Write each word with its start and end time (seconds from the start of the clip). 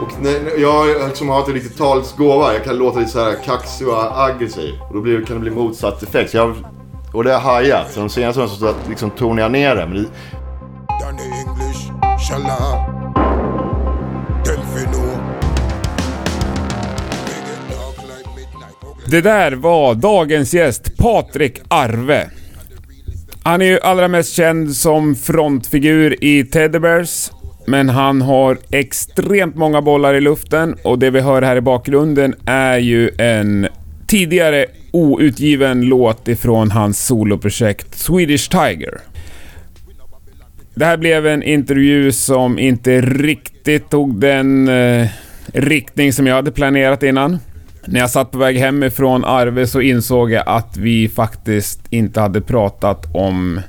Och 0.00 0.22
när, 0.22 0.60
jag 0.60 0.72
har 0.72 1.08
liksom 1.08 1.28
har 1.28 1.38
inte 1.38 1.52
riktigt 1.52 1.78
talets 1.78 2.16
gåva. 2.16 2.52
Jag 2.52 2.64
kan 2.64 2.76
låta 2.76 2.98
lite 2.98 3.10
så 3.10 3.24
här 3.24 3.36
kaxig 3.44 3.88
och 3.88 4.22
aggressiv. 4.22 4.74
Och 4.88 4.94
då 4.94 5.00
blir, 5.00 5.24
kan 5.24 5.36
det 5.36 5.40
bli 5.40 5.50
motsatt 5.50 6.02
effekt. 6.02 6.30
Så 6.30 6.36
jag, 6.36 6.54
och 7.12 7.24
det 7.24 7.30
har 7.30 7.34
jag 7.34 7.40
hajat. 7.40 7.92
Så 7.92 8.00
de 8.00 8.08
senaste 8.08 8.40
åren 8.40 8.50
så 8.50 8.74
liksom 8.88 9.10
tonar 9.10 9.42
jag 9.42 9.52
ner 9.52 9.76
det. 9.76 9.86
Men 9.86 9.96
det. 9.96 10.08
Det 19.06 19.20
där 19.20 19.52
var 19.52 19.94
dagens 19.94 20.54
gäst, 20.54 20.96
Patrik 20.98 21.60
Arve. 21.68 22.39
Han 23.42 23.62
är 23.62 23.66
ju 23.66 23.80
allra 23.80 24.08
mest 24.08 24.34
känd 24.34 24.76
som 24.76 25.14
frontfigur 25.14 26.24
i 26.24 26.44
Teddy 26.44 26.78
Bears. 26.78 27.30
Men 27.66 27.88
han 27.88 28.22
har 28.22 28.58
extremt 28.70 29.56
många 29.56 29.82
bollar 29.82 30.14
i 30.14 30.20
luften 30.20 30.76
och 30.84 30.98
det 30.98 31.10
vi 31.10 31.20
hör 31.20 31.42
här 31.42 31.56
i 31.56 31.60
bakgrunden 31.60 32.34
är 32.46 32.78
ju 32.78 33.10
en 33.18 33.68
tidigare 34.06 34.66
outgiven 34.92 35.82
låt 35.82 36.28
ifrån 36.28 36.70
hans 36.70 37.06
soloprojekt 37.06 37.98
Swedish 37.98 38.50
Tiger. 38.50 39.00
Det 40.74 40.84
här 40.84 40.96
blev 40.96 41.26
en 41.26 41.42
intervju 41.42 42.12
som 42.12 42.58
inte 42.58 43.00
riktigt 43.00 43.90
tog 43.90 44.20
den 44.20 44.68
eh, 44.68 45.08
riktning 45.52 46.12
som 46.12 46.26
jag 46.26 46.34
hade 46.34 46.52
planerat 46.52 47.02
innan. 47.02 47.38
När 47.84 48.00
jag 48.00 48.10
satt 48.10 48.30
på 48.30 48.38
väg 48.38 48.58
hemifrån 48.58 49.24
Arve 49.24 49.66
så 49.66 49.80
insåg 49.80 50.32
jag 50.32 50.44
att 50.46 50.76
vi 50.76 51.08
faktiskt 51.08 51.80
inte 51.90 52.20
hade 52.20 52.40
pratat 52.40 53.14
om 53.14 53.60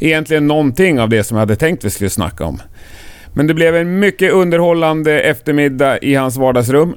egentligen 0.00 0.46
någonting 0.46 1.00
av 1.00 1.08
det 1.08 1.24
som 1.24 1.36
jag 1.36 1.42
hade 1.42 1.56
tänkt 1.56 1.84
vi 1.84 1.90
skulle 1.90 2.10
snacka 2.10 2.44
om. 2.44 2.60
Men 3.34 3.46
det 3.46 3.54
blev 3.54 3.76
en 3.76 3.98
mycket 3.98 4.32
underhållande 4.32 5.20
eftermiddag 5.20 5.98
i 5.98 6.14
hans 6.14 6.36
vardagsrum. 6.36 6.94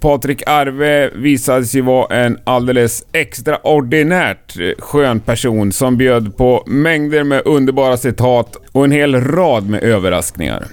Patrik 0.00 0.42
Arve 0.46 1.10
visade 1.14 1.64
sig 1.64 1.80
vara 1.80 2.16
en 2.16 2.38
alldeles 2.44 3.04
extraordinärt 3.12 4.56
skön 4.78 5.20
person 5.20 5.72
som 5.72 5.96
bjöd 5.96 6.36
på 6.36 6.64
mängder 6.66 7.24
med 7.24 7.42
underbara 7.44 7.96
citat 7.96 8.56
och 8.72 8.84
en 8.84 8.92
hel 8.92 9.20
rad 9.20 9.68
med 9.68 9.82
överraskningar. 9.82 10.64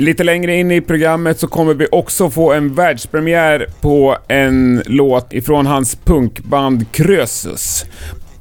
Lite 0.00 0.24
längre 0.24 0.56
in 0.56 0.70
i 0.70 0.80
programmet 0.80 1.38
så 1.38 1.46
kommer 1.46 1.74
vi 1.74 1.86
också 1.92 2.30
få 2.30 2.52
en 2.52 2.74
världspremiär 2.74 3.66
på 3.80 4.16
en 4.28 4.82
låt 4.86 5.32
ifrån 5.32 5.66
hans 5.66 5.96
punkband 5.96 6.92
Krösus. 6.92 7.86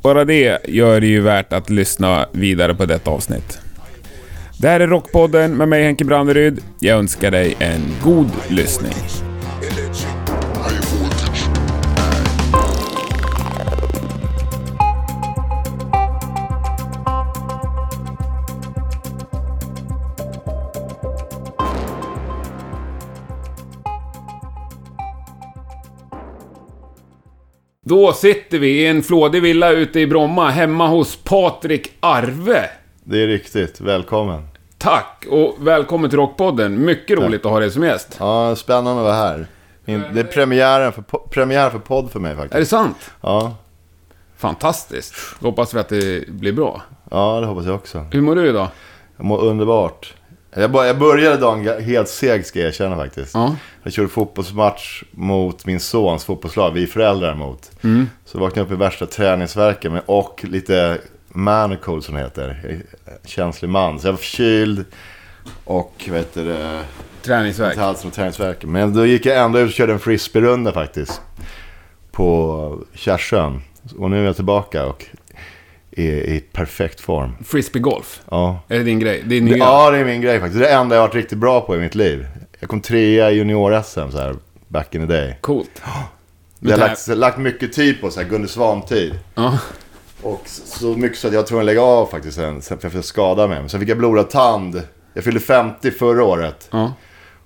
Bara 0.02 0.26
det 0.26 0.66
gör 0.68 1.02
det 1.02 1.08
ju 1.08 1.22
värt 1.22 1.54
att 1.54 1.70
lyssna 1.70 2.26
vidare 2.32 2.76
på 2.76 2.86
detta 2.86 3.12
avsnitt. 3.12 3.60
Det 4.60 4.68
här 4.68 4.80
är 4.80 4.88
Rockpodden 4.88 5.58
med 5.58 5.68
mig 5.68 5.84
Henke 5.84 6.06
Branderyd. 6.06 6.60
Jag 6.80 7.00
önskar 7.00 7.32
dig 7.32 7.56
en 7.60 7.82
god 8.04 8.32
lyssning. 8.50 9.27
Då 27.88 28.14
sitter 28.14 28.60
vi 28.60 28.68
i 28.82 28.88
en 28.88 29.04
flådig 29.04 29.42
villa 29.42 29.72
ute 29.72 30.00
i 30.00 30.08
Bromma, 30.08 30.50
hemma 30.50 30.88
hos 30.88 31.16
Patrik 31.16 31.94
Arve. 32.00 32.70
det 33.04 33.24
är 33.24 33.28
riktigt. 33.28 33.82
Välkommen. 33.82 34.48
Tack 34.78 35.26
och 35.30 35.56
välkommen 35.60 36.10
till 36.10 36.20
Rockpodden. 36.20 36.86
Mycket 36.86 37.20
roligt 37.20 37.46
att 37.46 37.52
ha 37.52 37.60
dig 37.60 37.72
som 37.72 37.84
gäst. 37.84 38.18
Ja, 38.20 38.56
spännande 38.56 38.92
att 39.02 39.06
vara 39.06 39.14
här. 39.16 39.48
Min, 39.86 40.04
det 40.14 40.20
är 40.20 40.24
premiären 40.24 40.92
för, 40.94 41.02
premiär 41.30 41.70
för 41.70 41.80
podd 41.80 42.12
för 42.12 42.20
mig 42.20 42.32
Är 42.32 42.36
det 42.36 42.42
faktiskt. 42.42 42.72
sant? 42.72 43.12
Ja, 43.22 43.56
Fantastiskt. 44.38 45.14
Då 45.40 45.48
hoppas 45.48 45.74
vi 45.74 45.80
att 45.80 45.90
det 45.90 46.28
blir 46.30 46.54
bra. 46.54 46.82
ja, 47.12 47.40
det 47.40 47.46
hoppas 47.48 47.66
jag 47.66 47.76
också. 47.76 48.06
Hur 48.12 48.22
mår 48.22 48.36
du 48.36 48.48
idag? 48.50 48.68
Jag 49.18 49.26
mår 49.26 49.44
underbart. 49.44 50.14
Jag, 50.54 50.72
bara, 50.72 50.88
jag 50.88 51.00
började 51.00 51.38
dagen 51.38 51.84
helt 51.84 52.10
seg 52.10 52.46
ska 52.46 52.60
jag 52.60 52.68
erkänna 52.68 52.96
faktiskt. 52.96 53.34
Ja. 53.34 53.56
Jag 53.84 53.94
körde 53.94 54.10
fotbollsmatch 54.10 55.04
mot 55.12 55.66
min 55.66 55.80
sons 55.80 56.26
fotbollslag, 56.26 56.72
vi 56.72 56.88
föräldrar 56.88 57.36
mot. 57.36 57.72
Mm. 57.84 58.10
Så 58.26 58.40
vaknade 58.40 58.60
jag 58.60 58.66
upp 58.66 58.72
i 58.72 58.76
värsta 58.76 59.06
träningsvärken 59.06 59.94
med, 59.94 60.02
och 60.06 60.46
lite 60.48 60.98
manacold 61.28 62.04
som 62.04 62.16
det 62.16 62.22
heter. 62.22 62.82
Känslig 63.26 63.70
man. 63.70 64.00
Så 64.00 64.08
jag 64.08 64.12
var 64.12 64.18
förkyld 64.18 64.86
och 65.64 66.10
vet 66.12 66.34
du, 66.34 66.46
det, 66.46 66.84
Träningsvärk. 67.22 67.74
till 67.74 67.82
halsen 67.82 68.08
och 68.08 68.14
träningsvärken. 68.14 68.72
Men 68.72 68.94
då 68.94 69.06
gick 69.06 69.26
jag 69.26 69.38
ändå 69.38 69.60
ut 69.60 69.68
och 69.68 69.74
körde 69.74 69.94
en 69.94 70.00
frisbee-runda 70.00 70.72
faktiskt. 70.72 71.22
På 72.12 72.80
Kärsön. 72.94 73.62
Och 73.98 74.10
nu 74.12 74.22
är 74.22 74.26
jag 74.26 74.36
tillbaka 74.36 74.86
och 74.86 75.06
är 75.98 76.24
i 76.24 76.40
perfekt 76.40 77.02
form. 77.02 77.32
Frisbeegolf. 77.46 78.22
Ja. 78.30 78.60
Är 78.68 78.78
det 78.78 78.84
din 78.84 79.00
grej? 79.00 79.24
Det 79.26 79.36
är 79.36 79.42
nya? 79.42 79.58
Ja, 79.58 79.92
det 79.92 79.98
är 79.98 80.06
min 80.06 80.22
grej 80.22 80.40
faktiskt. 80.40 80.60
Det 80.60 80.68
är 80.68 80.70
det 80.70 80.82
enda 80.82 80.96
jag 80.96 81.02
har 81.02 81.08
varit 81.08 81.16
riktigt 81.16 81.38
bra 81.38 81.62
på 81.62 81.76
i 81.76 81.80
mitt 81.80 81.96
liv. 81.96 82.28
Jag 82.60 82.70
kom 82.70 82.82
trea 82.82 83.32
i 83.32 83.36
junior-SM 83.36 84.12
så 84.12 84.18
här, 84.18 84.36
back 84.68 84.96
in 84.96 85.02
the 85.02 85.14
day. 85.14 85.38
Coolt. 85.42 85.82
Jag 86.60 86.72
har 86.72 86.78
lagt, 86.78 87.08
lagt 87.08 87.38
mycket 87.38 87.74
tid 87.74 88.02
på 88.02 88.10
så 88.10 88.22
här, 88.22 88.30
Gunde 88.30 88.48
Svan-tid. 88.48 89.20
Ja. 89.36 89.60
Och 90.22 90.42
så 90.46 90.88
mycket 90.88 91.18
så 91.18 91.28
att 91.28 91.34
jag 91.34 91.42
var 91.42 91.48
tvungen 91.48 91.62
att 91.62 91.66
lägga 91.66 91.82
av 91.82 92.06
faktiskt 92.06 92.36
sen, 92.38 92.62
sen 92.62 92.78
för 92.78 92.92
jag 92.96 93.06
skadade 93.06 93.48
mig. 93.48 93.60
Men 93.60 93.70
sen 93.70 93.80
fick 93.80 93.90
jag 93.90 93.98
blodad 93.98 94.30
tand. 94.30 94.82
Jag 95.14 95.24
fyllde 95.24 95.40
50 95.40 95.92
förra 95.92 96.24
året. 96.24 96.68
Ja. 96.72 96.94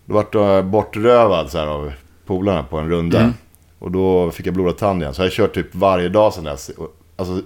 Då 0.05 0.13
vart 0.13 0.33
jag 0.33 0.65
bortrövad 0.65 1.51
så 1.51 1.57
här, 1.57 1.67
av 1.67 1.91
polarna 2.25 2.63
på 2.63 2.77
en 2.77 2.89
runda. 2.89 3.19
Mm. 3.19 3.33
Och 3.79 3.91
då 3.91 4.31
fick 4.31 4.47
jag 4.47 4.53
blodad 4.53 4.77
tand 4.77 5.01
igen. 5.01 5.13
Så 5.13 5.21
jag 5.21 5.25
har 5.25 5.31
kört 5.31 5.53
typ 5.53 5.75
varje 5.75 6.09
dag 6.09 6.33
sedan 6.33 6.43
dess. 6.43 6.71
Alltså, 7.15 7.41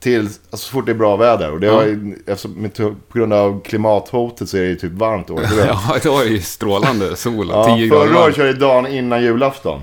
till, 0.00 0.20
alltså 0.20 0.56
så 0.56 0.72
fort 0.72 0.86
det 0.86 0.92
är 0.92 0.96
bra 0.96 1.16
väder. 1.16 1.52
Och 1.52 1.60
det 1.60 1.66
har, 1.68 1.82
ju- 1.84 2.16
eftersom, 2.26 2.70
på 3.08 3.18
grund 3.18 3.32
av 3.32 3.60
klimathotet 3.64 4.48
så 4.48 4.56
är 4.56 4.60
det 4.60 4.68
ju 4.68 4.76
typ 4.76 4.92
varmt 4.92 5.30
året 5.30 5.50
ja, 5.68 5.98
det 6.02 6.08
var 6.08 6.24
ju 6.24 6.40
strålande 6.40 7.16
sol 7.16 7.48
Ja, 7.52 7.76
10 7.76 7.86
grader 7.88 8.06
förra 8.06 8.24
året 8.24 8.36
körde 8.36 8.48
jag 8.48 8.58
dagen 8.58 8.86
innan 8.86 9.22
julafton. 9.22 9.80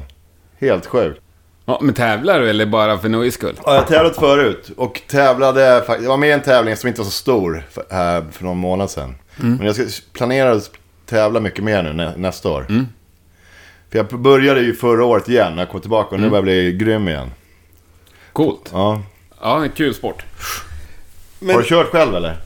Helt 0.59 0.85
sjukt. 0.85 1.21
Ja, 1.65 1.79
men 1.81 1.93
tävlar 1.93 2.39
du 2.39 2.49
eller 2.49 2.65
bara 2.65 2.97
för 2.97 3.09
nöjes 3.09 3.33
skull? 3.33 3.55
Ja, 3.65 3.73
jag 3.73 3.81
har 3.81 3.87
tävlat 3.87 4.15
förut. 4.15 4.71
Och 4.77 5.01
tävlade, 5.07 5.61
jag 5.87 6.01
var 6.09 6.17
med 6.17 6.29
i 6.29 6.31
en 6.31 6.41
tävling 6.41 6.75
som 6.75 6.87
inte 6.87 7.01
var 7.01 7.05
så 7.05 7.11
stor 7.11 7.63
här 7.89 8.25
för 8.31 8.43
någon 8.43 8.57
månad 8.57 8.89
sedan. 8.91 9.15
Men 9.35 9.65
jag 9.65 9.75
ska 9.75 9.85
planera 10.13 10.51
att 10.51 10.71
tävla 11.05 11.39
mycket 11.39 11.63
mer 11.63 11.83
nu 11.83 11.93
nä, 11.93 12.13
nästa 12.17 12.49
år. 12.49 12.65
För 13.91 13.97
jag 13.97 14.19
började 14.19 14.61
ju 14.61 14.73
förra 14.75 15.05
året 15.05 15.29
igen 15.29 15.51
när 15.55 15.61
jag 15.61 15.69
kom 15.69 15.81
tillbaka 15.81 16.15
och 16.15 16.21
nu 16.21 16.29
börjar 16.29 16.35
jag 16.37 16.43
bli 16.43 16.73
grym 16.85 17.07
igen. 17.07 17.31
Coolt. 18.33 18.69
Ja. 18.73 19.01
Ja, 19.41 19.63
en 19.63 19.69
kul 19.69 19.93
sport. 19.93 20.23
Har 21.51 21.57
du 21.59 21.63
kört 21.63 21.87
själv 21.87 22.15
eller? 22.15 22.37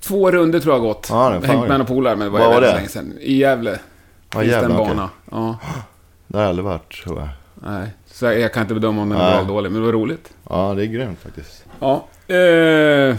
Två 0.00 0.30
runder 0.30 0.60
tror 0.60 0.74
jag 0.74 0.80
har 0.80 0.86
gått. 0.88 1.06
Ja, 1.10 1.28
det 1.30 1.36
är 1.36 1.40
fan 1.40 1.50
Hängt 1.50 1.60
med 1.68 1.78
några 1.78 1.84
polare, 1.84 2.16
men 2.16 2.24
det 2.26 2.30
var, 2.30 2.38
Var 2.40 2.46
var 2.46 2.54
väldigt 2.54 2.70
det? 2.70 2.76
länge 2.76 2.88
sedan. 2.88 3.14
I 3.20 3.36
Gävle. 3.36 3.78
Ja, 4.34 4.40
Finns 4.40 4.52
det 4.52 4.58
en 4.58 4.76
bana. 4.76 5.10
Ja, 5.30 5.58
Det 6.26 6.36
har 6.36 6.42
jag 6.44 6.48
aldrig 6.48 6.64
varit 6.64 7.02
tror 7.04 7.18
jag. 7.20 7.28
nej. 7.54 7.88
Så 8.06 8.24
jag, 8.24 8.40
jag 8.40 8.52
kan 8.52 8.62
inte 8.62 8.74
bedöma 8.74 9.02
om 9.02 9.08
den 9.08 9.18
är 9.18 9.22
bra 9.30 9.38
eller 9.38 9.48
dålig, 9.48 9.72
men 9.72 9.80
det 9.80 9.86
var 9.86 9.92
roligt. 9.92 10.30
Ja, 10.50 10.74
det 10.76 10.82
är 10.82 10.86
grymt 10.86 11.18
faktiskt. 11.22 11.64
Ja. 11.80 12.06
Eh, 12.34 13.16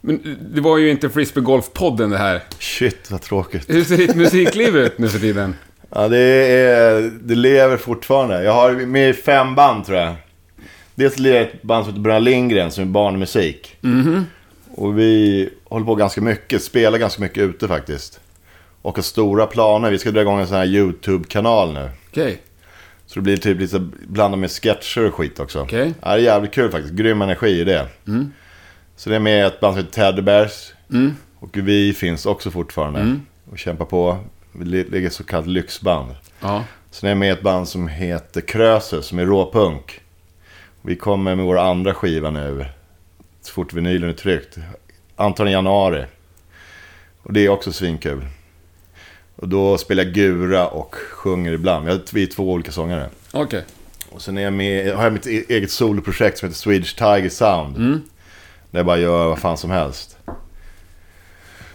men 0.00 0.36
det 0.54 0.60
var 0.60 0.78
ju 0.78 0.90
inte 0.90 1.08
Frisbee-golf-podden 1.08 2.10
det 2.10 2.18
här. 2.18 2.42
Shit, 2.58 3.10
vad 3.10 3.22
tråkigt. 3.22 3.70
Hur 3.70 3.84
ser 3.84 3.96
ditt 3.96 4.14
musikliv 4.16 4.76
ut 4.76 4.98
nu 4.98 5.08
för 5.08 5.18
tiden? 5.18 5.54
Ja, 5.90 6.08
det, 6.08 6.18
är, 6.18 7.10
det 7.22 7.34
lever 7.34 7.76
fortfarande. 7.76 8.42
Jag 8.42 8.52
har 8.52 8.72
med 8.72 9.10
i 9.10 9.12
fem 9.12 9.54
band 9.54 9.86
tror 9.86 9.98
jag. 9.98 10.14
Dels 10.96 11.18
lirar 11.18 11.36
jag 11.36 11.46
ett 11.46 11.62
band 11.62 11.84
som 11.84 11.92
heter 11.92 12.02
Bröderna 12.02 12.18
Lindgren 12.24 12.70
som 12.70 12.82
är 12.84 12.88
barnmusik. 12.88 13.76
Och 14.74 14.98
vi 14.98 15.48
håller 15.64 15.86
på 15.86 15.94
ganska 15.94 16.20
mycket, 16.20 16.62
spelar 16.62 16.98
ganska 16.98 17.22
mycket 17.22 17.38
ute 17.42 17.68
faktiskt. 17.68 18.20
Och 18.82 18.96
har 18.96 19.02
stora 19.02 19.46
planer. 19.46 19.90
Vi 19.90 19.98
ska 19.98 20.10
dra 20.10 20.20
igång 20.20 20.40
en 20.40 20.46
sån 20.46 20.56
här 20.56 20.66
YouTube-kanal 20.66 21.72
nu. 21.72 21.90
Okej. 22.10 22.42
Så 23.06 23.14
det 23.14 23.20
blir 23.22 23.36
typ 23.36 23.60
lite 23.60 23.78
blandat 24.08 24.38
med 24.40 24.50
sketcher 24.50 25.06
och 25.06 25.14
skit 25.14 25.40
också. 25.40 25.60
Okej. 25.62 25.94
Ja, 26.02 26.08
det 26.08 26.14
är 26.14 26.18
jävligt 26.18 26.52
kul 26.52 26.70
faktiskt. 26.70 26.94
Grym 26.94 27.22
energi 27.22 27.60
i 27.60 27.64
det. 27.64 27.86
Så 28.96 29.10
det 29.10 29.16
är 29.16 29.20
med 29.20 29.46
ett 29.46 29.60
band 29.60 29.74
som 29.76 29.84
heter 29.84 29.92
Teddy 30.10 30.22
Bears. 30.22 30.72
Mm. 30.92 31.12
Och 31.38 31.50
vi 31.56 31.92
finns 31.92 32.26
också 32.26 32.50
fortfarande. 32.50 33.20
Och 33.50 33.58
kämpar 33.58 33.84
på. 33.84 34.18
Vi 34.52 34.64
li- 34.64 34.88
ligger 34.90 35.10
så 35.10 35.24
kallat 35.24 35.46
lyxband. 35.46 36.14
Ja. 36.40 36.64
Sen 36.90 37.06
är 37.06 37.10
jag 37.10 37.18
med 37.18 37.28
i 37.28 37.32
ett 37.32 37.42
band 37.42 37.68
som 37.68 37.88
heter 37.88 38.40
Krösus, 38.40 39.06
som 39.06 39.18
är 39.18 39.26
råpunk. 39.26 40.00
Vi 40.86 40.96
kommer 40.96 41.34
med 41.36 41.44
vår 41.44 41.58
andra 41.58 41.94
skiva 41.94 42.30
nu, 42.30 42.64
så 43.42 43.52
fort 43.52 43.72
vinylen 43.72 44.08
är 44.10 44.14
tryckt. 44.14 44.58
Antagligen 45.16 45.52
i 45.52 45.56
januari. 45.58 46.04
Och 47.22 47.32
det 47.32 47.40
är 47.40 47.48
också 47.48 47.72
svinkul. 47.72 48.26
Och 49.36 49.48
då 49.48 49.78
spelar 49.78 50.04
jag 50.04 50.12
gura 50.14 50.68
och 50.68 50.94
sjunger 50.94 51.52
ibland. 51.52 51.86
Vi 51.86 51.92
är- 51.92 52.00
Vi 52.12 52.22
är 52.22 52.26
två 52.26 52.52
olika 52.52 52.72
sångare. 52.72 53.08
Okej. 53.32 53.64
Och 54.10 54.22
sen 54.22 54.38
är 54.38 54.42
jag 54.42 54.52
med, 54.52 54.94
har 54.94 55.04
jag 55.04 55.12
mitt 55.12 55.26
e- 55.26 55.44
eget 55.48 55.70
soloprojekt 55.70 56.38
som 56.38 56.48
heter 56.48 56.58
Swedish 56.58 56.96
Tiger 56.98 57.28
Sound. 57.28 57.76
Mm. 57.76 58.00
Där 58.70 58.78
jag 58.78 58.86
bara 58.86 58.98
gör 58.98 59.28
vad 59.28 59.38
fan 59.38 59.56
som 59.56 59.70
helst. 59.70 60.16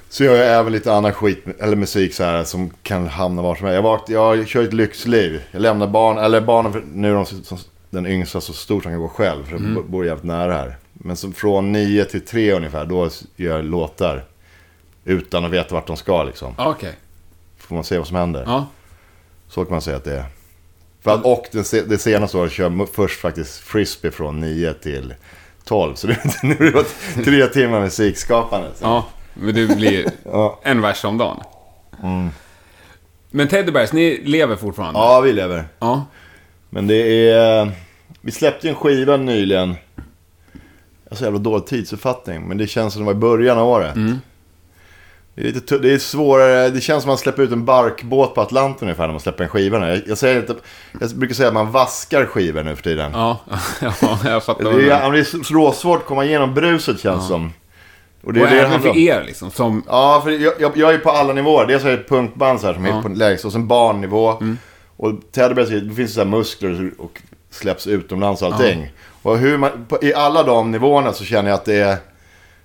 Så 0.10 0.24
gör 0.24 0.36
jag 0.36 0.60
även 0.60 0.72
lite 0.72 0.94
annan 0.94 1.14
skit, 1.14 1.46
eller 1.60 1.76
musik 1.76 2.14
så 2.14 2.24
här 2.24 2.44
som 2.44 2.70
kan 2.84 3.08
hamna 3.08 3.42
var 3.42 3.56
som 3.56 3.66
helst. 3.68 3.76
Jag, 3.76 3.82
var, 3.82 4.02
jag 4.38 4.48
kör 4.48 4.64
ett 4.64 4.74
lyxliv. 4.74 5.42
Jag 5.52 5.62
lämnar 5.62 5.88
barn, 5.88 6.18
eller 6.18 6.42
barnen, 6.42 6.84
nu 6.94 7.10
är 7.10 7.14
de 7.16 7.26
så- 7.26 7.58
den 7.92 8.06
yngsta 8.08 8.42
så 8.42 8.54
stor 8.54 8.82
som 8.82 8.92
kan 8.92 9.00
gå 9.02 9.08
själv. 9.08 9.46
För 9.46 9.56
Mm. 9.56 9.74
jag 9.76 9.86
bor 9.86 10.06
jävligt 10.06 10.24
nära 10.24 10.54
här. 10.54 10.78
Men 10.94 11.16
så 11.16 11.32
från 11.32 11.72
nio 11.72 12.06
till 12.06 12.26
tre 12.26 12.52
ungefär, 12.54 12.86
då 12.86 13.10
gör 13.36 13.56
jag 13.56 13.66
låtar. 13.66 14.26
Utan 15.06 15.46
att 15.46 15.52
veta 15.52 15.76
vart 15.76 15.88
de 15.88 15.98
ska 15.98 16.24
liksom. 16.24 16.54
Ja, 16.58 16.70
Okej. 16.70 16.94
Får 17.58 17.76
man 17.76 17.84
se 17.84 17.98
vad 17.98 18.08
som 18.08 18.16
händer. 18.18 18.44
Ja. 18.48 18.68
Så 19.48 19.66
kan 19.66 19.72
man 19.72 19.82
säga 19.82 19.98
att 19.98 20.04
det 20.04 20.18
är. 20.18 20.26
För 21.02 21.12
att, 21.14 21.26
och 21.26 21.46
det, 21.52 21.64
se- 21.64 21.82
det 21.82 21.98
senaste 21.98 22.38
året 22.38 22.52
kör 22.52 22.64
jag 22.78 22.90
först 22.90 23.20
faktiskt 23.20 23.58
frisbee 23.60 24.12
från 24.12 24.40
9 24.40 24.74
till 24.74 25.14
12. 25.64 25.96
Så 25.96 26.08
det, 26.08 26.20
nu 26.44 26.56
har 26.74 26.86
det 27.18 27.24
tre 27.24 27.48
timmar 27.48 27.82
musikskapande. 27.82 28.68
Så. 28.76 28.84
ja. 28.86 29.06
Men 29.34 29.56
det 29.56 29.76
blir 29.76 30.06
Ja. 30.26 30.60
en 30.64 30.82
vers 30.82 31.06
om 31.06 31.18
dagen. 31.18 31.40
Men 33.32 33.48
Teddy 33.48 33.72
Bears, 33.72 33.94
ni 33.94 34.22
lever 34.24 34.56
fortfarande? 34.56 35.00
ja, 35.00 35.22
vi 35.22 35.34
lever. 35.34 35.68
Ja. 35.80 36.06
Men 36.74 36.88
det 36.88 37.30
är... 37.30 37.72
Vi 38.22 38.32
släppte 38.32 38.68
ju 38.68 38.70
en 38.72 38.76
skiva 38.76 39.18
nyligen. 39.18 39.76
Jag 41.04 41.12
har 41.12 41.16
så 41.18 41.24
jävla 41.24 41.40
dålig 41.40 41.66
tidsuppfattning. 41.66 42.42
Men 42.48 42.58
det 42.58 42.68
känns 42.68 42.94
som 42.94 43.02
det 43.02 43.06
var 43.06 43.12
i 43.14 43.16
början 43.16 43.58
av 43.58 43.68
året. 43.68 43.96
Det 45.36 45.42
är, 45.42 45.54
lite 45.54 45.78
det 45.78 45.94
är 45.94 45.98
svårare. 45.98 46.70
Det 46.70 46.82
känns 46.82 47.04
som 47.04 47.10
att 47.10 47.12
man 47.12 47.18
släpper 47.18 47.44
ut 47.44 47.52
en 47.52 47.66
barkbåt 47.66 48.36
på 48.36 48.42
Atlanten 48.42 48.88
ungefär 48.88 49.04
när 49.04 49.14
man 49.14 49.20
släpper 49.22 49.44
en 49.44 49.50
skiva 49.50 49.80
nu. 49.80 49.88
Jag, 49.88 50.02
jag, 50.08 50.18
säger 50.18 50.40
inte, 50.40 50.56
jag 51.00 51.10
brukar 51.10 51.36
säga 51.36 51.48
att 51.48 51.54
man 51.54 51.72
vaskar 51.72 52.26
skivor 52.26 52.64
nu 52.64 52.76
för 52.76 52.84
tiden. 52.84 53.12
Ja, 53.14 53.38
ja 54.02 54.20
jag 54.26 54.44
fattar. 54.44 54.64
Det 54.64 54.70
är, 54.84 54.88
ja, 54.88 55.10
det 55.10 55.20
är 55.20 55.24
så 55.24 55.54
råsvårt 55.54 56.00
att 56.00 56.06
komma 56.06 56.26
igenom 56.26 56.54
bruset 56.54 57.00
känns 57.02 57.28
som. 57.28 57.52
Och 58.24 58.34
det 58.34 58.40
är 58.40 58.44
Och 58.44 58.50
det 58.50 58.56
det 58.56 58.62
även 58.62 58.82
för 58.82 58.98
er 58.98 59.24
liksom, 59.26 59.52
som... 59.52 59.84
Ja, 59.88 60.22
för 60.24 60.32
jag, 60.32 60.54
jag, 60.60 60.78
jag 60.78 60.94
är 60.94 60.98
på 60.98 61.10
alla 61.10 61.34
nivåer. 61.34 61.66
Dels 61.68 61.84
är 61.84 61.90
jag 61.90 62.00
ett 62.00 62.10
punkband 62.10 62.60
så 62.62 62.68
här, 62.68 62.74
som 62.74 62.86
Ja. 62.86 62.98
är 62.98 63.02
på 63.02 63.10
lägst. 63.10 63.46
Och 63.46 63.52
sen 63.52 63.68
barnnivå. 63.68 64.38
Och 65.02 65.14
Teddy 65.32 65.54
Bears, 65.54 65.70
det 65.70 65.96
finns 65.96 66.14
så 66.14 66.20
här 66.20 66.28
muskler 66.28 66.92
och 66.98 67.22
släpps 67.50 67.88
utomlands 67.88 68.42
och 68.42 68.48
allting. 68.54 68.92
Och 69.22 69.38
hur 69.38 69.58
man, 69.58 69.86
på, 69.90 70.04
i 70.04 70.14
alla 70.14 70.44
de 70.44 70.72
nivåerna 70.72 71.14
så 71.14 71.24
känner 71.24 71.50
jag 71.50 71.56
att 71.56 71.66
det 71.66 71.76
är, 71.76 71.98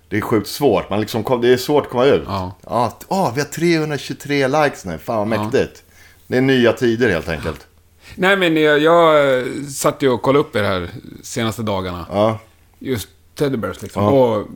det 0.08 0.16
är 0.16 0.20
sjukt 0.20 0.48
svårt. 0.48 0.90
Man 0.90 1.00
liksom, 1.00 1.24
kom- 1.24 1.40
det 1.40 1.48
är 1.52 1.56
svårt 1.56 1.84
att 1.84 1.90
komma 1.90 2.04
ut. 2.04 2.22
Ja. 2.26 2.56
Ja, 2.66 2.98
åh, 3.08 3.32
vi 3.34 3.40
har 3.40 3.48
323 3.48 4.48
likes 4.48 4.84
nu. 4.84 4.98
Fan 4.98 5.16
vad 5.16 5.40
mäktigt. 5.40 5.82
Det 6.26 6.36
är 6.36 6.40
nya 6.40 6.72
tider 6.72 7.10
helt 7.10 7.28
enkelt. 7.28 7.66
Nej, 8.14 8.36
men 8.36 8.56
jag, 8.56 8.78
jag 8.78 9.38
eh, 9.38 9.44
satt 9.74 10.02
ju 10.02 10.08
och 10.08 10.22
kollade 10.22 10.38
upp 10.40 10.56
er 10.56 10.62
här 10.62 10.88
senaste 11.22 11.62
dagarna. 11.62 12.06
Ja, 12.10 12.38
Just 12.78 13.08
Teddy 13.34 13.56
Bears 13.56 13.82
liksom. 13.82 14.02
Ja. 14.04 14.10
Och... 14.10 14.46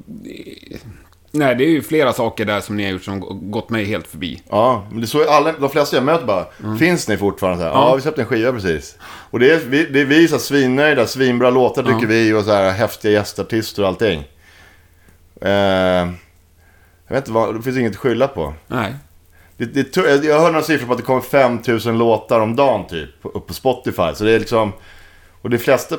Nej, 1.32 1.55
det 1.55 1.65
är 1.65 1.69
ju 1.69 1.82
flera 1.82 2.12
saker 2.12 2.44
där 2.44 2.61
som 2.61 2.77
ni 2.77 2.85
har 2.85 2.91
gjort 2.91 3.05
som 3.05 3.50
gått 3.50 3.71
mig 3.71 3.85
helt 3.85 4.06
förbi. 4.06 4.43
Ja, 4.49 4.87
men 4.91 5.00
det 5.00 5.05
är 5.05 5.06
så 5.06 5.31
alla, 5.31 5.53
de 5.53 5.71
flesta 5.71 5.97
jag 5.97 6.05
möter 6.05 6.27
bara, 6.27 6.47
finns 6.79 7.09
ni 7.09 7.17
fortfarande? 7.17 7.59
Så 7.59 7.65
här, 7.65 7.71
ja. 7.71 7.88
Ja. 7.88 7.94
vi 7.94 8.03
släppte 8.03 8.21
en 8.23 8.27
skiva 8.27 8.53
precis. 8.53 8.97
Och 9.03 9.38
det 9.38 9.50
är 9.50 9.59
vi, 9.59 9.85
det 9.85 10.00
är 10.00 10.05
vi 10.05 10.29
så 10.29 10.38
svinnöjda, 10.38 11.06
svinbra 11.06 11.50
låtar 11.50 11.82
tycker 11.82 12.06
vi 12.06 12.32
och 12.32 12.44
så 12.44 12.53
här 12.53 12.71
häftiga 12.71 13.12
gästartister 13.12 13.82
och 13.82 13.88
allting. 13.88 14.25
Eh, 15.41 15.50
jag 15.50 17.15
vet 17.15 17.17
inte 17.17 17.32
vad, 17.32 17.55
det 17.55 17.62
finns 17.62 17.77
inget 17.77 17.93
att 17.93 17.99
skylla 17.99 18.29
på. 18.29 18.55
Nej. 18.67 18.94
Det, 19.56 19.65
det, 19.65 19.97
jag 20.25 20.41
hörde 20.41 20.53
några 20.53 20.62
siffror 20.62 20.87
på 20.87 20.93
att 20.93 20.99
det 20.99 21.05
kommer 21.05 21.21
5000 21.21 21.99
låtar 21.99 22.41
om 22.41 22.56
dagen 22.56 22.87
typ, 22.87 23.11
upp 23.23 23.47
på 23.47 23.55
Spotify. 23.55 24.15
Så 24.15 24.25
det 24.25 24.32
är 24.32 24.38
liksom, 24.38 24.73
och 25.43 25.50
de 25.50 25.59
flesta, 25.59 25.97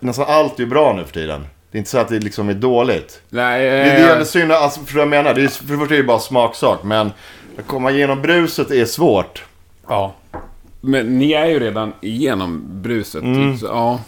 nästan 0.00 0.24
allt 0.28 0.58
är 0.58 0.62
ju 0.62 0.66
bra 0.66 0.92
nu 0.92 1.04
för 1.04 1.12
tiden. 1.12 1.46
Det 1.70 1.76
är 1.76 1.78
inte 1.78 1.90
så 1.90 1.98
att 1.98 2.08
det 2.08 2.18
liksom 2.18 2.48
är 2.48 2.54
dåligt. 2.54 3.22
Nej, 3.28 3.64
Det, 3.64 3.78
eh, 3.78 3.84
det 3.84 3.90
är 3.90 4.08
jävligt 4.08 4.28
synd, 4.28 4.52
alltså, 4.52 4.80
för 4.80 4.98
jag 4.98 5.08
menar, 5.08 5.34
det 5.34 5.42
är, 5.42 5.48
för 5.48 5.72
det 5.72 5.78
första 5.78 5.94
är 5.94 5.98
det 5.98 6.04
bara 6.04 6.18
smaksak, 6.18 6.82
men 6.82 7.12
att 7.58 7.66
komma 7.66 7.90
igenom 7.90 8.22
bruset 8.22 8.70
är 8.70 8.84
svårt. 8.84 9.44
Ja. 9.88 10.14
Men 10.80 11.18
ni 11.18 11.32
är 11.32 11.46
ju 11.46 11.58
redan 11.60 11.92
igenom 12.00 12.62
bruset. 12.82 13.22
Mm. 13.22 13.58
Så, 13.58 13.66
ja. 13.66 14.00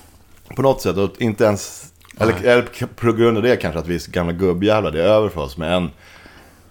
På 0.56 0.62
något 0.62 0.80
sätt, 0.80 0.96
och 0.96 1.10
inte 1.18 1.44
ens... 1.44 1.92
Eller, 2.20 2.34
eller 2.44 2.86
på 2.86 3.12
grund 3.12 3.36
av 3.36 3.42
det 3.42 3.56
kanske, 3.56 3.80
att 3.80 3.86
vi 3.86 3.94
är 3.94 4.10
gamla 4.10 4.32
gubbjävlar, 4.32 4.90
det 4.90 5.02
är 5.02 5.06
över 5.06 5.28
för 5.28 5.40
oss. 5.40 5.56
Men 5.56 5.90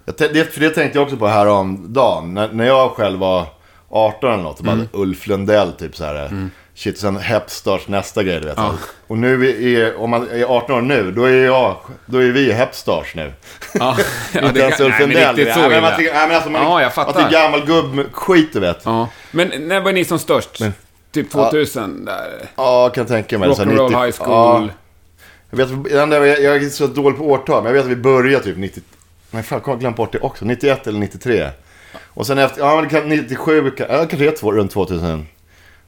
jag, 0.05 0.15
det, 0.17 0.53
för 0.53 0.59
det 0.59 0.69
tänkte 0.69 0.97
jag 0.97 1.03
också 1.03 1.17
på 1.17 1.27
häromdagen. 1.27 2.33
När, 2.33 2.51
när 2.51 2.65
jag 2.65 2.91
själv 2.91 3.19
var 3.19 3.45
18 3.89 4.33
eller 4.33 4.43
något, 4.43 4.61
bara 4.61 4.79
Ulf 4.91 5.27
Lundell 5.27 5.71
typ 5.73 5.95
så 5.95 6.03
här. 6.03 6.49
Shit, 6.75 6.97
sen 6.99 7.17
Hepstars 7.17 7.87
nästa 7.87 8.23
grej, 8.23 8.39
du 8.39 8.47
vet. 8.47 8.57
Ja. 8.57 8.73
Och 9.07 9.17
nu 9.17 9.49
är, 9.75 9.99
om 10.01 10.09
man 10.09 10.29
är 10.31 10.43
18 10.43 10.75
år 10.75 10.81
nu, 10.81 11.11
då 11.11 11.23
är 11.23 11.45
jag, 11.45 11.77
då 12.05 12.17
är 12.17 12.31
vi 12.31 12.51
Hepstars 12.51 13.15
nu. 13.15 13.33
ja. 13.73 13.97
ja 14.33 14.41
inte 14.47 14.59
ens 14.59 14.79
Ulf 14.79 14.95
men 14.99 15.09
Lundell. 15.09 15.35
Nej, 15.35 15.45
men 15.45 15.69
man 15.69 15.77
illa. 15.77 15.97
tycker- 15.97 16.13
nej, 16.13 16.27
men 16.27 16.35
alltså, 16.35 16.49
man, 16.49 16.61
Ja, 16.63 16.81
jag 16.81 16.87
Att 16.87 16.93
fattar. 16.93 17.19
det 17.29 17.37
är 17.37 17.41
gammal 17.43 17.65
gubb-skit, 17.65 18.49
du 18.53 18.59
vet. 18.59 18.81
Ja. 18.83 19.09
Men 19.31 19.47
när 19.67 19.81
var 19.81 19.91
ni 19.91 20.05
som 20.05 20.19
störst? 20.19 20.61
Typ 21.11 21.31
2000 21.31 22.05
där. 22.05 22.49
Ja, 22.55 22.89
kan 22.89 23.05
tänka 23.05 23.39
mig. 23.39 23.49
Rock'n'roll 23.49 23.83
90 23.89 24.03
high 24.03 24.11
school. 24.23 24.71
Ja, 25.51 25.57
jag, 26.09 26.19
vet, 26.21 26.39
jag, 26.43 26.55
är 26.63 26.69
så 26.69 26.87
dålig 26.87 27.17
på 27.17 27.23
årtal, 27.31 27.63
men 27.63 27.65
jag 27.65 27.73
vet 27.73 27.83
att 27.83 27.91
vi 27.91 27.95
började 27.95 28.43
typ 28.43 28.57
90... 28.57 28.83
Nej, 29.31 29.43
fan, 29.43 29.61
jag 29.65 29.79
glömt 29.79 29.95
bort 29.97 30.11
det 30.11 30.19
också. 30.19 30.45
91 30.45 30.87
eller 30.87 30.99
93. 30.99 31.49
Och 32.07 32.27
sen 32.27 32.37
efter, 32.37 32.61
ja 32.61 32.75
men 32.75 32.83
det 32.83 32.89
kan, 32.89 33.09
97, 33.09 33.71
kan- 33.71 33.87
ja, 33.89 33.97
kanske 33.97 34.17
det 34.17 34.27
är 34.27 34.31
två, 34.35 34.51
runt 34.51 34.71
2000. 34.71 35.27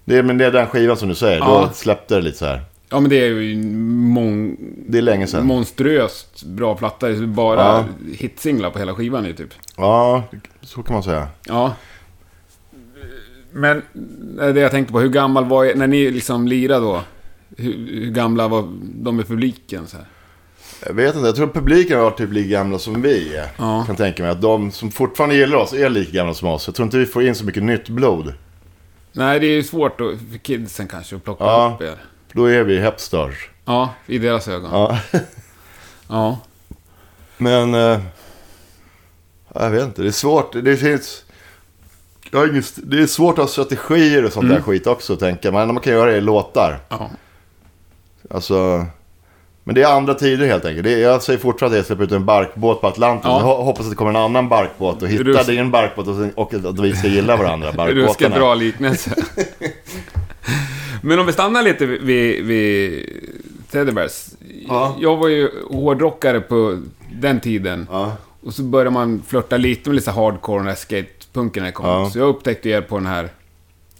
Det 0.05 0.17
är, 0.17 0.23
men 0.23 0.37
det 0.37 0.45
är 0.45 0.51
den 0.51 0.67
skivan 0.67 0.97
som 0.97 1.09
du 1.09 1.15
säger, 1.15 1.37
Ja. 1.39 1.65
då 1.67 1.73
släppte 1.73 2.15
det 2.15 2.21
lite 2.21 2.37
så 2.37 2.45
här. 2.45 2.61
Ja, 2.89 2.99
men 2.99 3.09
det 3.09 3.15
är 3.15 3.27
ju 3.29 3.55
mon 3.87 4.57
Det 4.87 4.97
är 4.97 5.01
länge 5.01 5.27
sedan. 5.27 5.45
monstruöst 5.47 6.43
bra 6.43 6.75
platta. 6.75 7.07
Det 7.07 7.13
är 7.17 7.25
bara 7.27 7.59
Ja. 7.59 7.85
hitsinglar 8.17 8.69
på 8.69 8.79
hela 8.79 8.93
skivan 8.95 9.25
ju 9.25 9.33
typ. 9.33 9.49
Ja, 9.77 10.23
så 10.61 10.83
kan 10.83 10.93
man 10.93 11.03
säga. 11.03 11.27
Ja. 11.47 11.73
Men 13.51 13.81
det 14.53 14.59
jag 14.59 14.71
tänkte 14.71 14.93
på, 14.93 14.99
hur 14.99 15.09
gammal 15.09 15.45
var 15.45 15.63
jag, 15.63 15.77
när 15.77 15.87
ni 15.87 16.11
liksom 16.11 16.47
lirade 16.47 16.85
då? 16.85 17.01
Hur, 17.57 17.73
hur 18.01 18.11
gamla 18.11 18.47
var 18.47 18.67
de 18.81 19.19
i 19.19 19.23
publiken 19.23 19.87
så 19.87 19.97
här? 19.97 20.05
Jag 20.85 20.93
vet 20.93 21.15
inte, 21.15 21.27
jag 21.27 21.35
tror 21.35 21.47
publiken 21.47 21.99
var 21.99 22.11
typ 22.11 22.31
lika 22.33 22.49
gamla 22.49 22.79
som 22.79 23.01
vi. 23.01 23.41
Ja. 23.57 23.83
Kan 23.87 23.95
tänka 23.95 24.23
mig 24.23 24.31
att 24.31 24.41
de 24.41 24.71
som 24.71 24.91
fortfarande 24.91 25.35
gillar 25.35 25.57
oss 25.57 25.73
är 25.73 25.89
lika 25.89 26.11
gamla 26.11 26.33
som 26.33 26.47
oss. 26.47 26.67
Jag 26.67 26.75
tror 26.75 26.85
inte 26.85 26.97
vi 26.97 27.05
får 27.05 27.23
in 27.23 27.35
så 27.35 27.45
mycket 27.45 27.63
nytt 27.63 27.89
blod. 27.89 28.33
Nej, 29.13 29.39
det 29.39 29.45
är 29.47 29.51
ju 29.55 29.63
svårt 29.63 29.99
då, 29.99 30.13
för 30.31 30.37
kidsen 30.37 30.87
kanske 30.87 31.15
att 31.15 31.23
plocka 31.23 31.43
Ja. 31.43 31.71
upp 31.75 31.81
er. 31.81 31.97
Då 32.31 32.45
är 32.45 32.63
vi 32.63 32.79
Hepstars. 32.79 33.49
Ja, 33.65 33.93
i 34.05 34.17
deras 34.17 34.47
ögon. 34.47 34.71
Ja. 34.71 34.99
Ja. 36.07 36.39
Men... 37.37 37.73
Eh, 37.73 37.99
jag 39.55 39.69
vet 39.69 39.83
inte, 39.83 40.01
det 40.01 40.07
är 40.07 40.11
svårt. 40.11 40.53
Det 40.63 40.77
finns... 40.77 41.23
St- 42.59 42.81
det 42.85 43.01
är 43.01 43.07
svårt 43.07 43.33
att 43.33 43.43
ha 43.43 43.47
strategier 43.47 44.25
och 44.25 44.33
sånt 44.33 44.49
där 44.49 44.61
skit 44.61 44.87
också, 44.87 45.15
tänker. 45.15 45.51
Men 45.51 45.67
man 45.67 45.79
kan 45.79 45.93
göra 45.93 46.11
det 46.11 46.17
i 46.17 46.21
låtar. 46.21 46.79
Ja. 46.89 47.09
Alltså... 48.29 48.85
Men 49.65 49.75
det 49.75 49.81
är 49.83 49.87
andra 49.97 50.13
tider 50.13 50.47
helt 50.47 50.65
enkelt. 50.65 50.83
Det 50.83 50.93
är, 50.93 50.97
jag 50.99 51.21
säger 51.23 51.39
fortfarande 51.39 51.75
att 51.75 51.79
jag 51.79 51.85
släpper 51.85 52.03
ut 52.03 52.11
en 52.11 52.25
barkbåt 52.25 52.81
på 52.81 52.87
Atlanten. 52.87 53.31
Ja. 53.31 53.39
Jag 53.39 53.47
ho- 53.47 53.63
hoppas 53.63 53.83
att 53.85 53.89
det 53.89 53.95
kommer 53.95 54.09
en 54.11 54.15
annan 54.15 54.49
barkbåt 54.49 55.01
och 55.01 55.07
hittar 55.07 55.43
din 55.51 55.71
barkbåt 55.71 56.07
och, 56.07 56.15
sen- 56.15 56.31
och 56.35 56.53
att 56.53 56.79
vi 56.79 56.93
ska 56.95 57.07
gilla 57.07 57.35
varandra, 57.37 57.71
barkbåtarna. 57.77 58.35
bra 58.35 58.55
liknelse. 58.55 59.15
Men 61.01 61.19
om 61.19 61.25
vi 61.25 61.33
stannar 61.33 61.63
lite 61.63 61.85
vid, 61.85 62.45
vid 62.45 63.05
Teddy 63.71 63.91
Bears. 63.91 64.25
Ja. 64.67 64.95
Jag 64.99 65.17
var 65.17 65.27
ju 65.27 65.49
hårdrockare 65.71 66.39
på 66.41 66.81
den 67.11 67.39
tiden. 67.39 67.87
Ja. 67.91 68.11
Och 68.43 68.53
så 68.53 68.61
började 68.63 68.89
man 68.89 69.21
flörta 69.27 69.57
lite 69.57 69.89
med 69.89 69.95
lite 69.95 70.11
hardcore 70.11 70.63
när 70.63 70.75
skatepunken 70.75 71.71
kom. 71.71 71.85
Ja. 71.85 72.09
Så 72.09 72.19
jag 72.19 72.27
upptäckte 72.29 72.69
er 72.69 72.81
på 72.81 72.97
den 72.97 73.05
här 73.05 73.29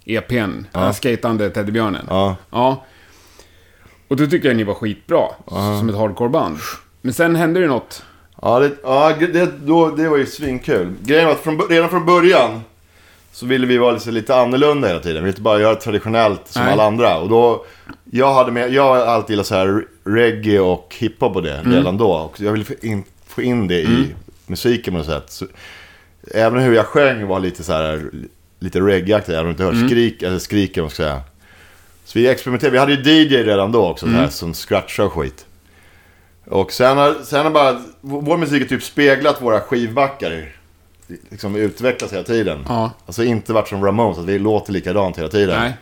EPn. 0.04 0.34
Den 0.34 0.66
här 0.72 0.92
skatande 0.92 1.50
Teddybjörnen. 1.50 2.06
Ja. 2.08 2.36
Ja. 2.50 2.84
Och 4.08 4.16
då 4.16 4.26
tycker 4.26 4.48
jag 4.48 4.56
ni 4.56 4.64
var 4.64 4.74
skitbra. 4.74 5.22
Som 5.80 5.88
ett 5.88 5.96
hardcoreband. 5.96 6.58
Men 7.00 7.14
sen 7.14 7.36
hände 7.36 7.60
det 7.60 7.66
något. 7.66 8.02
Ja, 8.42 8.58
det, 8.60 8.70
ja 8.82 9.12
det, 9.32 9.66
då, 9.66 9.90
det 9.90 10.08
var 10.08 10.16
ju 10.16 10.26
svinkul. 10.26 10.92
Grejen 11.02 11.26
var 11.26 11.32
att 11.32 11.40
från, 11.40 11.60
redan 11.70 11.90
från 11.90 12.06
början 12.06 12.60
så 13.32 13.46
ville 13.46 13.66
vi 13.66 13.78
vara 13.78 13.92
lite, 13.92 14.10
lite 14.10 14.36
annorlunda 14.36 14.88
hela 14.88 15.00
tiden. 15.00 15.14
Vi 15.14 15.20
ville 15.20 15.28
inte 15.30 15.40
bara 15.42 15.60
göra 15.60 15.74
traditionellt 15.74 16.40
som 16.44 16.62
Nej. 16.62 16.72
alla 16.72 16.86
andra. 16.86 17.18
Och 17.18 17.28
då, 17.28 17.64
jag, 18.10 18.34
hade 18.34 18.52
med, 18.52 18.72
jag 18.72 18.82
har 18.82 18.96
alltid 18.98 19.30
gillat 19.30 19.46
så 19.46 19.54
här 19.54 19.84
reggae 20.04 20.60
och 20.60 20.94
hiphop 20.98 21.36
och 21.36 21.42
det 21.42 21.54
Mm. 21.58 21.72
redan 21.72 21.96
då. 21.96 22.10
Och 22.12 22.40
jag 22.40 22.52
ville 22.52 22.64
få 22.64 22.74
in, 22.82 23.04
få 23.26 23.42
in 23.42 23.68
det 23.68 23.80
i 23.80 24.06
musiken 24.46 24.94
på 24.94 24.98
något 24.98 25.06
sätt. 25.06 25.24
Så, 25.30 25.46
även 26.34 26.60
hur 26.60 26.74
jag 26.74 26.86
sjöng 26.86 27.26
var 27.26 27.40
lite 27.40 27.64
så 27.64 27.72
här, 27.72 28.10
lite 28.60 28.80
reggaeaktigt. 28.80 29.28
Även 29.34 29.40
om 29.40 29.46
jag 29.46 29.52
inte 29.52 29.62
hör 29.64 29.72
Mm. 29.72 29.88
skrik, 29.88 30.22
eller 30.22 30.38
skriker 30.38 30.80
om 30.80 30.84
man 30.84 30.90
ska 30.90 31.02
säga. 31.02 31.20
Så 32.04 32.18
vi 32.18 32.28
experimenterade. 32.28 32.72
Vi 32.72 32.78
hade 32.78 32.92
ju 32.94 33.24
DJ 33.24 33.42
redan 33.42 33.72
då 33.72 33.86
också, 33.88 34.06
Mm. 34.06 34.18
här, 34.18 34.28
som 34.28 34.54
scratchar 34.54 35.04
och 35.04 35.12
skit. 35.12 35.46
Och 36.46 36.72
sen 36.72 36.96
har, 36.98 37.14
sen 37.24 37.44
har 37.44 37.50
bara, 37.50 37.80
vår 38.00 38.36
musik 38.36 38.62
har 38.62 38.68
typ 38.68 38.82
speglat 38.82 39.42
våra 39.42 39.60
skivbackar. 39.60 40.52
Liksom 41.30 41.56
utvecklats 41.56 42.12
hela 42.12 42.22
tiden. 42.24 42.64
Ja. 42.68 42.90
Alltså 43.06 43.24
inte 43.24 43.52
varit 43.52 43.68
som 43.68 43.84
Ramones, 43.84 44.18
att 44.18 44.24
vi 44.24 44.38
låter 44.38 44.72
likadant 44.72 45.18
hela 45.18 45.28
tiden. 45.28 45.60
Nej. 45.60 45.72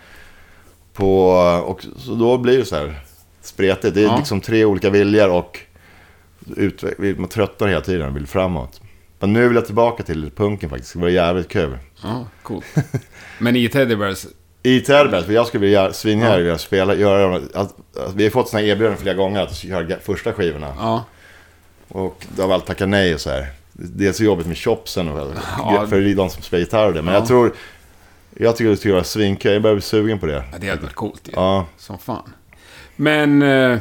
På, 0.95 1.27
och 1.67 1.85
så 1.99 2.15
då 2.15 2.39
blir 2.39 2.59
det 2.59 2.65
så 2.65 2.77
här 2.77 3.01
spretigt. 3.43 3.95
Det 3.95 4.01
är 4.01 4.05
Ja. 4.05 4.17
liksom 4.17 4.41
tre 4.41 4.65
olika 4.65 4.91
viljor 4.91 5.29
och 5.31 5.59
vi- 6.99 7.15
man 7.19 7.29
tröttar 7.29 7.67
hela 7.69 7.81
tiden 7.81 8.09
och 8.09 8.17
vill 8.17 8.27
framåt. 8.27 8.81
Men 9.19 9.33
nu 9.33 9.47
vill 9.49 9.55
jag 9.55 9.67
tillbaka 9.67 10.03
till 10.03 10.31
punken 10.37 10.71
faktiskt. 10.71 10.93
Det 10.93 10.99
var 11.01 11.09
jävligt 11.09 11.49
kul. 11.49 11.79
Ja, 12.03 12.27
coolt. 12.43 12.65
Men 13.39 13.57
i 13.57 13.69
Teddy 13.69 13.97
Bears, 13.97 14.27
I 14.63 14.81
Tärbärt, 14.81 15.25
för 15.27 15.33
jag 15.33 15.47
skulle 15.47 15.61
vilja 15.67 15.93
svinga 15.93 16.37
vilja 16.37 16.59
spela, 16.59 16.95
göra 16.95 17.37
att, 17.37 17.55
att, 17.55 18.15
Vi 18.15 18.23
har 18.25 18.31
fått 18.31 18.49
såna 18.49 18.63
erbjudanden 18.63 19.01
flera 19.03 19.15
gånger 19.15 19.41
att 19.43 19.55
köra 19.55 19.97
första 20.01 20.33
skivorna. 20.33 20.67
ja. 20.79 21.05
Och 21.89 22.27
då 22.37 22.43
har 22.43 22.55
alltid 22.55 22.67
tackat 22.67 22.89
nej 22.89 23.15
och 23.15 23.21
så 23.21 23.31
här. 23.31 23.47
Det 23.73 24.07
är 24.07 24.13
så 24.13 24.25
jobbigt 24.25 24.47
med 24.47 24.59
chopsen 24.59 25.09
och 25.09 25.31
Ja. 25.59 25.87
för 25.89 26.01
det 26.01 26.11
är 26.11 26.15
de 26.15 26.31
som 26.31 26.43
spelar 26.43 26.61
gitarr 26.61 26.87
och 26.87 26.95
det. 26.95 27.03
Men 27.03 27.15
Ja. 27.15 27.21
jag 27.21 27.29
tror... 27.29 27.53
Jag 28.39 28.57
tycker 28.57 28.71
det 28.71 28.77
skulle 28.77 28.95
vara 28.95 29.05
svinkul. 29.05 29.53
Jag 29.53 29.63
börjar 29.63 29.75
bli 29.75 29.83
sugen 29.83 30.19
på 30.19 30.27
det. 30.27 30.45
ja 30.53 30.59
det 30.61 30.69
hade 30.69 30.83
varit 30.83 30.95
coolt 30.95 31.21
ju. 31.29 31.33
Ja. 31.37 31.67
Som 31.77 31.99
fan. 31.99 32.33
Men, 32.97 33.43
eh, 33.43 33.79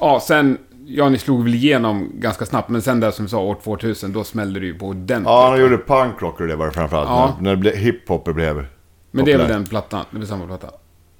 ja 0.00 0.20
sen, 0.26 0.58
ja 0.86 1.08
ni 1.08 1.18
slog 1.18 1.42
väl 1.44 1.54
igenom 1.54 2.10
ganska 2.14 2.46
snabbt, 2.46 2.68
men 2.68 2.82
sen 2.82 3.00
där 3.00 3.10
som 3.10 3.24
du 3.24 3.28
sa, 3.28 3.38
år 3.38 3.56
2000, 3.64 4.12
då 4.12 4.24
smällde 4.24 4.60
det 4.60 4.66
ju 4.66 4.74
på 4.78 4.86
ordentligt. 4.86 5.22
Ja, 5.24 5.50
han 5.50 5.60
gjorde 5.60 5.78
punkrock 5.78 6.40
och 6.40 6.46
det 6.46 6.56
var 6.56 6.66
det 6.66 6.72
framförallt. 6.72 7.08
Ja. 7.08 7.36
När, 7.40 7.56
när 7.56 7.76
hiphop 7.76 8.24
blev 8.34 8.66
men 9.10 9.24
det 9.24 9.32
är 9.32 9.38
väl 9.38 9.48
den 9.48 9.66
plattan, 9.66 10.04
det 10.10 10.16
är 10.16 10.18
väl 10.18 10.28
samma 10.28 10.46
platta? 10.46 10.70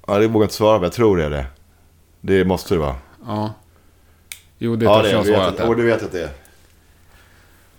Ja, 0.07 0.13
det 0.19 0.27
vågar 0.27 0.39
jag 0.39 0.45
inte 0.45 0.53
svara 0.55 0.79
på. 0.79 0.85
Jag 0.85 0.91
tror 0.93 1.17
det 1.17 1.23
är 1.25 1.29
det. 1.29 1.45
Det 2.21 2.45
måste 2.45 2.73
det 2.73 2.79
vara. 2.79 2.95
Ja. 3.27 3.53
Jo, 4.57 4.75
det 4.75 4.85
Ja, 4.85 5.01
det, 5.01 5.09
jag 5.11 5.17
jag 5.19 5.25
svara 5.25 5.39
vet, 5.39 5.47
att 5.49 5.57
det 5.57 5.63
och 5.63 5.73
är. 5.73 5.75
det 5.77 5.83
vet 5.83 6.03
att 6.03 6.11
det 6.11 6.21
är. 6.23 6.29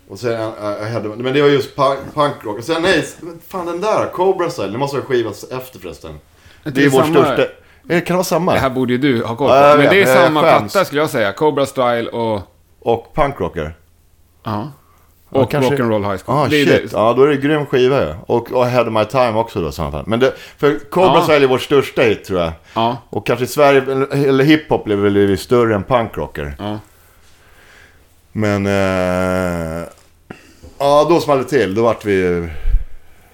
Och 0.07 0.19
sen, 0.19 0.33
äh, 0.41 0.91
hade, 0.93 1.09
men 1.09 1.33
det 1.33 1.41
var 1.41 1.49
just 1.49 1.75
punk, 1.75 1.99
punkrock. 2.13 2.57
Och 2.57 2.63
sen, 2.63 2.81
nej, 2.81 3.05
fan 3.47 3.65
den 3.65 3.81
där, 3.81 4.09
Cobra 4.13 4.49
Style, 4.49 4.67
det 4.71 4.77
måste 4.77 4.97
vara 4.97 5.05
skivats 5.07 5.43
efter 5.51 5.79
förresten. 5.79 6.19
Det 6.63 6.85
är 6.85 6.89
vår 6.89 7.01
samma- 7.01 7.13
största... 7.25 7.41
Eh, 7.43 7.47
Kan 7.87 8.05
det 8.05 8.13
vara 8.13 8.23
samma? 8.23 8.53
Det 8.53 8.59
här 8.59 8.69
borde 8.69 8.93
ju 8.93 8.97
du 8.99 9.23
ha 9.23 9.35
koll 9.35 9.49
på. 9.49 9.55
Jag 9.55 9.77
men 9.79 9.89
det 9.89 10.01
är 10.03 10.07
jag 10.07 10.17
samma 10.25 10.41
skäms. 10.41 10.71
platta 10.73 10.85
skulle 10.85 11.01
jag 11.01 11.09
säga. 11.09 11.33
Cobra 11.33 11.65
Style 11.65 12.09
och... 12.09 12.41
Och 12.79 13.11
punkrocker? 13.15 13.77
Ja. 14.43 14.71
Ja, 15.33 15.39
Och 15.39 15.51
kanske- 15.51 15.75
Rock'n'Roll 15.75 16.11
High 16.11 16.21
School. 16.25 16.37
Ah, 16.37 16.47
det 16.47 16.61
är 16.61 16.65
shit. 16.65 16.91
det. 16.91 16.97
Ja, 16.97 17.13
då 17.13 17.23
är 17.23 17.27
det 17.27 17.35
grym 17.37 17.65
skiva 17.65 18.01
ju. 18.01 18.13
Och, 18.25 18.51
och 18.51 18.63
Ahead 18.65 18.81
of 18.87 18.93
My 18.93 19.05
Time 19.05 19.33
också 19.33 19.61
då 19.61 19.69
i 19.69 19.71
sådana 19.71 19.91
fall. 19.91 20.03
Men 20.07 20.19
det, 20.19 20.33
för 20.57 20.79
Cobra 20.89 21.07
Ja. 21.15 21.21
Style 21.23 21.43
är 21.45 21.47
vår 21.47 21.57
största 21.57 22.01
hit 22.01 22.23
tror 22.25 22.39
jag. 22.39 22.51
Ja. 22.73 22.97
Och 23.09 23.25
kanske 23.25 23.45
i 23.45 23.47
Sverige, 23.47 23.81
eller, 23.81 24.43
hiphop 24.43 24.83
blev 24.83 24.97
väl 24.97 25.13
vi 25.17 25.37
större 25.37 25.75
än 25.75 25.83
punkrocker. 25.83 26.55
Ja. 26.59 26.79
Men... 28.31 28.65
Eh, 28.67 29.83
ja, 30.77 31.05
då 31.09 31.19
small 31.19 31.37
det 31.37 31.43
till. 31.43 31.75
Då 31.75 31.83
vart 31.83 32.05
vi 32.05 32.47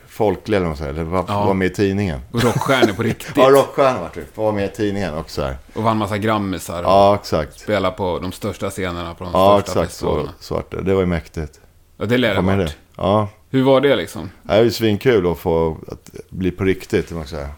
folkliga 0.07 0.57
eller 0.57 0.67
vad 0.67 0.69
man 0.69 0.77
säger. 0.77 0.91
Eller 0.93 1.03
var, 1.03 1.25
Ja. 1.27 1.45
var 1.45 1.53
med 1.53 1.67
i 1.67 1.73
tidningen. 1.73 2.19
Och 2.31 2.43
rockstjärnor 2.43 2.93
på 2.93 3.03
riktigt. 3.03 3.37
Ja, 3.37 3.49
rockstjärna 3.49 3.99
vart 4.01 4.17
vi. 4.17 4.23
Var 4.35 4.51
med 4.51 4.65
i 4.65 4.67
tidningen 4.75 5.13
också 5.17 5.41
här. 5.41 5.55
Och 5.73 5.83
vann 5.83 5.97
massa 5.97 6.17
grammisar. 6.17 6.83
Ja, 6.83 7.15
exakt. 7.15 7.59
spelade 7.59 7.95
på 7.97 8.19
de 8.21 8.31
största 8.31 8.69
scenerna 8.69 9.13
på 9.13 9.23
de 9.23 9.29
Ja, 9.33 9.61
största 9.61 9.79
exakt 9.81 9.93
så, 9.93 10.05
festivalerna. 10.05 10.29
så 10.39 10.53
vart 10.55 10.71
det. 10.71 10.81
Det 10.81 10.93
var 10.93 11.01
ju 11.01 11.05
mäktigt. 11.07 11.59
Och 11.97 12.07
det 12.07 12.17
lär 12.17 12.35
det 12.35 12.41
med 12.41 12.57
varit. 12.57 12.77
Ja. 12.95 13.29
Hur 13.49 13.63
var 13.63 13.81
det 13.81 13.95
liksom? 13.95 14.29
Det 14.43 14.53
är 14.53 14.63
ju 14.63 14.71
svinkul 14.71 15.31
att 15.31 15.37
få 15.37 15.77
att 15.87 16.09
bli 16.29 16.51
på 16.51 16.63
riktigt, 16.63 17.11
man 17.11 17.27
säga. 17.27 17.49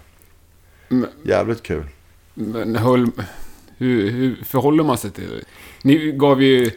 Men, 0.88 1.10
Jävligt 1.24 1.64
kul. 1.64 1.84
men 2.34 2.76
höll, 2.76 3.12
hur, 3.78 4.10
hur 4.12 4.44
förhåller 4.46 4.84
man 4.84 4.98
sig 4.98 5.12
till 5.12 5.30
det? 5.30 5.44
Ni 5.82 6.12
gav 6.12 6.44
ju... 6.44 6.72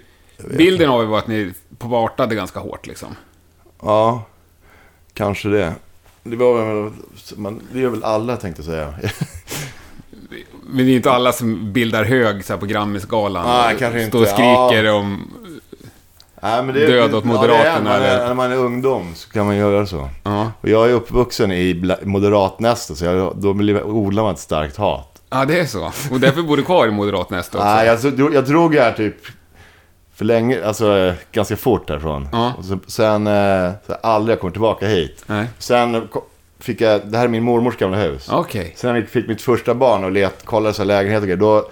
Bilden 0.59 0.91
av 0.91 1.03
er 1.03 1.07
var 1.07 1.19
att 1.19 1.27
ni 1.27 1.53
partade 1.79 2.35
ganska 2.35 2.61
hårt 2.61 2.87
liksom. 2.87 3.17
Ja, 3.83 4.25
kanske 5.15 5.49
det. 5.49 5.75
Det 6.23 6.37
var 6.37 6.83
väl, 6.83 6.93
man, 7.37 7.61
det 7.73 7.81
gör 7.81 7.91
väl 7.91 8.05
alla 8.05 8.37
tänkte 8.37 8.63
jag 8.63 8.67
säga. 8.67 8.95
Men 10.67 10.87
det 10.87 10.93
är 10.93 10.97
inte 10.97 11.13
alla 11.13 11.33
som 11.33 11.73
bildar 11.73 12.05
hög 12.05 12.45
så 12.45 12.53
här, 12.53 12.61
på 12.61 12.67
Grammisgalan. 12.67 13.47
Nej, 13.47 13.77
kanske 13.79 14.07
Står 14.09 14.19
och 14.19 14.25
inte. 14.25 14.35
skriker 14.35 14.93
om... 14.93 15.31
Nej, 16.43 16.63
men 16.63 16.75
det, 16.75 16.87
Död 16.87 17.15
åt 17.15 17.25
Ja, 17.25 17.31
det 17.31 17.37
är, 17.37 17.41
Moderaterna, 17.41 17.91
man 17.91 18.03
är, 18.03 18.27
när 18.27 18.35
man 18.35 18.53
är 18.53 18.57
ungdom 18.57 19.13
så 19.15 19.29
kan 19.31 19.47
man 19.47 19.57
göra 19.57 19.87
så. 19.87 20.09
Ja. 20.25 20.53
Och 20.61 20.69
jag 20.69 20.91
är 20.91 20.93
uppvuxen 20.95 21.53
i 21.53 21.97
moderatnästet, 22.03 22.97
så 22.99 23.05
jag, 23.05 23.33
då 23.37 23.49
odlar 23.85 24.23
man 24.23 24.33
ett 24.35 24.39
starkt 24.41 24.77
hat. 24.77 25.23
ja, 25.31 25.45
det 25.45 25.61
är 25.61 25.67
så. 25.67 25.93
Och 26.11 26.21
därför 26.21 26.43
bor 26.43 26.57
du 26.57 26.63
kvar 26.63 26.87
i 26.87 26.91
Moderat 26.91 27.31
nästa 27.31 27.59
också. 27.59 27.69
Nej, 27.71 27.87
jag, 27.87 27.99
drog- 28.17 28.35
jag 28.35 28.45
drog 28.45 28.75
här 28.75 28.93
typ 28.93 29.17
för 30.15 30.25
länge, 30.25 30.67
alltså 30.67 31.13
ganska 31.33 31.57
fort 31.57 31.89
därifrån. 31.89 32.29
Ja. 32.33 32.53
Och 32.59 32.65
så, 32.65 32.79
sen, 32.87 33.27
eh, 33.27 33.71
så 33.87 33.93
aldrig 34.03 34.33
jag 34.35 34.41
kom 34.41 34.53
tillbaka 34.53 34.87
hit. 34.87 35.25
Nej. 35.27 35.47
Sen 35.59 36.09
fick 36.61 36.81
jag, 36.81 37.01
det 37.07 37.19
här 37.19 37.25
är 37.25 37.29
min 37.29 37.43
mormors 37.43 37.77
gamla 37.77 37.97
hus. 37.97 38.29
Okej. 38.31 38.73
Sen 38.77 38.97
jag 38.97 39.09
fick 39.09 39.29
mitt 39.29 39.43
första 39.43 39.75
barn 39.75 40.05
och 40.05 40.13
let, 40.13 40.45
kollade 40.45 40.75
så 40.75 40.85
lägenheter 40.85 41.21
och 41.23 41.27
grejer, 41.27 41.37
då, 41.41 41.69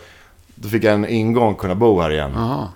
då 0.55 0.69
fick 0.69 0.85
jag 0.85 0.95
en 0.95 1.09
ingång 1.09 1.55
kunna 1.55 1.75
bo 1.75 2.01
här 2.01 2.11
igen. 2.11 2.33
Jaha. 2.35 2.69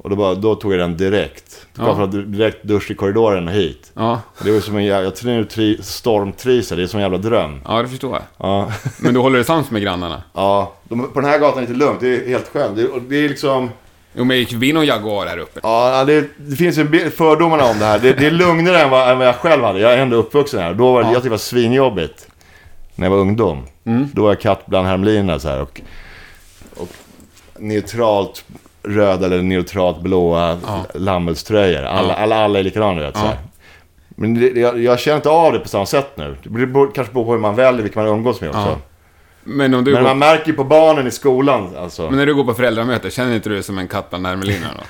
Och 0.00 0.10
då, 0.10 0.16
bara, 0.16 0.34
då 0.34 0.54
tog 0.54 0.72
jag 0.72 0.80
den 0.80 0.96
direkt. 0.96 1.66
Det 1.72 1.78
kom 1.78 1.86
Ja. 1.88 1.96
från 1.96 2.32
direkt 2.32 2.64
dusch 2.64 2.90
i 2.90 2.94
korridoren 2.94 3.48
och 3.48 3.54
hit. 3.54 3.92
Ja. 3.94 4.20
Det 4.44 4.50
var 4.52 4.60
som 4.60 4.76
en 4.76 4.84
jävla, 4.84 5.04
jag 5.04 5.16
tror 5.16 5.44
tri, 5.44 5.78
stormtrisa, 5.82 6.76
det 6.76 6.82
är 6.82 6.86
som 6.86 6.98
en 6.98 7.02
jävla 7.02 7.18
dröm. 7.18 7.60
ja, 7.64 7.82
det 7.82 7.88
förstår 7.88 8.12
jag. 8.12 8.22
Ja, 8.48 8.72
Men 8.98 9.14
du 9.14 9.20
håller 9.20 9.36
dig 9.36 9.44
sams 9.44 9.70
med 9.70 9.82
grannarna? 9.82 10.22
ja. 10.34 10.72
De, 10.88 11.12
på 11.12 11.20
den 11.20 11.30
här 11.30 11.38
gatan 11.38 11.62
är 11.62 11.66
det 11.66 11.72
lite 11.72 11.84
lugnt, 11.86 12.00
det 12.00 12.08
är 12.24 12.28
helt 12.28 12.48
skönt. 12.48 12.76
Det, 12.76 12.88
det 13.08 13.16
är 13.24 13.28
liksom, 13.28 13.70
Jo, 14.14 14.18
men 14.24 14.28
det 14.28 14.36
gick 14.36 14.50
förbi 14.50 14.72
någon 14.72 14.86
Jaguar 14.86 15.26
här 15.26 15.38
uppe. 15.38 15.60
ja 15.62 16.04
det, 16.04 16.24
det 16.36 16.56
finns 16.56 16.78
ju 16.78 17.10
fördomarna 17.10 17.64
om 17.64 17.78
det 17.78 17.84
här. 17.84 17.98
Det, 17.98 18.12
det 18.12 18.26
är 18.26 18.30
lugnare 18.30 18.80
än 18.80 18.90
vad, 18.90 19.10
än 19.10 19.18
vad 19.18 19.26
jag 19.28 19.36
själv 19.36 19.64
hade. 19.64 19.80
Jag 19.80 19.92
är 19.92 19.98
ändå 19.98 20.16
uppvuxen 20.16 20.60
här. 20.60 20.74
Då 20.74 20.92
var, 20.92 21.00
det- 21.02 21.06
Ja. 21.08 21.12
Jag 21.12 21.16
tyckte 21.16 21.26
det 21.28 21.30
var 21.30 21.38
svinjobbigt. 21.38 22.26
När 22.94 23.06
jag 23.06 23.10
var 23.10 23.18
ungdom. 23.18 23.66
Mm. 23.84 24.08
Då 24.12 24.22
var 24.22 24.28
jag 24.30 24.40
katt 24.40 24.66
bland 24.66 24.86
hermelinerna 24.86 25.38
så 25.38 25.48
här 25.48 25.60
och, 25.62 25.80
och 26.76 26.88
neutralt 27.58 28.44
röda 28.82 29.26
eller 29.26 29.42
neutralt 29.42 30.00
blåa 30.00 30.58
Ja. 30.66 30.84
lammullströjor. 30.94 31.82
Alla, 31.82 32.14
alla, 32.14 32.36
alla 32.44 32.58
är 32.58 32.62
likadana 32.62 33.00
vet. 33.00 33.14
Ja. 33.16 33.32
Men 34.08 34.34
det, 34.34 34.60
jag, 34.60 34.80
jag 34.82 34.98
känner 35.00 35.16
inte 35.16 35.30
av 35.30 35.52
det 35.52 35.58
på 35.58 35.68
samma 35.68 35.86
sätt 35.86 36.10
nu. 36.14 36.36
Det 36.42 36.48
beror, 36.66 36.90
kanske 36.94 37.12
beror 37.12 37.24
på 37.24 37.32
hur 37.32 37.38
man 37.38 37.54
väljer, 37.54 37.82
vilka 37.82 38.00
man 38.00 38.08
umgås 38.08 38.40
med 38.40 38.50
också. 38.50 38.60
Ja. 38.60 38.76
Men 39.44 39.74
om 39.74 39.84
du 39.84 39.92
Men 39.92 40.02
går... 40.02 40.08
man 40.08 40.18
märker 40.18 40.46
ju 40.46 40.52
på 40.52 40.64
barnen 40.64 41.06
i 41.06 41.10
skolan 41.10 41.68
alltså. 41.78 42.02
Men 42.02 42.16
när 42.16 42.26
du 42.26 42.34
går 42.34 42.44
på 42.44 42.54
föräldramöte, 42.54 43.10
känner 43.10 43.34
inte 43.34 43.48
du 43.48 43.54
dig 43.54 43.62
som 43.64 43.78
en 43.78 43.88
katt 43.88 44.10
bland 44.10 44.26
hermelinerna 44.26 44.72
då? 44.76 44.82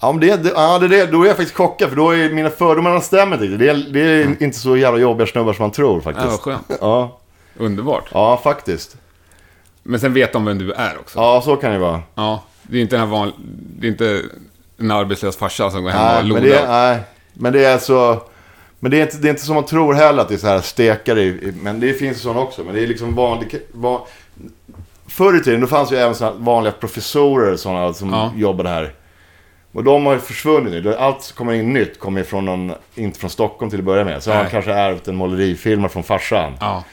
Ja, 0.00 0.12
men 0.12 0.20
det, 0.20 0.36
det, 0.36 0.52
ja, 0.54 0.78
det, 0.78 0.88
det, 0.88 1.06
då 1.06 1.22
är 1.22 1.26
jag 1.26 1.36
faktiskt 1.36 1.56
chockad 1.56 1.88
för 1.88 1.96
då 1.96 2.10
är 2.10 2.30
mina 2.30 2.50
fördomar 2.50 3.00
stämmer 3.00 3.44
inte. 3.44 3.56
Det 3.64 3.68
är, 3.68 3.74
det 3.74 4.00
är 4.00 4.42
inte 4.42 4.58
så 4.58 4.76
jävla 4.76 5.00
jobbiga 5.00 5.26
snubbar 5.26 5.52
som 5.52 5.62
man 5.62 5.70
tror 5.70 5.90
Ja, 5.90 5.94
vad 6.04 6.14
faktiskt. 6.14 6.40
skönt. 6.40 6.72
Ja, 6.80 7.18
Underbart. 7.56 8.04
ja 8.12 8.40
faktiskt. 8.44 8.96
Men 9.82 10.00
sen 10.00 10.12
vet 10.14 10.32
de 10.32 10.44
vem 10.44 10.58
du 10.58 10.72
är 10.72 10.98
också. 11.00 11.18
Ja, 11.18 11.42
så 11.44 11.56
kan 11.56 11.72
det 11.72 11.78
vara. 11.78 12.00
Ja. 12.14 12.42
Det 12.72 12.78
är 12.78 12.82
inte 12.82 12.96
den 12.96 13.00
här 13.08 13.12
van... 13.16 13.32
Det 13.78 13.86
är 13.86 13.90
inte 13.90 14.22
en 14.78 14.90
arbetslös 14.90 15.36
farsa 15.36 15.70
som 15.70 15.82
går 15.82 15.90
hem 15.90 16.00
och 16.00 16.06
Nej, 16.06 16.18
men 16.22 16.28
lodar. 16.28 16.42
det, 16.42 16.54
är- 16.58 16.68
nej, 16.94 17.00
men 17.34 17.52
det 17.52 17.64
är 17.64 17.78
så... 17.78 18.22
Men 18.80 18.90
det 18.90 18.98
är, 18.98 19.02
inte, 19.02 19.16
det 19.16 19.28
är 19.28 19.30
inte 19.30 19.42
som 19.42 19.54
man 19.54 19.64
tror 19.66 19.94
heller 19.94 20.22
att 20.22 20.28
det 20.28 20.34
är 20.34 20.38
så 20.38 20.46
här 20.46 20.60
stekare 20.60 21.34
Men 21.62 21.80
det 21.80 21.92
finns 21.94 22.16
ju 22.16 22.20
sån 22.20 22.36
också. 22.36 22.64
Men 22.64 22.74
det 22.74 22.82
är 22.82 22.86
liksom 22.86 23.14
vanlig... 23.14 23.56
Van, 23.72 24.00
förr 25.06 25.36
i 25.36 25.40
tiden 25.44 25.60
då 25.60 25.66
fanns 25.66 25.92
ju 25.92 25.96
även 25.96 26.14
såna 26.14 26.32
vanliga 26.32 26.72
professorer 26.72 27.56
såna 27.56 27.92
som 27.92 28.10
Ja. 28.10 28.32
jobbade 28.36 28.68
här. 28.68 28.92
Och 29.72 29.84
de 29.84 30.06
har 30.06 30.12
ju 30.12 30.18
försvunnit 30.18 30.72
nu. 30.72 30.80
Det- 30.80 30.98
Allt 30.98 31.22
som 31.22 31.36
kommer 31.36 31.52
in 31.52 31.72
nytt 31.72 31.98
kommer 31.98 32.22
från 32.22 32.44
någon, 32.44 32.72
inte 32.94 33.18
från 33.18 33.30
Stockholm 33.30 33.70
till 33.70 33.78
att 33.78 33.84
börja 33.84 34.04
med. 34.04 34.22
Så 34.22 34.30
har 34.30 34.34
Nej. 34.34 34.42
han 34.44 34.50
kanske 34.50 34.72
ärvt 34.72 35.08
en 35.08 35.16
målerifilm 35.16 35.88
från 35.88 36.02
farsan 36.02 36.52
Ja. 36.60 36.84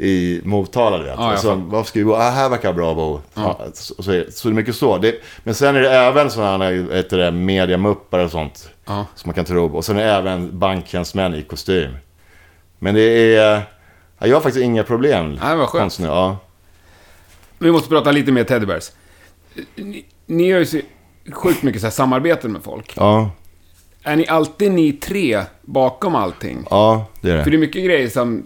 I 0.00 0.40
Motala. 0.44 0.98
Du 0.98 1.04
vet. 1.04 1.14
Ja, 1.18 1.36
så, 1.36 1.48
fattar. 1.48 1.62
vad 1.70 1.86
ska 1.86 1.98
vi 1.98 2.04
bo? 2.04 2.12
Ah, 2.14 2.30
här 2.30 2.48
verkar 2.48 2.72
bra 2.72 2.90
att 2.90 2.96
bo. 2.96 3.20
Ja. 3.34 3.60
så, 3.74 4.02
så, 4.02 4.12
är- 4.12 4.26
så 4.30 4.48
det 4.48 4.52
är 4.52 4.56
mycket 4.56 4.76
så. 4.76 4.98
Det, 4.98 5.14
men 5.44 5.54
sen 5.54 5.76
är 5.76 5.80
det 5.80 5.90
även 5.90 6.30
sådana 6.30 7.30
mediamuppar 7.30 8.18
och 8.18 8.30
sånt. 8.30 8.70
Ja. 8.86 9.06
Som 9.14 9.28
man 9.28 9.34
kan 9.34 9.44
tro. 9.44 9.76
Och 9.76 9.84
sen 9.84 9.96
är 9.96 10.04
det 10.04 10.10
även 10.12 10.58
banktjänstemän 10.58 11.34
i 11.34 11.42
kostym. 11.42 11.90
Men 12.78 12.94
det 12.94 13.34
är... 13.36 13.62
Ja, 14.18 14.26
jag 14.26 14.36
har 14.36 14.40
faktiskt 14.40 14.64
inga 14.64 14.82
problem. 14.82 15.38
Nej, 15.42 15.56
vad 15.56 15.68
skönt. 15.68 15.82
Konstigt, 15.82 16.06
Ja. 16.06 16.36
Vi 17.58 17.72
måste 17.72 17.88
prata 17.88 18.10
lite 18.10 18.32
mer 18.32 18.44
Teddy 18.44 18.66
Bears. 18.66 18.90
Ni, 19.74 20.04
ni 20.26 20.50
har 20.52 20.58
ju 20.58 20.66
så 20.66 20.80
sjukt 21.32 21.62
mycket 21.62 21.80
så 21.80 21.86
här 21.86 21.92
samarbeten 21.92 22.52
med 22.52 22.62
folk. 22.62 22.92
Ja, 22.96 23.30
Är 24.02 24.16
ni 24.16 24.26
alltid 24.28 24.72
ni 24.72 24.92
tre 24.92 25.42
bakom 25.62 26.14
allting? 26.14 26.66
ja, 26.70 27.06
det 27.20 27.30
är 27.30 27.36
För 27.42 27.44
det. 27.44 27.50
det 27.50 27.56
är 27.56 27.60
mycket 27.60 27.84
grejer 27.84 28.08
som... 28.08 28.44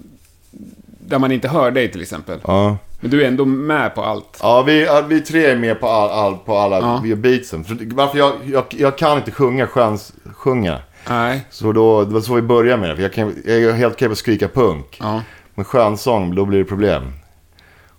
Där 1.06 1.18
man 1.18 1.32
inte 1.32 1.48
hör 1.48 1.70
dig 1.70 1.92
till 1.92 2.02
exempel. 2.02 2.38
Ja, 2.46 2.76
Men 3.00 3.10
du 3.10 3.22
är 3.24 3.28
ändå 3.28 3.44
med 3.44 3.94
på 3.94 4.02
allt. 4.02 4.38
ja 4.42 4.62
vi, 4.62 4.84
ja, 4.84 5.02
vi 5.08 5.20
tre 5.20 5.46
är 5.46 5.56
med 5.56 5.80
på, 5.80 5.88
all, 5.88 6.10
all, 6.10 6.36
på 6.38 6.56
alla 6.58 7.00
Ja. 7.04 7.16
beatsen. 7.16 7.64
För, 7.64 7.94
varför 7.94 8.18
jag, 8.18 8.32
jag, 8.44 8.64
jag 8.70 8.98
kan 8.98 9.16
inte 9.16 9.30
sjunga, 9.30 9.66
chans, 9.66 10.12
sjunga. 10.34 10.78
Nej. 11.08 11.46
Så 11.50 11.72
då, 11.72 12.04
det 12.04 12.14
var 12.14 12.20
så 12.20 12.34
vi 12.34 12.42
började 12.42 12.80
med 12.80 12.90
det. 12.90 12.96
För 12.96 13.02
jag, 13.02 13.12
kan, 13.12 13.34
jag 13.44 13.56
är 13.62 13.72
helt 13.72 13.94
okej 13.94 14.08
på 14.08 14.12
att 14.12 14.18
skrika 14.18 14.48
punk. 14.48 14.98
Ja. 15.00 15.20
Men 15.54 15.64
skönsång, 15.64 16.34
då 16.34 16.44
blir 16.44 16.58
det 16.58 16.64
problem. 16.64 17.02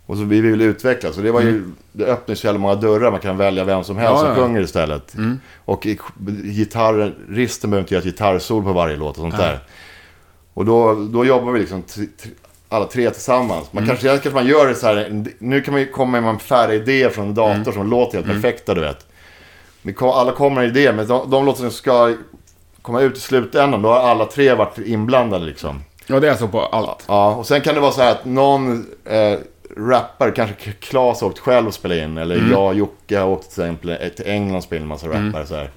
Och 0.06 0.16
så 0.16 0.22
vi 0.24 0.40
vill 0.40 0.60
utvecklas. 0.60 1.16
Och 1.16 1.22
det 1.22 1.30
var 1.32 1.40
ju, 1.40 1.64
det 1.92 2.04
öppnar 2.04 2.34
så 2.34 2.46
jävla 2.46 2.60
många 2.60 2.74
dörrar. 2.74 3.10
Man 3.10 3.20
kan 3.20 3.36
välja 3.36 3.64
vem 3.64 3.84
som 3.84 3.96
helst 3.96 4.10
Ja, 4.12 4.18
som 4.18 4.28
ja, 4.28 4.34
ja. 4.36 4.42
sjunger 4.42 4.60
istället. 4.60 5.14
Och 5.64 5.86
i- 5.86 5.98
gitarristen 6.44 7.70
behöver 7.70 7.82
inte 7.82 7.94
göra 7.94 8.00
ett 8.00 8.04
gitarrsol 8.06 8.64
på 8.64 8.72
varje 8.72 8.96
låt 8.96 9.10
och 9.10 9.16
sånt 9.22 9.34
Nej. 9.38 9.46
där. 9.46 9.58
Och 10.54 10.64
då, 10.64 10.94
då 10.94 11.24
jobbar 11.24 11.52
vi 11.52 11.60
liksom 11.60 11.82
alla 12.68 12.84
tre 12.86 13.10
tillsammans. 13.10 13.50
Mm. 13.52 13.68
Man 13.70 13.86
kanske, 13.86 14.08
kanske 14.08 14.30
man 14.30 14.46
gör 14.46 14.66
det 14.66 14.74
så 14.74 14.86
här, 14.86 15.24
nu 15.38 15.60
kan 15.60 15.72
man 15.74 15.80
ju 15.80 15.88
komma 15.90 16.20
med 16.20 16.30
en 16.30 16.38
färdig 16.38 16.74
idé 16.74 17.10
från 17.10 17.26
en 17.28 17.34
dator 17.34 17.52
Mm. 17.52 17.72
som 17.72 17.90
låter 17.90 18.14
helt 18.22 18.26
perfekta, 18.32 18.74
du 18.74 18.80
vet. 18.80 19.06
alla 20.00 20.32
kommer 20.32 20.60
med 20.60 20.68
idéer, 20.76 20.92
men 20.92 21.06
de, 21.06 21.30
de 21.30 21.44
låtar 21.46 21.60
som 21.60 21.70
ska 21.70 22.14
komma 22.82 23.00
ut 23.00 23.16
i 23.16 23.20
slutändan, 23.20 23.82
då 23.82 23.88
har 23.88 24.00
alla 24.00 24.24
tre 24.24 24.54
varit 24.54 24.78
inblandade 24.78 25.44
liksom. 25.44 25.80
Ja, 26.06 26.20
det 26.20 26.28
är 26.28 26.34
så 26.34 26.48
på 26.48 26.60
allt. 26.60 27.04
Ja, 27.08 27.34
och 27.34 27.46
sen 27.46 27.60
kan 27.60 27.74
det 27.74 27.80
vara 27.80 27.92
så 27.92 28.02
här 28.02 28.10
att 28.12 28.24
någon 28.24 28.86
eh, 29.04 29.38
rappare, 29.76 30.30
kanske 30.30 30.72
Klas 30.72 31.20
har 31.20 31.28
åkt 31.28 31.38
själv 31.38 31.66
och 31.66 31.74
spelat 31.74 31.96
in, 31.98 32.18
eller 32.18 32.36
Mm. 32.36 32.50
jag 32.50 32.66
och 32.66 32.74
Jocke 32.74 33.18
har 33.18 33.26
åkt 33.28 33.50
till 33.54 33.62
exempel 33.62 34.10
till 34.16 34.26
England 34.26 34.56
och 34.56 34.62
spelat 34.62 34.78
in 34.78 34.82
en 34.82 34.88
massa 34.88 35.06
rappare 35.06 35.46
så 35.46 35.54
här. 35.54 35.70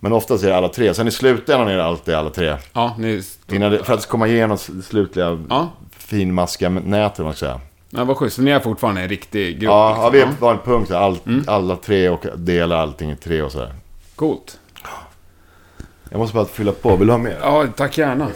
Men 0.00 0.12
oftast 0.12 0.44
är 0.44 0.48
det 0.48 0.56
alla 0.56 0.68
tre, 0.68 0.94
sen 0.94 1.08
i 1.08 1.10
slutändan 1.10 1.68
är 1.68 1.76
det 1.76 1.84
alltid 1.84 2.14
alla 2.14 2.30
tre. 2.30 2.56
Ja, 2.72 2.94
ni... 2.98 3.22
Innan 3.52 3.72
det, 3.72 3.84
för 3.84 3.94
att 3.94 4.06
komma 4.08 4.26
igenom 4.28 4.58
det 4.68 4.82
slutliga 4.82 5.38
Ja, 5.48 5.68
finmaskiga 5.96 6.68
nätet, 6.68 7.24
man 7.24 7.34
ska 7.34 7.46
säga. 7.46 7.60
men 7.90 8.06
vad 8.06 8.16
schysst. 8.16 8.36
Så 8.36 8.42
ni 8.42 8.50
är 8.50 8.60
fortfarande 8.60 9.00
en 9.00 9.08
riktig 9.08 9.60
grupp? 9.60 9.70
Ja, 9.70 9.88
liksom. 9.88 10.20
ja, 10.20 10.26
vi 10.28 10.40
var 10.40 10.52
en 10.52 10.58
punkt, 10.58 10.90
all, 10.90 11.18
alla 11.46 11.76
tre 11.76 12.08
och 12.08 12.24
delar 12.36 12.76
allting 12.76 13.10
i 13.10 13.16
tre 13.16 13.42
och 13.42 13.52
sådär. 13.52 13.74
Coolt. 14.16 14.58
Jag 16.10 16.18
måste 16.18 16.34
bara 16.34 16.44
fylla 16.44 16.72
på, 16.72 16.96
vill 16.96 17.06
du 17.06 17.12
ha 17.12 17.18
mer? 17.18 17.38
Ja, 17.42 17.66
tack 17.76 17.98
gärna. 17.98 18.28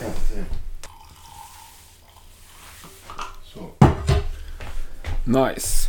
Nice. 5.27 5.89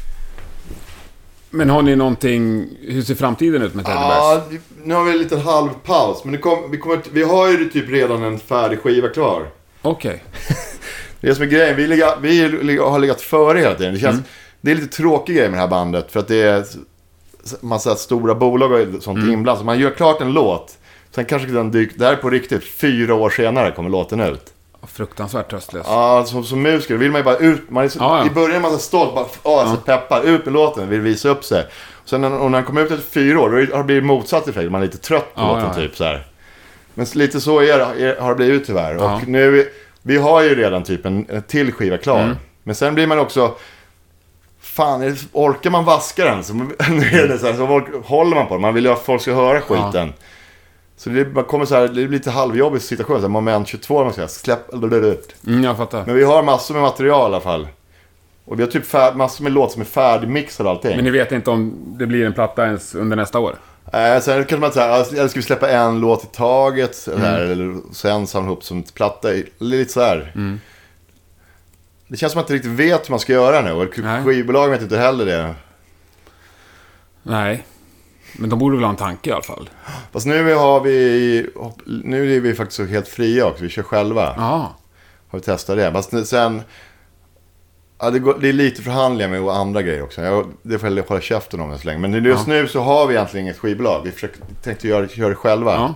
Men 1.55 1.69
har 1.69 1.81
ni 1.81 1.95
någonting... 1.95 2.67
Hur 2.81 3.01
ser 3.01 3.15
framtiden 3.15 3.61
ut 3.61 3.73
med 3.73 3.85
Teddy 3.85 3.97
Bears? 3.97 4.43
Ja, 4.51 4.57
nu 4.83 4.93
har 4.93 5.03
vi 5.03 5.11
en 5.11 5.17
liten 5.17 5.39
halv 5.41 5.69
paus, 5.83 6.23
men 6.25 6.37
kom, 6.37 6.71
vi, 6.71 6.77
kommer, 6.77 6.99
vi 7.11 7.23
har 7.23 7.47
ju 7.49 7.69
typ 7.69 7.89
redan 7.89 8.23
en 8.23 8.39
färdig 8.39 8.79
skiva 8.79 9.07
klar. 9.07 9.49
Okej. 9.81 10.23
Det 11.21 11.35
som 11.35 11.43
är 11.43 11.47
grejen, 11.47 11.75
vi, 11.75 11.87
ligga, 11.87 12.15
vi 12.21 12.47
ligga- 12.49 12.83
har 12.89 12.99
legat 12.99 13.21
före 13.21 13.59
hela 13.59 13.75
tiden. 13.75 13.93
Det, 13.93 13.99
känns, 13.99 14.21
det 14.61 14.71
är 14.71 14.75
lite 14.75 14.97
tråkig 14.97 15.35
grej 15.35 15.49
med 15.49 15.57
det 15.57 15.61
här 15.61 15.67
bandet, 15.67 16.11
för 16.11 16.19
att 16.19 16.27
det 16.27 16.41
är 16.41 16.65
massa 17.61 17.95
stora 17.95 18.35
bolag 18.35 18.71
och 18.95 19.03
sånt 19.03 19.17
inblandat. 19.19 19.57
Så 19.59 19.65
man 19.65 19.79
gör 19.79 19.91
klart 19.91 20.21
en 20.21 20.33
låt, 20.33 20.77
sen 21.11 21.25
kanske 21.25 21.47
den 21.47 21.71
dyker, 21.71 21.99
det 21.99 22.05
här 22.05 22.11
är 22.13 22.17
på 22.17 22.29
riktigt, 22.29 22.63
fyra 22.63 23.15
år 23.15 23.29
senare 23.29 23.71
kommer 23.71 23.89
låten 23.89 24.19
ut. 24.19 24.53
Fruktansvärt 24.87 25.49
tröstlös. 25.49 25.85
Ja, 25.89 26.23
som, 26.27 26.43
som 26.43 26.61
musiker 26.61 26.95
vill 26.95 27.11
man 27.11 27.19
ju 27.19 27.25
bara 27.25 27.37
ut. 27.37 27.69
Man 27.69 27.83
är 27.83 27.89
så, 27.89 27.99
Ja, 27.99 28.19
ja. 28.19 28.25
I 28.25 28.29
början 28.29 28.55
är 28.55 28.59
man 28.59 28.71
så 28.71 28.77
stolt, 28.77 29.15
bara 29.15 29.25
åh, 29.43 29.71
så 29.73 29.77
peppar, 29.77 30.23
ut 30.23 30.45
med 30.45 30.53
låten, 30.53 30.89
vill 30.89 31.01
visa 31.01 31.29
upp 31.29 31.43
sig. 31.43 31.67
Sen 32.05 32.21
när, 32.21 32.39
och 32.39 32.51
när 32.51 32.57
den 32.57 32.65
kommer 32.65 32.81
ut 32.81 32.91
efter 32.91 33.11
fyra 33.11 33.39
år, 33.39 33.49
då 33.49 33.75
har 33.75 33.77
det 33.77 33.83
blivit 33.83 34.03
motsatt 34.05 34.47
effekt. 34.47 34.71
Man 34.71 34.81
är 34.81 34.85
lite 34.85 34.97
trött 34.97 35.35
på 35.35 35.41
Ja, 35.41 35.47
låten 35.47 35.63
ja, 35.63 35.81
ja. 35.81 35.87
typ 35.87 35.95
så 35.97 36.03
här. 36.03 36.27
Men 36.93 37.05
lite 37.13 37.41
så 37.41 37.59
är, 37.59 37.79
är, 37.79 38.19
har 38.19 38.29
det 38.29 38.35
blivit 38.35 38.67
tyvärr. 38.67 38.95
Ja. 38.95 39.15
Och 39.15 39.27
nu, 39.27 39.69
vi 40.01 40.17
har 40.17 40.41
ju 40.41 40.55
redan 40.55 40.83
typ 40.83 41.05
en, 41.05 41.25
en 41.29 41.41
till 41.41 41.71
skiva 41.71 41.97
klar. 41.97 42.23
Mm. 42.23 42.35
Men 42.63 42.75
sen 42.75 42.95
blir 42.95 43.07
man 43.07 43.19
också... 43.19 43.55
Fan, 44.61 45.17
orkar 45.31 45.69
man 45.69 45.85
vaska 45.85 46.25
den 46.25 46.43
så, 46.43 46.53
nu 46.53 46.69
är 47.05 47.27
det 47.27 47.37
så, 47.39 47.45
här, 47.45 47.53
så 47.53 47.65
håller 48.05 48.35
man 48.35 48.47
på 48.47 48.53
den. 48.53 48.61
Man 48.61 48.73
vill 48.73 48.85
ju 48.85 48.91
att 48.91 49.05
folk 49.05 49.21
ska 49.21 49.33
höra 49.33 49.61
skiten. 49.61 50.13
Så 50.97 51.09
det, 51.09 51.33
man 51.33 51.43
kommer 51.43 51.65
så 51.65 51.75
här, 51.75 51.81
det 51.81 51.93
blir 51.93 52.07
lite 52.07 52.31
halvjobbig 52.31 52.81
situation. 52.81 53.15
Så 53.15 53.21
här, 53.21 53.27
moment 53.29 53.67
22, 53.67 54.03
man 54.03 54.13
ska 54.13 54.27
släpp... 54.27 54.73
Mm, 54.73 55.63
jag 55.63 55.77
fattar. 55.77 56.03
Men 56.05 56.15
vi 56.15 56.23
har 56.23 56.43
massor 56.43 56.73
med 56.73 56.83
material 56.83 57.31
i 57.31 57.33
alla 57.33 57.41
fall. 57.41 57.67
Och 58.45 58.59
vi 58.59 58.63
har 58.63 58.69
typ 58.71 58.85
fär, 58.85 59.13
massor 59.13 59.43
med 59.43 59.53
låtar 59.53 59.73
som 59.73 59.81
är 59.81 59.85
färdigmixade 59.85 60.69
och 60.69 60.75
allting. 60.75 60.95
Men 60.95 61.05
ni 61.05 61.11
vet 61.11 61.31
inte 61.31 61.49
om 61.49 61.73
det 61.99 62.07
blir 62.07 62.25
en 62.25 62.33
platta 62.33 62.65
ens 62.65 62.95
under 62.95 63.17
nästa 63.17 63.39
år? 63.39 63.55
Eh, 63.93 64.19
sen 64.19 64.45
kan 64.45 64.59
man 64.59 64.71
säga, 64.71 64.85
eller 64.85 65.27
ska 65.27 65.39
vi 65.39 65.43
släppa 65.43 65.69
en 65.69 65.99
låt 65.99 66.23
i 66.23 66.27
taget? 66.27 66.95
Så 66.95 67.17
här, 67.17 67.41
Mm. 67.41 67.51
Eller 67.51 67.93
sen 67.93 68.27
samla 68.27 68.47
ihop 68.47 68.63
som 68.63 68.83
platta. 68.83 69.27
Lite 69.57 69.93
så 69.93 70.01
här. 70.01 70.31
Mm. 70.35 70.59
Det 72.07 72.17
känns 72.17 72.33
som 72.33 72.41
att 72.41 72.49
man 72.49 72.55
inte 72.55 72.67
riktigt 72.67 72.85
vet 72.85 73.09
hur 73.09 73.11
man 73.11 73.19
ska 73.19 73.33
göra 73.33 73.61
nu. 73.61 73.71
Och 73.71 73.93
skivbolagen 74.25 74.71
vet 74.71 74.81
inte 74.81 74.97
heller 74.97 75.25
det. 75.25 75.55
Nej. 77.23 77.63
Men 78.37 78.49
de 78.49 78.59
borde 78.59 78.75
väl 78.75 78.83
ha 78.83 78.89
en 78.91 78.95
tanke 78.97 79.29
i 79.29 79.33
alla 79.33 79.41
fall? 79.43 79.69
Fast 80.11 80.25
nu 80.25 80.53
har 80.53 80.79
vi, 80.81 81.49
nu 81.85 82.35
är 82.35 82.39
vi 82.39 82.53
faktiskt 82.55 82.89
helt 82.89 83.07
fria 83.07 83.45
också. 83.45 83.63
Vi 83.63 83.69
kör 83.69 83.83
själva. 83.83 84.33
Ja. 84.37 84.75
Har 85.27 85.39
vi 85.39 85.45
testat 85.45 85.77
det. 85.77 85.91
Fast 85.91 86.27
sen, 86.27 86.61
ja, 87.99 88.09
det, 88.09 88.19
går, 88.19 88.37
det 88.41 88.49
är 88.49 88.53
lite 88.53 88.81
förhandlingar 88.81 89.29
med 89.29 89.49
andra 89.49 89.81
grejer 89.81 90.01
också. 90.03 90.21
Jag, 90.21 90.45
det 90.61 90.79
får 90.79 90.89
jag 90.97 91.03
hålla 91.03 91.21
käften 91.21 91.59
om 91.59 91.71
än 91.71 91.79
så 91.79 91.87
länge. 91.87 91.99
Men 92.07 92.25
just 92.25 92.47
Ja. 92.47 92.53
nu 92.53 92.67
så 92.67 92.79
har 92.81 93.07
vi 93.07 93.13
egentligen 93.15 93.45
inget 93.45 93.57
skivbolag. 93.57 94.01
Vi 94.03 94.11
försöker, 94.11 94.39
tänkte 94.63 94.87
göra, 94.87 95.05
göra 95.13 95.29
det 95.29 95.35
själva. 95.35 95.73
Ja. 95.73 95.93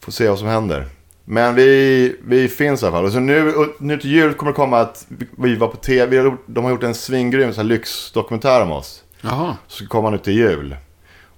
Får 0.00 0.12
se 0.12 0.28
vad 0.28 0.38
som 0.38 0.48
händer. 0.48 0.86
Men 1.24 1.54
vi, 1.54 2.16
vi 2.24 2.48
finns 2.48 2.82
i 2.82 2.86
alla 2.86 2.96
fall. 2.96 3.04
Och 3.04 3.12
så 3.12 3.20
nu, 3.20 3.52
nu 3.78 3.98
till 3.98 4.10
jul 4.10 4.34
kommer 4.34 4.52
det 4.52 4.56
komma 4.56 4.78
att 4.80 5.06
vi 5.38 5.56
var 5.56 5.68
på 5.68 5.76
tv. 5.76 6.06
Vi 6.10 6.16
har, 6.16 6.24
gjort- 6.24 6.44
de 6.46 6.64
har 6.64 6.70
gjort 6.70 6.82
en 6.82 6.94
svingrym 6.94 7.52
så 7.52 7.60
här 7.60 7.68
lyxdokumentär 7.68 8.62
om 8.62 8.72
oss. 8.72 9.02
Jaha. 9.20 9.56
Så 9.66 9.76
ska 9.76 9.86
komma 9.86 10.10
nu 10.10 10.18
till 10.18 10.32
jul. 10.34 10.76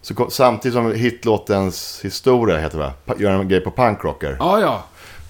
Så 0.02 0.14
kom, 0.14 0.30
samtidigt 0.30 0.74
som 0.74 0.92
hitlåtens 0.92 2.00
historia 2.04 2.58
heter 2.58 2.78
det 2.78 2.84
va? 3.04 3.14
Gör 3.18 3.30
en 3.30 3.48
grej 3.48 3.60
på 3.60 3.70
punkrocker. 3.70 4.36
Ja, 4.38 4.60
ja. 4.60 4.84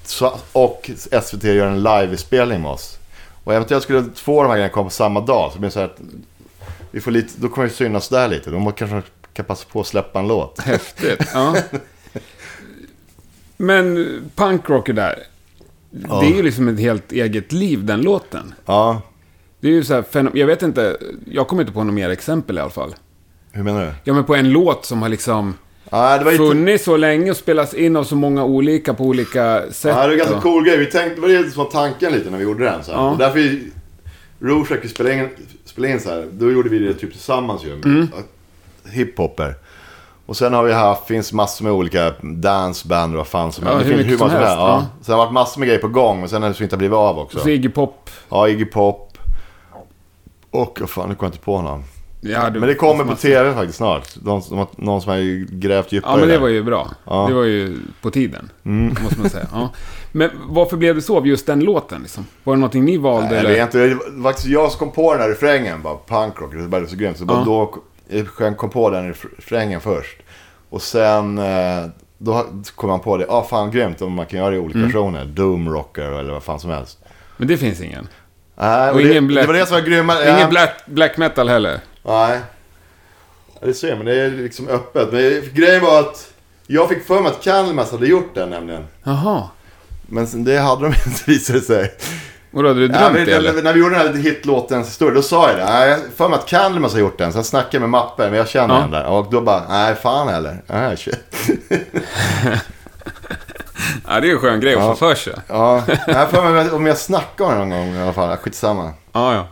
Så, 0.04 0.34
och 0.52 0.90
SVT 1.22 1.44
gör 1.44 1.66
en 1.66 1.82
livespelning 1.82 2.62
med 2.62 2.70
oss. 2.70 2.98
Och 3.44 3.54
eventuellt 3.54 3.84
skulle 3.84 4.04
två 4.14 4.38
av 4.38 4.44
de 4.44 4.48
här 4.50 4.56
grejerna 4.56 4.72
komma 4.74 4.84
på 4.84 4.90
samma 4.90 5.20
dag. 5.20 5.52
Så 5.52 5.58
blir 5.58 5.68
det 5.68 5.72
så 5.72 5.78
här 5.78 5.86
att 5.86 6.00
vi 6.90 7.00
får 7.00 7.10
lite, 7.10 7.32
då 7.36 7.48
kommer 7.48 7.68
det 7.68 7.74
synas 7.74 8.08
där 8.08 8.28
lite. 8.28 8.50
Må- 8.50 8.72
kanske 8.72 9.02
kan 9.32 9.44
passa 9.44 9.66
på 9.72 9.80
att 9.80 9.86
släppa 9.86 10.18
en 10.18 10.28
låt. 10.28 10.60
Häftigt. 10.64 11.20
Ja. 11.34 11.56
Men 13.56 14.06
punkrocker 14.34 14.92
där. 14.92 15.18
Det 15.90 16.26
är 16.26 16.36
ju 16.36 16.42
liksom 16.42 16.68
ett 16.68 16.80
helt 16.80 17.12
eget 17.12 17.52
liv, 17.52 17.84
den 17.84 18.00
låten. 18.02 18.54
Ja, 18.66 19.02
Det 19.60 19.68
är 19.68 19.72
ju 19.72 19.84
så 19.84 19.94
här, 19.94 20.30
jag 20.36 20.46
vet 20.46 20.62
inte, 20.62 20.96
jag 21.30 21.48
kommer 21.48 21.62
inte 21.62 21.72
på 21.72 21.84
något 21.84 21.94
mer 21.94 22.10
exempel 22.10 22.58
i 22.58 22.60
alla 22.60 22.70
fall. 22.70 22.94
Hur 23.52 23.62
menar 23.62 23.80
du? 23.86 23.92
Ja, 24.04 24.14
men 24.14 24.24
på 24.24 24.34
en 24.34 24.50
låt 24.52 24.84
som 24.84 25.02
har 25.02 25.08
liksom 25.08 25.54
Ja, 25.90 26.18
det 26.18 26.36
funnits 26.36 26.84
så 26.84 26.96
länge 26.96 27.30
och 27.30 27.36
spelats 27.36 27.74
in 27.74 27.96
av 27.96 28.04
så 28.04 28.16
många 28.16 28.44
olika 28.44 28.94
på 28.94 29.04
olika 29.04 29.62
sätt. 29.70 29.94
Ja, 29.96 30.00
det 30.02 30.06
var 30.06 30.12
en 30.12 30.18
ganska 30.18 30.36
och- 30.36 30.42
cool 30.42 30.64
grej. 30.64 30.76
Vi 30.78 30.86
tänkte, 30.86 31.14
det 31.14 31.20
var 31.20 31.28
det 31.28 31.50
som 31.50 31.64
var 31.64 31.70
tanken 31.70 32.12
lite 32.12 32.30
när 32.30 32.38
vi 32.38 32.44
gjorde 32.44 32.64
den. 32.64 32.84
Så. 32.84 32.90
Ja. 32.92 33.10
Och 33.10 33.18
därför 33.18 33.38
vi, 33.38 33.70
Rouge 34.40 34.66
försökte 34.66 34.88
spela 34.88 35.12
in, 35.12 35.28
spela 35.64 35.88
in 35.88 36.00
så 36.00 36.08
här. 36.10 36.26
Då 36.32 36.50
gjorde 36.52 36.68
vi 36.68 36.78
det 36.78 36.94
typ 36.94 37.12
tillsammans 37.12 37.64
ju. 37.64 37.72
Mm. 37.74 38.08
Hiphopper. 38.90 39.54
Och 40.26 40.36
sen 40.36 40.52
har 40.54 40.62
vi 40.64 40.72
haft, 40.72 41.06
finns 41.06 41.32
massor 41.32 41.64
med 41.64 41.72
olika 41.72 42.12
danceband 42.22 43.12
och 43.14 43.18
vad 43.18 43.26
fan 43.26 43.52
som 43.52 43.66
Ja, 43.66 43.72
helst. 43.72 43.86
hur 43.86 43.90
Det 43.90 43.96
finns 43.98 44.06
mycket 44.06 44.18
som 44.18 44.30
helst, 44.30 44.44
Ja. 44.56 44.86
Sen 45.02 45.14
har 45.14 45.20
det 45.20 45.24
varit 45.26 45.32
massor 45.34 45.58
med 45.60 45.66
grejer 45.68 45.80
på 45.80 45.88
gång, 45.88 46.20
men 46.20 46.28
sen 46.28 46.42
har 46.42 46.50
det 46.58 46.60
inte 46.64 46.76
blivit 46.76 46.96
av 46.96 47.18
också. 47.18 47.38
Så 47.38 47.48
Iggy 47.48 47.68
Pop. 47.68 48.10
Ja, 48.28 48.48
Iggy 48.48 48.64
Pop. 48.64 49.18
Och, 50.50 50.78
vad 50.80 50.90
fan, 50.90 51.08
nu 51.08 51.14
kommer 51.14 51.28
jag 51.28 51.34
inte 51.34 51.44
på 51.44 51.62
någon. 51.62 51.84
Ja, 52.20 52.50
Men 52.50 52.60
det 52.60 52.74
kommer 52.74 53.04
på 53.04 53.14
tv 53.16 53.54
faktiskt 53.54 53.78
snart. 53.78 54.14
De, 54.14 54.42
de, 54.50 54.66
någon 54.76 55.02
som 55.02 55.10
har 55.12 55.46
grävt 55.58 55.92
djupare 55.92 56.12
Ja, 56.12 56.16
men 56.16 56.28
det 56.28 56.38
var 56.38 56.48
ju 56.48 56.62
bra. 56.62 56.88
Ja. 57.04 57.26
Det 57.28 57.34
var 57.34 57.44
ju 57.44 57.78
på 58.02 58.10
tiden, 58.10 58.50
måste 59.02 59.20
man 59.20 59.30
säga. 59.30 59.46
Ja. 59.52 59.68
Men 60.12 60.30
varför 60.48 60.76
blev 60.76 60.94
det 60.94 61.02
så 61.02 61.26
just 61.26 61.46
den 61.46 61.60
låten? 61.60 62.02
Liksom? 62.02 62.26
Var 62.44 62.54
det 62.54 62.60
någonting 62.60 62.84
ni 62.84 62.96
valde? 62.96 63.28
Nej, 63.28 63.38
eller? 63.38 63.50
det 63.50 63.58
är 63.58 63.62
inte. 63.62 63.78
Det 63.78 63.94
var 63.94 64.22
faktiskt 64.30 64.48
jag 64.48 64.70
som 64.70 64.78
kom 64.78 64.90
på 64.92 65.12
den 65.12 65.22
här 65.22 65.28
refrängen. 65.28 65.82
Bara 65.82 65.96
punkrock. 66.08 66.52
Det 66.52 66.66
var 66.66 66.86
så 66.86 66.96
grymt. 66.96 67.18
Så 67.18 67.24
Ja. 67.28 67.42
då 67.46 67.74
jag 68.38 68.56
kom 68.56 68.70
på 68.70 68.90
den 68.90 69.08
refrängen 69.08 69.80
först. 69.80 70.16
Och 70.70 70.82
sen 70.82 71.38
eh, 71.38 71.84
då 72.18 72.46
kom 72.74 72.90
man 72.90 73.00
på 73.00 73.16
det. 73.16 73.24
Ja, 73.28 73.34
ah, 73.34 73.44
fan 73.44 73.70
grymt 73.70 74.02
om 74.02 74.12
man 74.12 74.26
kan 74.26 74.38
göra 74.38 74.50
det 74.50 74.56
i 74.56 74.58
olika 74.58 74.78
Mm. 74.78 74.88
versioner. 74.88 75.24
Doomrocker 75.24 76.02
eller 76.20 76.32
vad 76.32 76.42
fan 76.42 76.60
som 76.60 76.70
helst. 76.70 76.98
Men 77.36 77.48
det 77.48 77.56
finns 77.56 77.80
ingen. 77.80 78.08
Nej, 78.56 78.88
Och 78.90 78.96
och 78.96 79.02
det, 79.02 79.10
ingen 79.10 79.26
black- 79.28 79.42
det 79.42 79.46
var 79.46 79.54
det 79.54 79.66
som 79.66 79.74
var 79.74 79.82
grymma. 79.82 80.14
Ingen 80.28 80.50
black, 80.50 80.70
black 80.86 81.16
metal 81.16 81.48
heller. 81.48 81.80
Nej. 82.08 82.40
Ja, 83.60 83.66
det 83.66 83.74
ser 83.74 83.96
man. 83.96 84.04
Det 84.04 84.14
är 84.20 84.30
liksom 84.30 84.68
öppet. 84.68 85.12
Men 85.12 85.42
grejen 85.54 85.82
var 85.82 86.00
att 86.00 86.30
jag 86.66 86.88
fick 86.88 87.06
för 87.06 87.20
mig 87.20 87.32
att 87.32 87.42
Candlemass 87.44 87.90
hade 87.92 88.06
gjort 88.06 88.34
den 88.34 88.50
nämligen. 88.50 88.84
Jaha. 89.04 89.42
Men 90.06 90.44
det 90.44 90.58
hade 90.58 90.82
de 90.82 90.86
inte 91.06 91.22
visat 91.26 91.64
sig. 91.64 91.92
Och 92.52 92.62
då 92.62 92.68
hade 92.68 92.80
du 92.80 92.86
Ja, 92.94 92.98
drömt 93.00 93.14
men, 93.14 93.24
det 93.26 93.32
eller? 93.32 93.62
när 93.62 93.72
vi 93.72 93.80
gjorde 93.80 93.98
den 93.98 94.06
här 94.06 94.22
hitlåtens 94.22 94.86
historia, 94.88 95.14
då 95.14 95.22
sa 95.22 95.48
jag 95.48 95.58
det. 95.58 95.64
Nej, 95.64 95.98
för 96.16 96.28
mig 96.28 96.38
att 96.38 96.46
Candlemass 96.46 96.92
har 96.92 97.00
gjort 97.00 97.18
den. 97.18 97.44
Snackade 97.44 97.68
jag 97.76 97.80
med 97.80 97.90
Mappe, 97.90 98.28
men 98.30 98.38
jag 98.38 98.48
känner 98.48 98.74
Ja. 98.74 98.80
den 98.80 98.90
där. 98.90 99.06
Och 99.06 99.26
då 99.30 99.40
bara, 99.40 99.62
nej 99.68 99.94
fan 99.94 100.28
heller. 100.28 100.62
Nej, 100.66 100.96
shit. 100.96 101.18
Ja, 104.08 104.20
det 104.20 104.28
är 104.30 104.32
en 104.32 104.38
skön 104.38 104.60
grej 104.60 104.74
att 104.74 104.80
Ja. 104.80 104.90
få 104.94 104.96
för 104.96 105.14
sig. 105.14 105.34
Ja, 105.48 105.82
jag 106.06 106.30
för 106.30 106.50
mig 106.50 106.70
om 106.70 106.86
jag 106.86 106.98
snackar 106.98 107.44
om 107.44 107.58
den 107.58 107.68
någon 107.68 107.78
gång 107.86 107.94
i 107.96 108.02
alla 108.02 108.12
fall. 108.12 108.36
Skitsamma. 108.36 108.92
Ja, 109.12 109.34
ja. 109.34 109.46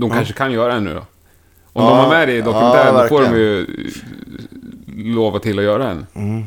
De 0.00 0.10
kanske 0.10 0.34
kan 0.34 0.52
göra 0.52 0.74
det 0.74 0.80
nu 0.80 0.94
då. 0.94 1.06
Om 1.72 1.84
de 1.84 1.96
har 1.98 2.08
med 2.08 2.28
det 2.28 2.34
i 2.36 2.40
dokumentären, 2.42 2.94
då 2.94 3.08
får 3.08 3.22
de 3.22 3.36
ju 3.36 3.66
lova 5.14 5.38
till 5.38 5.58
att 5.58 5.64
göra 5.64 5.90
en. 5.90 6.06
Mm. 6.14 6.42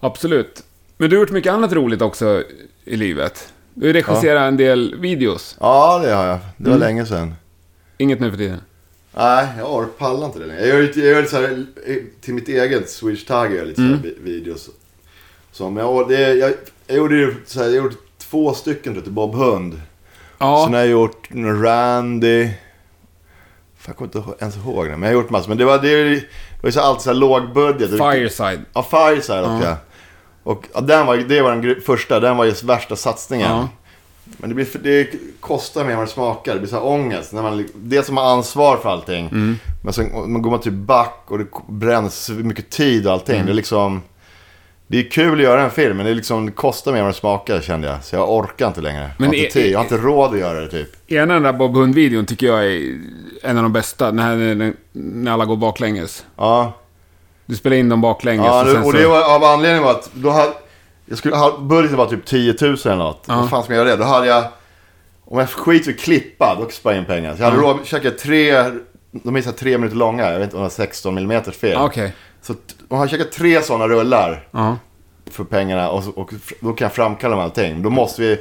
Absolut. 0.00 0.62
Men 0.96 1.10
du 1.10 1.16
har 1.16 1.20
gjort 1.20 1.30
mycket 1.30 1.52
annat 1.52 1.72
roligt 1.72 2.02
också 2.02 2.42
i 2.84 2.96
livet. 2.96 3.52
Du 3.74 3.86
har 3.86 3.92
regisserat 3.92 4.48
en 4.48 4.56
del 4.56 4.94
videos. 4.98 5.56
Ja, 5.60 5.98
det 6.04 6.10
har 6.14 6.24
jag. 6.26 6.38
Det 6.56 6.70
var 6.70 6.76
Mm. 6.76 6.88
länge 6.88 7.06
sedan. 7.06 7.34
Inget 7.98 8.20
nu 8.20 8.30
för 8.30 8.38
tiden. 8.38 8.60
Nej, 9.16 9.46
jag 9.58 9.98
pallar 9.98 10.26
inte 10.26 10.38
det 10.38 10.46
längre. 10.46 10.60
Jag 10.66 10.68
gör, 10.76 10.82
lite- 10.82 11.00
jag 11.00 11.08
gör 11.08 11.16
lite 11.22 11.30
så 11.30 11.40
här, 11.40 11.64
till 12.20 12.34
mitt 12.34 12.48
eget 12.48 12.90
Swedish 12.90 13.26
Tiger, 13.26 13.64
lite 13.66 13.74
så 13.76 13.82
här 13.82 13.88
Mm. 13.88 14.02
vi- 14.02 14.16
videos. 14.32 14.70
Så, 15.52 15.70
men 15.70 15.84
jag, 15.84 16.08
det, 16.08 16.34
jag, 16.34 16.52
jag 16.86 16.96
gjorde 16.96 17.16
ju 17.16 17.34
så 17.46 17.58
här, 17.58 17.66
jag 17.66 17.76
gjorde 17.76 17.94
två 18.18 18.54
stycken 18.54 18.94
jag, 18.94 19.04
till 19.04 19.12
Bob 19.12 19.34
Hund. 19.34 19.80
Ja, 20.38 20.64
Sen 20.64 20.74
har 20.74 20.80
jag 20.80 20.88
gjort 20.88 21.28
Randy. 21.62 22.48
Jag 23.86 23.96
kommer 23.96 24.16
inte 24.16 24.44
ens 24.44 24.56
ihåg 24.56 24.84
det, 24.84 24.90
men 24.90 25.02
jag 25.02 25.08
har 25.16 25.22
gjort 25.22 25.30
massor. 25.30 25.48
Men 25.48 25.58
det 25.58 25.64
var, 25.64 25.78
det, 25.78 26.04
det 26.14 26.22
var 26.62 26.70
ju 26.70 26.80
alltid 26.80 27.02
så 27.02 27.10
här 27.10 27.14
låg 27.14 27.52
budget. 27.52 27.90
Fireside. 27.90 28.60
Ja, 28.72 28.82
Fireside 28.82 29.44
också. 29.44 29.68
Ja. 29.68 29.76
Och 30.42 30.64
ja, 30.74 30.80
den 30.80 31.06
var, 31.06 31.16
det 31.16 31.42
var 31.42 31.56
den 31.56 31.80
första, 31.80 32.20
den 32.20 32.36
var 32.36 32.44
ju 32.44 32.52
värsta 32.64 32.96
satsningen. 32.96 33.50
Ja. 33.50 33.68
Men 34.36 34.48
det, 34.48 34.54
blir, 34.54 34.66
det 34.82 35.10
kostar 35.40 35.84
mer 35.84 35.90
än 35.90 35.96
vad 35.98 36.06
det 36.06 36.12
smakar. 36.12 36.54
Det 36.54 36.60
blir 36.60 36.70
så 36.70 36.76
här 36.76 36.86
ångest. 36.86 37.32
När 37.32 37.42
man, 37.42 37.68
dels 37.74 38.06
som 38.06 38.16
har 38.16 38.24
ansvar 38.24 38.76
för 38.76 38.88
allting. 38.88 39.26
Mm. 39.26 39.58
Men 39.84 39.92
sen 39.92 40.32
man 40.32 40.42
går 40.42 40.50
man 40.50 40.60
typ 40.60 40.72
back 40.72 41.24
och 41.26 41.38
det 41.38 41.46
bränns 41.68 42.30
mycket 42.30 42.70
tid 42.70 43.06
och 43.06 43.12
allting. 43.12 43.34
Mm. 43.34 43.46
Det 43.46 43.52
är 43.52 43.54
liksom... 43.54 44.02
Det 44.90 44.98
är 44.98 45.10
kul 45.10 45.38
att 45.38 45.44
göra 45.44 45.62
en 45.62 45.70
film, 45.70 45.96
men 45.96 46.06
det, 46.06 46.14
liksom, 46.14 46.46
det 46.46 46.52
kostar 46.52 46.92
mer 46.92 46.98
än 46.98 47.04
vad 47.04 47.14
det 47.14 47.18
smakar 47.18 47.60
kände 47.60 47.88
jag. 47.88 48.04
Så 48.04 48.16
jag 48.16 48.30
orkar 48.32 48.66
inte 48.66 48.80
längre. 48.80 49.10
Men 49.18 49.32
jag, 49.32 49.38
har 49.38 49.44
inte 49.44 49.68
jag 49.68 49.78
har 49.78 49.84
inte 49.84 49.96
råd 49.96 50.32
att 50.34 50.38
göra 50.38 50.60
det 50.60 50.68
typ. 50.68 51.10
Ena 51.12 51.34
den 51.34 51.42
där 51.42 51.52
Bob 51.52 51.76
Hund-videon 51.76 52.26
tycker 52.26 52.46
jag 52.46 52.66
är 52.66 52.98
en 53.42 53.56
av 53.56 53.62
de 53.62 53.72
bästa. 53.72 54.06
Den 54.06 54.18
här 54.18 54.36
när- 54.36 54.72
när 54.92 55.32
alla 55.32 55.44
går 55.44 55.56
baklänges. 55.56 56.24
Ja, 56.36 56.72
Du 57.46 57.56
spelar 57.56 57.76
in 57.76 57.88
dem 57.88 58.00
baklänges 58.00 58.46
ja 58.46 58.62
och 58.62 58.68
sen 58.68 58.78
och 58.82 58.90
så... 58.90 58.96
det 58.96 59.06
var 59.06 59.34
av 59.36 59.44
anledningen 59.44 59.84
var 59.84 59.90
att 59.90 60.10
då 60.14 60.30
hade, 60.30 60.52
jag 61.06 61.18
skulle, 61.18 61.36
budgeten 61.60 61.96
var 61.98 62.06
typ 62.06 62.24
10 62.26 62.54
000 62.60 62.76
eller 62.84 62.96
något. 62.96 63.24
Ja. 63.28 63.36
Vad 63.36 63.50
fan 63.50 63.62
ska 63.62 63.74
jag 63.74 63.86
göra 63.86 63.96
det? 63.96 64.02
Då 64.02 64.08
hade 64.08 64.26
jag, 64.26 64.44
om 65.24 65.38
jag 65.38 65.48
skiter 65.50 65.90
i 65.90 65.94
att 65.94 66.00
klippa, 66.00 66.56
då 66.60 66.68
sparar 66.70 66.94
jag 66.94 67.02
in 67.02 67.06
pengar. 67.06 67.36
Så 67.36 67.42
jag 67.42 67.50
hade 67.50 67.62
Ja. 67.62 67.68
råd 67.68 67.80
att 67.80 67.86
käka 67.86 68.10
tre, 68.10 68.64
de 69.12 69.36
är 69.36 69.42
så 69.42 69.52
tre 69.52 69.78
minuter 69.78 69.96
långa, 69.96 70.30
jag 70.32 70.38
vet 70.38 70.44
inte 70.44 70.56
om 70.56 70.62
det 70.62 70.64
var 70.64 70.70
16 70.70 71.18
mm 71.18 71.42
film. 71.44 71.80
Så 72.42 72.54
t- 72.54 72.60
om 72.88 72.98
jag 72.98 73.10
käkat 73.10 73.32
tre 73.32 73.62
sådana 73.62 73.88
rullar 73.88 74.46
Ja. 74.50 74.76
för 75.30 75.44
pengarna 75.44 75.90
och, 75.90 76.04
så- 76.04 76.10
och 76.10 76.32
då 76.60 76.72
kan 76.72 76.84
jag 76.84 76.92
framkalla 76.92 77.36
med 77.36 77.44
allting. 77.44 77.82
Då 77.82 77.90
måste 77.90 78.22
vi, 78.22 78.40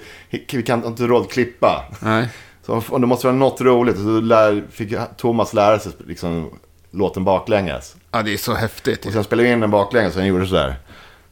vi 0.51 0.63
kan 0.63 0.85
inte 0.85 1.03
råd 1.07 1.29
klippa. 1.31 1.85
Nej. 1.99 2.29
Så 2.65 2.81
om 2.89 3.01
det 3.01 3.07
måste 3.07 3.27
vara 3.27 3.35
något 3.37 3.61
roligt. 3.61 3.95
Så 3.97 4.01
lär, 4.21 4.63
fick 4.71 4.93
Thomas 5.17 5.53
lära 5.53 5.79
sig 5.79 5.91
liksom, 6.07 6.49
låten 6.91 7.23
baklänges. 7.23 7.95
Ja, 8.11 8.21
det 8.23 8.33
är 8.33 8.37
så 8.37 8.53
häftigt. 8.53 9.05
Och 9.05 9.11
sen 9.11 9.23
spelade 9.23 9.47
vi 9.47 9.53
in 9.53 9.59
den 9.59 9.71
baklänges 9.71 10.13
och 10.15 10.19
han 10.21 10.27
gjorde 10.27 10.47
sådär. 10.47 10.75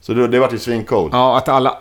Så 0.01 0.13
det, 0.13 0.27
det 0.27 0.39
var 0.39 0.51
ju 0.51 0.59
svincoolt. 0.59 1.13
Ja, 1.13 1.37
att 1.37 1.49
alla... 1.49 1.77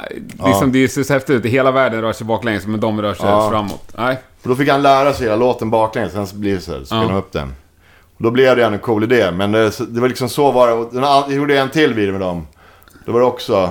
Liksom, 0.47 0.73
Det 0.73 0.89
ser 0.89 1.03
så 1.03 1.13
häftigt 1.13 1.37
ut. 1.37 1.45
Hela 1.53 1.71
världen 1.71 2.01
rör 2.03 2.13
sig 2.13 2.27
baklänges, 2.27 2.67
men 2.67 2.81
de 2.81 3.03
rör 3.03 3.15
sig 3.15 3.27
Ja. 3.29 3.51
framåt. 3.51 3.93
Nej. 3.99 4.19
För 4.43 4.49
då 4.49 4.57
fick 4.57 4.69
han 4.69 4.83
lära 4.83 5.13
sig 5.13 5.25
hela 5.27 5.37
låten 5.37 5.71
baklänges, 5.71 6.13
sen 6.13 6.27
så 6.27 6.37
blir 6.37 6.55
det 6.55 6.61
så 6.61 6.73
här, 6.73 6.85
spelade 6.85 7.09
Ja. 7.13 7.19
upp 7.19 7.33
den. 7.33 7.55
Då 8.25 8.31
blev 8.31 8.57
det 8.57 8.65
en 8.65 8.79
cool 8.79 9.05
idé, 9.05 9.31
men 9.31 9.53
det, 9.53 9.79
det 9.89 10.01
var 10.01 10.09
liksom 10.09 10.29
så 10.29 10.53
var 10.53 10.69
det. 10.69 11.01
Jag 11.01 11.33
gjorde 11.33 11.59
en 11.59 11.71
till 11.71 11.95
video 11.95 12.13
med 12.13 12.21
dem. 12.21 12.47
Då 13.07 13.13
var 13.13 13.21
det 13.21 13.27
också... 13.27 13.71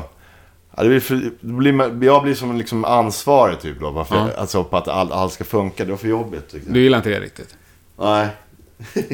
Ja, 0.76 0.84
det 0.84 0.90
blir 0.90 1.00
för, 1.00 1.16
det 1.16 1.54
blir, 1.54 2.04
jag 2.06 2.24
blir 2.24 2.34
som 2.36 2.58
liksom 2.58 2.86
ansvarig 2.86 3.60
typ 3.60 3.80
då. 3.80 3.90
Varför, 3.92 4.16
Ja. 4.16 4.28
Alltså 4.38 4.64
på 4.64 4.78
att 4.78 4.88
allt, 4.88 5.12
allt 5.12 5.34
ska 5.34 5.44
funka. 5.44 5.86
Det 5.86 5.92
var 5.92 5.98
för 5.98 6.08
jobbigt. 6.08 6.54
Liksom. 6.54 6.74
Du 6.74 6.80
gillar 6.82 6.98
inte 6.98 7.10
det 7.10 7.20
riktigt? 7.20 7.56
Nej. 8.00 8.28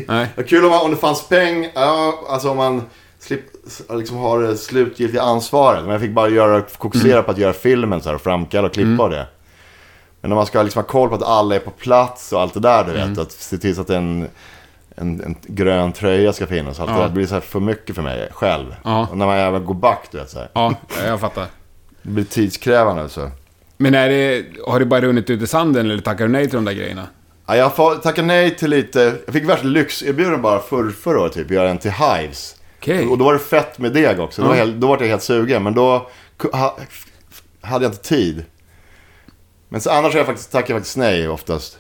Nej. 0.07 0.27
Kul 0.47 0.63
om, 0.65 0.69
man, 0.71 0.81
om 0.85 0.91
det 0.91 0.97
fanns 0.97 1.27
pengar, 1.27 1.71
ja, 1.75 2.23
alltså 2.29 2.49
om 2.49 2.57
man 2.57 2.83
slip, 3.19 3.41
liksom 3.89 4.17
har 4.17 4.39
det 4.41 4.57
slutgiltiga 4.57 5.21
ansvaret. 5.21 5.81
Men 5.81 5.91
jag 5.91 6.01
fick 6.01 6.11
bara 6.13 6.29
göra, 6.29 6.63
fokusera 6.79 7.13
Mm. 7.13 7.23
på 7.25 7.31
att 7.31 7.37
göra 7.37 7.53
filmen 7.53 8.01
så 8.01 8.09
här, 8.09 8.15
och 8.15 8.21
framkalla 8.21 8.67
och 8.67 8.73
klippa 8.73 9.03
och 9.03 9.09
det. 9.09 9.27
Men 10.21 10.29
när 10.29 10.35
man 10.35 10.45
ska 10.45 10.63
liksom 10.63 10.79
ha 10.83 10.87
koll 10.87 11.09
på 11.09 11.15
att 11.15 11.23
alla 11.23 11.55
är 11.55 11.59
på 11.59 11.71
plats 11.71 12.33
och 12.33 12.41
allt 12.41 12.53
det 12.53 12.59
där 12.59 12.83
du 12.83 12.91
vet. 12.91 13.03
Mm. 13.03 13.19
Att 13.19 13.31
se 13.31 13.57
till 13.57 13.75
så 13.75 13.81
att 13.81 13.89
en, 13.89 14.27
en, 14.99 15.23
en 15.23 15.35
grön 15.41 15.91
tröja 15.91 16.33
ska 16.33 16.47
finnas. 16.47 16.79
Allt 16.79 16.89
Ja. 16.91 17.03
det, 17.03 17.09
blir 17.09 17.25
så 17.25 17.33
här 17.33 17.41
för 17.41 17.59
mycket 17.59 17.95
för 17.95 18.01
mig 18.01 18.29
själv. 18.31 18.75
Ja. 18.83 19.07
Och 19.11 19.17
när 19.17 19.25
man 19.25 19.37
även 19.37 19.65
går 19.65 19.73
back 19.73 20.07
du 20.11 20.17
vet 20.17 20.29
så 20.29 20.39
här. 20.39 20.49
Ja, 20.53 20.75
jag 21.05 21.19
fattar. 21.19 21.45
Det 22.01 22.09
blir 22.09 22.23
tidskrävande 22.23 23.09
så. 23.09 23.29
Men 23.77 23.95
är 23.95 24.09
det, 24.09 24.45
har 24.67 24.79
det 24.79 24.85
bara 24.85 25.01
runnit 25.01 25.29
ut 25.29 25.41
i 25.41 25.47
sanden 25.47 25.91
eller 25.91 26.01
tackar 26.01 26.25
du 26.25 26.31
nej 26.31 26.45
till 26.47 26.55
de 26.55 26.65
där 26.65 26.73
grejerna? 26.73 27.07
Ja, 27.47 27.55
jag 27.55 27.75
får 27.75 27.95
tacka 27.95 28.21
nej 28.21 28.55
till 28.55 28.69
lite, 28.69 29.15
jag 29.25 29.33
fick 29.33 29.49
värsta 29.49 29.67
lyxerbjudande 29.67 30.37
bara 30.37 30.59
för, 30.59 30.89
förra 30.89 31.19
året 31.21 31.33
typ, 31.33 31.51
göra 31.51 31.69
en 31.69 31.77
till 31.77 31.91
Hives. 31.91 32.55
Okej. 32.79 33.07
Och 33.07 33.17
då 33.17 33.25
var 33.25 33.33
det 33.33 33.39
fett 33.39 33.77
med 33.79 33.93
deg 33.93 34.19
också. 34.19 34.41
Då, 34.41 34.47
var 34.47 34.55
Ja. 34.55 34.59
jag, 34.65 34.69
då 34.75 34.87
var 34.87 34.97
jag 34.99 35.07
helt 35.07 35.23
sugen. 35.23 35.63
Men 35.63 35.73
då 35.73 36.09
ha, 36.51 36.77
hade 37.61 37.85
jag 37.85 37.91
inte 37.93 38.03
tid. 38.03 38.43
Men 39.69 39.81
så 39.81 39.89
annars 39.91 40.15
jag 40.15 40.25
faktiskt, 40.25 40.51
tackar 40.51 40.73
jag 40.73 40.79
faktiskt 40.81 40.97
nej 40.97 41.27
oftast. 41.29 41.77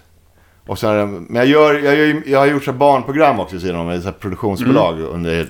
Och 0.69 0.79
sen, 0.79 1.25
men 1.29 1.35
jag, 1.35 1.45
gör, 1.45 1.73
jag, 1.73 1.95
gör, 1.95 2.21
jag 2.25 2.39
har 2.39 2.45
gjort 2.47 2.63
så 2.63 2.71
här 2.71 2.77
barnprogram 2.77 3.39
också 3.39 3.59
sidan 3.59 3.75
om. 3.75 3.97
Så 4.01 4.05
här 4.05 4.11
produktionsbolag 4.11 4.93
Mm. 4.99 5.09
under 5.11 5.47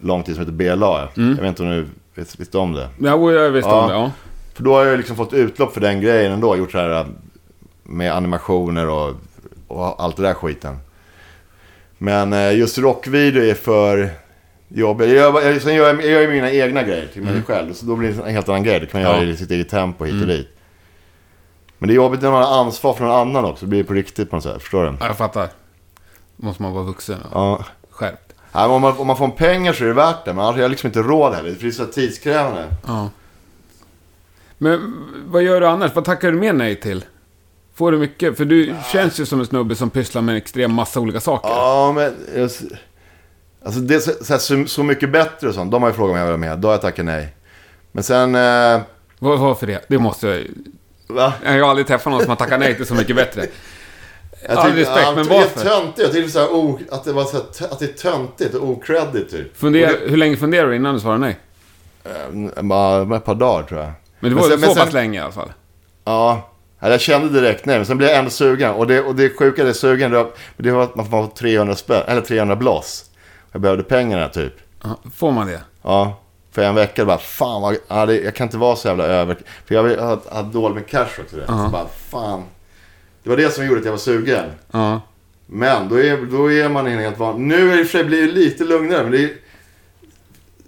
lång 0.00 0.22
tid 0.22 0.34
som 0.34 0.40
heter 0.44 0.52
BLA. 0.76 1.08
Jag 1.14 1.24
vet 1.24 1.44
inte 1.48 1.62
om 1.62 1.70
du 1.70 1.86
vet, 2.14 2.40
vet 2.40 2.54
om 2.54 2.72
det. 2.72 2.88
Ja, 3.00 3.32
jag 3.32 3.50
visste 3.50 3.70
Ja. 3.70 3.80
om 3.82 3.88
det. 3.88 3.94
Ja. 3.94 4.10
För 4.54 4.62
då 4.62 4.74
har 4.74 4.84
jag 4.84 4.96
liksom 4.96 5.16
fått 5.16 5.32
utlopp 5.32 5.74
för 5.74 5.80
den 5.80 6.00
grejen 6.00 6.32
ändå. 6.32 6.56
Gjort 6.56 6.72
så 6.72 6.78
här 6.78 7.00
äh, 7.00 7.06
med 7.82 8.12
animationer 8.14 8.88
och, 8.88 9.14
och 9.68 10.02
allt 10.04 10.16
det 10.16 10.22
där 10.22 10.34
skiten. 10.34 10.76
Men 11.98 12.32
eh, 12.32 12.58
just 12.58 12.78
rockvideo 12.78 13.42
är 13.42 13.54
för 13.54 14.10
jobbigt. 14.68 15.10
Jag, 15.10 15.44
jag, 15.44 15.62
sen 15.62 15.74
gör 15.74 15.86
jag, 15.86 15.96
jag 16.04 16.10
gör 16.10 16.20
ju 16.20 16.28
mina 16.28 16.50
egna 16.52 16.82
grejer 16.82 17.06
till 17.12 17.22
mig 17.22 17.42
själv. 17.46 17.72
Så 17.72 17.86
då 17.86 17.96
blir 17.96 18.12
det 18.12 18.22
en 18.22 18.34
helt 18.34 18.48
annan 18.48 18.62
grej. 18.62 18.80
Det 18.80 18.86
kan 18.86 19.02
man 19.02 19.10
Ja. 19.10 19.16
göra 19.20 19.30
i 19.30 19.36
sitt 19.36 19.50
eget 19.50 19.68
tempo 19.68 20.04
hit 20.04 20.22
och 20.22 20.28
dit. 20.28 20.48
Men 21.78 21.88
det 21.88 21.92
är 21.92 21.96
jobbigt 21.96 22.22
när 22.22 22.30
man 22.30 22.42
har 22.42 22.60
ansvar 22.60 22.94
för 22.94 23.04
någon 23.04 23.14
annan 23.14 23.44
också. 23.44 23.64
Det 23.66 23.70
blir 23.70 23.84
på 23.84 23.92
riktigt 23.92 24.30
på 24.30 24.36
något 24.36 24.42
sätt. 24.42 24.62
Förstår 24.62 24.84
du? 24.84 24.94
Ja, 25.00 25.06
jag 25.06 25.16
fattar. 25.16 25.48
måste 26.36 26.62
man 26.62 26.72
vara 26.72 26.84
vuxen 26.84 27.22
och 27.22 27.40
Ja. 27.40 27.64
skärpt. 27.90 28.32
Nej, 28.52 28.64
om, 28.66 28.82
man, 28.82 28.96
om 28.98 29.06
man 29.06 29.16
får 29.16 29.24
en 29.24 29.32
pengar 29.32 29.72
så 29.72 29.84
är 29.84 29.88
det 29.88 29.94
värt 29.94 30.24
det. 30.24 30.32
Men 30.32 30.44
annars 30.44 30.54
har 30.54 30.62
jag 30.62 30.70
liksom 30.70 30.86
inte 30.86 31.02
råd 31.02 31.34
heller. 31.34 31.56
Det 31.60 31.66
är 31.66 31.70
så 31.70 31.84
tidskrävande. 31.86 32.64
Ja. 32.86 33.08
Men 34.58 34.94
vad 35.26 35.42
gör 35.42 35.60
du 35.60 35.66
annars? 35.66 35.94
Vad 35.94 36.04
tackar 36.04 36.30
du 36.32 36.38
mer 36.38 36.52
nej 36.52 36.80
till? 36.80 37.04
Får 37.74 37.92
du 37.92 37.98
mycket? 37.98 38.36
För 38.36 38.44
du 38.44 38.74
känns 38.92 39.20
ju 39.20 39.26
som 39.26 39.40
en 39.40 39.46
snubbe 39.46 39.74
som 39.74 39.90
pysslar 39.90 40.22
med 40.22 40.32
en 40.32 40.36
extrem 40.38 40.72
massa 40.72 41.00
olika 41.00 41.20
saker. 41.20 41.48
Ja, 41.50 41.92
men... 41.94 42.14
jag- 42.36 42.50
Alltså 43.64 43.80
det 43.80 43.94
är 43.94 43.98
så, 44.00 44.24
så, 44.24 44.32
här, 44.32 44.38
så, 44.40 44.64
så 44.66 44.82
mycket 44.82 45.12
bättre 45.12 45.48
och 45.48 45.54
sånt. 45.54 45.70
De 45.72 45.82
har 45.82 45.90
ju 45.90 45.94
frågat 45.94 46.10
om 46.12 46.16
jag 46.18 46.24
vill 46.24 46.30
vara 46.40 46.50
med. 46.50 46.58
Då 46.58 46.68
har 46.68 46.72
jag 46.72 46.80
tackat 46.80 47.04
nej. 47.04 47.36
Men 47.92 48.04
sen... 48.04 48.34
Eh, 48.34 48.80
Vad, 49.18 49.38
varför 49.38 49.66
det? 49.66 49.84
Det 49.88 49.98
måste 49.98 50.26
jag... 50.28 50.46
va? 51.06 51.32
Jag 51.44 51.52
har 51.62 51.70
aldrig 51.70 51.86
träffat 51.86 52.10
någon 52.12 52.20
som 52.20 52.28
har 52.28 52.36
tackat 52.36 52.60
nej 52.60 52.76
till 52.76 52.86
så 52.86 52.94
mycket 52.94 53.16
bättre. 53.16 53.46
Jag 54.48 54.58
All 54.58 54.72
respekt, 54.72 54.98
ja, 55.02 55.12
men 55.16 55.26
det 55.26 55.34
är 55.34 55.38
varför? 55.40 55.60
töntigt. 55.70 55.98
Jag 55.98 56.12
tyckte 56.12 56.30
så 56.30 56.38
här, 56.38 56.52
o, 56.54 56.78
att, 56.90 57.04
det 57.04 57.12
var 57.12 57.24
så 57.24 57.36
här, 57.36 57.72
att 57.72 57.78
det 57.78 57.84
är 57.84 57.92
töntigt 58.10 58.54
och 58.54 58.68
okreddigt 58.68 59.30
typ. 59.30 59.56
Fundera, 59.56 59.90
Och 59.90 59.96
Hur 60.10 60.16
länge 60.16 60.36
funderar 60.36 60.68
du 60.68 60.76
innan 60.76 60.94
du 60.94 61.00
svarar 61.00 61.18
nej? 61.18 61.36
det, 62.02 62.50
eh, 62.56 62.62
bara 62.62 63.16
ett 63.16 63.24
par 63.24 63.34
dagar 63.34 63.62
tror 63.62 63.80
jag. 63.80 63.90
Men 64.20 64.30
det 64.30 64.36
var 64.36 64.48
sen- 64.48 64.60
så 64.60 64.66
sen- 64.74 64.84
pass 64.84 64.92
länge 64.92 65.18
i 65.18 65.22
alla 65.22 65.32
fall. 65.32 65.52
Ja. 66.04 66.50
Ja, 66.80 66.88
Jag 66.90 67.00
kände 67.00 67.40
direkt 67.40 67.66
nej, 67.66 67.76
men 67.76 67.86
sen 67.86 67.98
blev 67.98 68.10
jag 68.10 68.18
ändå 68.18 68.30
sugen. 68.30 68.70
Och 68.70 68.86
det, 68.86 69.00
och 69.00 69.14
det 69.14 69.36
sjuka, 69.38 69.64
det 69.64 69.74
sugen, 69.74 70.10
det 70.10 70.16
var, 70.16 70.30
det 70.56 70.70
var 70.70 70.82
att 70.82 70.94
man 70.94 71.10
får 71.10 71.26
300 71.26 71.74
spänn, 71.74 72.02
eller 72.06 72.20
300 72.20 72.56
bloss. 72.56 73.04
Jag 73.52 73.60
behövde 73.60 73.82
pengarna 73.82 74.28
typ. 74.28 74.52
Får 75.16 75.32
man 75.32 75.46
det? 75.46 75.60
Ja, 75.82 76.20
för 76.56 76.62
en 76.62 76.74
vecka 76.74 77.04
bara 77.04 77.18
fan 77.18 77.62
vad, 77.62 77.76
ja, 77.88 78.06
det, 78.06 78.20
jag 78.20 78.34
kan 78.34 78.44
inte 78.46 78.56
vara 78.56 78.76
så 78.76 78.88
jävla 78.88 79.04
över. 79.04 79.36
För 79.66 79.74
jag 79.74 79.82
hade, 80.32 80.52
dåligt 80.52 80.74
med 80.76 80.86
cash 80.86 81.20
också. 81.20 81.36
Det. 81.36 81.44
Ja. 81.48 81.64
Så 81.64 81.70
bara 81.70 81.86
fan. 82.10 82.42
Det 83.22 83.30
var 83.30 83.36
det 83.36 83.50
som 83.54 83.66
gjorde 83.66 83.78
att 83.78 83.84
jag 83.84 83.92
var 83.92 83.98
sugen. 83.98 84.44
Ja. 84.70 85.00
Men 85.46 85.88
då 85.88 86.00
är, 86.00 86.16
då 86.16 86.52
är 86.52 86.68
man 86.68 86.86
en 86.86 86.98
helt 86.98 87.18
van. 87.18 87.48
Nu 87.48 87.72
är 87.72 87.76
det 87.76 87.84
för 87.84 87.98
sig 87.98 88.04
blivit 88.04 88.34
lite 88.34 88.64
lugnare. 88.64 89.02
Men 89.02 89.12
det 89.12 89.18
är, 89.24 89.30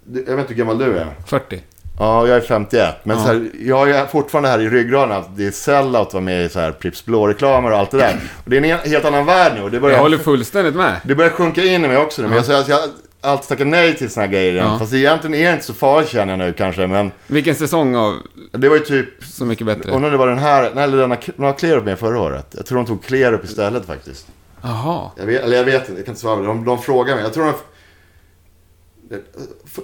det, 0.04 0.20
jag 0.20 0.36
vet 0.36 0.38
inte 0.50 0.54
hur 0.54 0.58
gammal 0.58 0.78
du 0.78 0.98
är. 0.98 1.06
40. 1.26 1.62
Ja, 1.98 2.26
jag 2.26 2.36
är 2.36 2.40
51. 2.40 2.94
Men 3.02 3.16
Ja. 3.16 3.22
så 3.24 3.28
här, 3.32 3.50
jag 3.60 3.90
är 3.90 4.06
fortfarande 4.06 4.48
här 4.48 4.60
i 4.60 4.68
ryggraden 4.68 5.16
att 5.16 5.36
det 5.36 5.46
är 5.46 5.50
sellout 5.50 6.06
att 6.06 6.14
vara 6.14 6.24
med 6.24 6.44
i 6.44 6.48
så 6.48 6.60
här 6.60 6.72
Pripps 6.72 7.04
Blå-reklamer 7.04 7.70
och 7.72 7.78
allt 7.78 7.90
det 7.90 7.98
där. 7.98 8.20
Och 8.44 8.50
det 8.50 8.58
är 8.58 8.64
en 8.64 8.90
helt 8.90 9.04
annan 9.04 9.26
värld 9.26 9.52
nu. 9.54 9.68
Det 9.68 9.74
Jag 9.76 9.82
börjar, 9.82 9.98
håller 9.98 10.18
fullständigt 10.18 10.74
med. 10.74 11.00
det 11.04 11.14
börjar 11.14 11.30
sjunka 11.30 11.62
in 11.64 11.84
i 11.84 11.88
mig 11.88 11.96
också 11.96 12.22
nu. 12.22 12.28
Men 12.28 12.36
jag, 12.36 12.46
säger 12.46 12.60
att 12.60 12.68
jag 12.68 12.76
har 12.76 12.88
alltid 13.20 13.48
tackat 13.48 13.66
nej 13.66 13.96
till 13.96 14.10
såna 14.10 14.26
här 14.26 14.32
grejer. 14.32 14.54
Ja. 14.54 14.78
Fast 14.78 14.92
egentligen 14.92 15.34
är 15.34 15.46
det 15.46 15.52
inte 15.52 15.64
så 15.64 15.74
farligt 15.74 16.08
känner 16.10 16.32
jag 16.32 16.38
nu 16.38 16.52
kanske. 16.52 16.86
Men 16.86 17.12
Vilken 17.26 17.54
säsong 17.54 17.96
av 17.96 18.14
det 18.52 18.68
var 18.68 18.76
ju 18.76 18.82
typ 18.82 19.24
Så 19.24 19.44
mycket 19.44 19.66
bättre? 19.66 19.92
Undrar 19.92 20.10
det 20.10 20.16
var 20.16 20.26
den 20.26 20.38
här, 20.38 20.70
nej, 20.74 20.84
eller 20.84 20.96
den 20.96 21.10
har 21.44 21.58
Clearup 21.58 21.84
med 21.84 21.98
förra 21.98 22.20
året. 22.20 22.46
Jag 22.56 22.66
tror 22.66 22.76
de 22.78 22.86
tog 22.86 23.04
Clearup 23.04 23.44
istället 23.44 23.86
faktiskt. 23.86 24.26
Jaha. 24.62 25.10
Jag 25.16 25.26
vet, 25.26 25.42
eller 25.42 25.56
jag 25.56 25.64
vet 25.64 25.74
inte, 25.88 25.92
jag 25.92 26.04
kan 26.04 26.12
inte 26.12 26.20
svara. 26.20 26.42
De, 26.42 26.64
de 26.64 26.82
frågar 26.82 27.14
mig. 27.14 27.24
Jag 27.24 27.32
tror 27.32 27.44
de... 27.44 27.54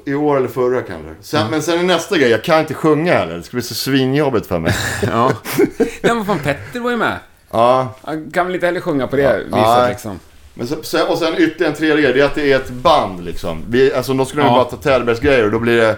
I 0.04 0.14
år 0.14 0.36
eller 0.36 0.48
förra 0.48 0.82
kanske. 0.82 1.14
Sen, 1.20 1.50
Men 1.50 1.62
sen 1.62 1.78
är 1.78 1.82
nästa 1.82 2.18
grej, 2.18 2.30
jag 2.30 2.44
kan 2.44 2.60
inte 2.60 2.74
sjunga 2.74 3.12
heller. 3.14 3.36
Det 3.36 3.42
ska 3.42 3.54
bli 3.54 3.62
så 3.62 3.74
svinjobbigt 3.74 4.46
för 4.46 4.58
mig. 4.58 4.74
Ja. 5.02 5.32
Nej 5.78 6.14
men 6.14 6.24
fan 6.24 6.38
Petter 6.38 6.80
var 6.80 6.90
ju 6.90 6.96
med. 6.96 7.18
ja, 7.50 7.94
Han 8.02 8.30
kan 8.30 8.46
väl 8.46 8.54
inte 8.54 8.66
heller 8.66 8.80
sjunga 8.80 9.06
på 9.06 9.16
det 9.16 9.36
viset 9.38 9.50
Nej. 9.50 9.90
liksom. 9.90 10.20
Men 10.54 10.66
så, 10.66 11.06
och 11.08 11.18
sen 11.18 11.34
ytterligare 11.38 11.70
en 11.72 11.76
tredje 11.78 12.02
grej, 12.02 12.12
det 12.12 12.20
är 12.20 12.24
att 12.24 12.34
det 12.34 12.52
är 12.52 12.56
ett 12.56 12.70
band 12.70 13.24
liksom. 13.24 13.62
Vi, 13.68 13.94
alltså 13.94 14.14
då 14.14 14.24
skulle 14.24 14.42
de 14.42 14.48
Ja. 14.48 14.54
bara 14.54 14.64
ta 14.64 14.76
Tällbergs 14.76 15.20
grejer 15.20 15.44
och 15.44 15.50
då 15.50 15.58
blir 15.58 15.76
det... 15.76 15.96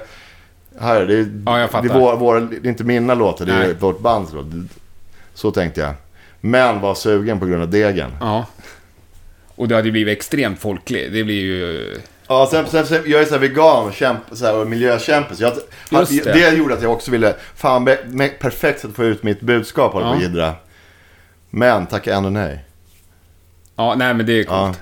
Här, 0.81 1.07
det 1.07 1.15
är, 1.15 1.29
Ja, 1.47 1.81
det, 1.83 1.89
är 1.89 1.99
vår, 1.99 2.17
vår, 2.17 2.41
det 2.41 2.69
är 2.69 2.71
inte 2.71 2.85
mina 2.85 3.15
låtar, 3.15 3.47
det 3.47 3.53
är 3.53 3.59
Nej. 3.59 3.75
vårt 3.75 4.01
bands 4.01 4.33
låt. 4.33 4.47
Så 5.35 5.51
tänkte 5.51 5.81
jag. 5.81 5.93
Men 6.41 6.81
var 6.81 6.95
sugen 6.95 7.41
på 7.41 7.47
grund 7.47 7.63
av 7.63 7.69
degen. 7.71 8.11
Ja. 8.21 8.47
Och 9.55 9.69
det 9.69 9.75
hade 9.75 9.91
blivit 9.91 10.17
extremt 10.19 10.61
folklig. 10.61 11.13
Det 11.13 11.25
blir 11.25 11.41
ju... 11.43 11.97
Ja, 12.29 12.49
sen, 12.51 12.67
sen, 12.67 12.87
sen, 12.87 13.03
jag 13.07 13.21
är 13.21 13.25
så 13.25 13.31
här 13.33 13.39
vegan 13.39 13.87
och, 13.87 13.95
kämp, 13.95 14.19
så 14.33 14.47
här, 14.47 14.57
och 14.57 14.67
miljökämpe. 14.67 15.37
Så 15.37 15.43
jag, 15.43 15.53
Just 15.91 16.25
det. 16.25 16.33
det. 16.33 16.57
gjorde 16.57 16.75
att 16.75 16.83
jag 16.83 16.93
också 16.93 17.11
ville, 17.11 17.35
fan, 17.55 17.85
perfekt 18.41 18.81
sätt 18.81 18.91
att 18.91 18.97
få 18.97 19.05
ut 19.05 19.23
mitt 19.23 19.41
budskap 19.41 19.93
håller 19.93 20.07
på 20.07 20.13
Ja. 20.13 20.17
att 20.17 20.23
jiddra. 20.23 20.55
Men 21.51 21.87
tacka 21.87 22.15
ändå 22.15 22.29
nej. 22.31 22.65
Ja, 23.77 23.95
nej 23.95 24.15
men 24.15 24.27
det 24.27 24.33
är 24.41 24.45
coolt. 24.45 24.81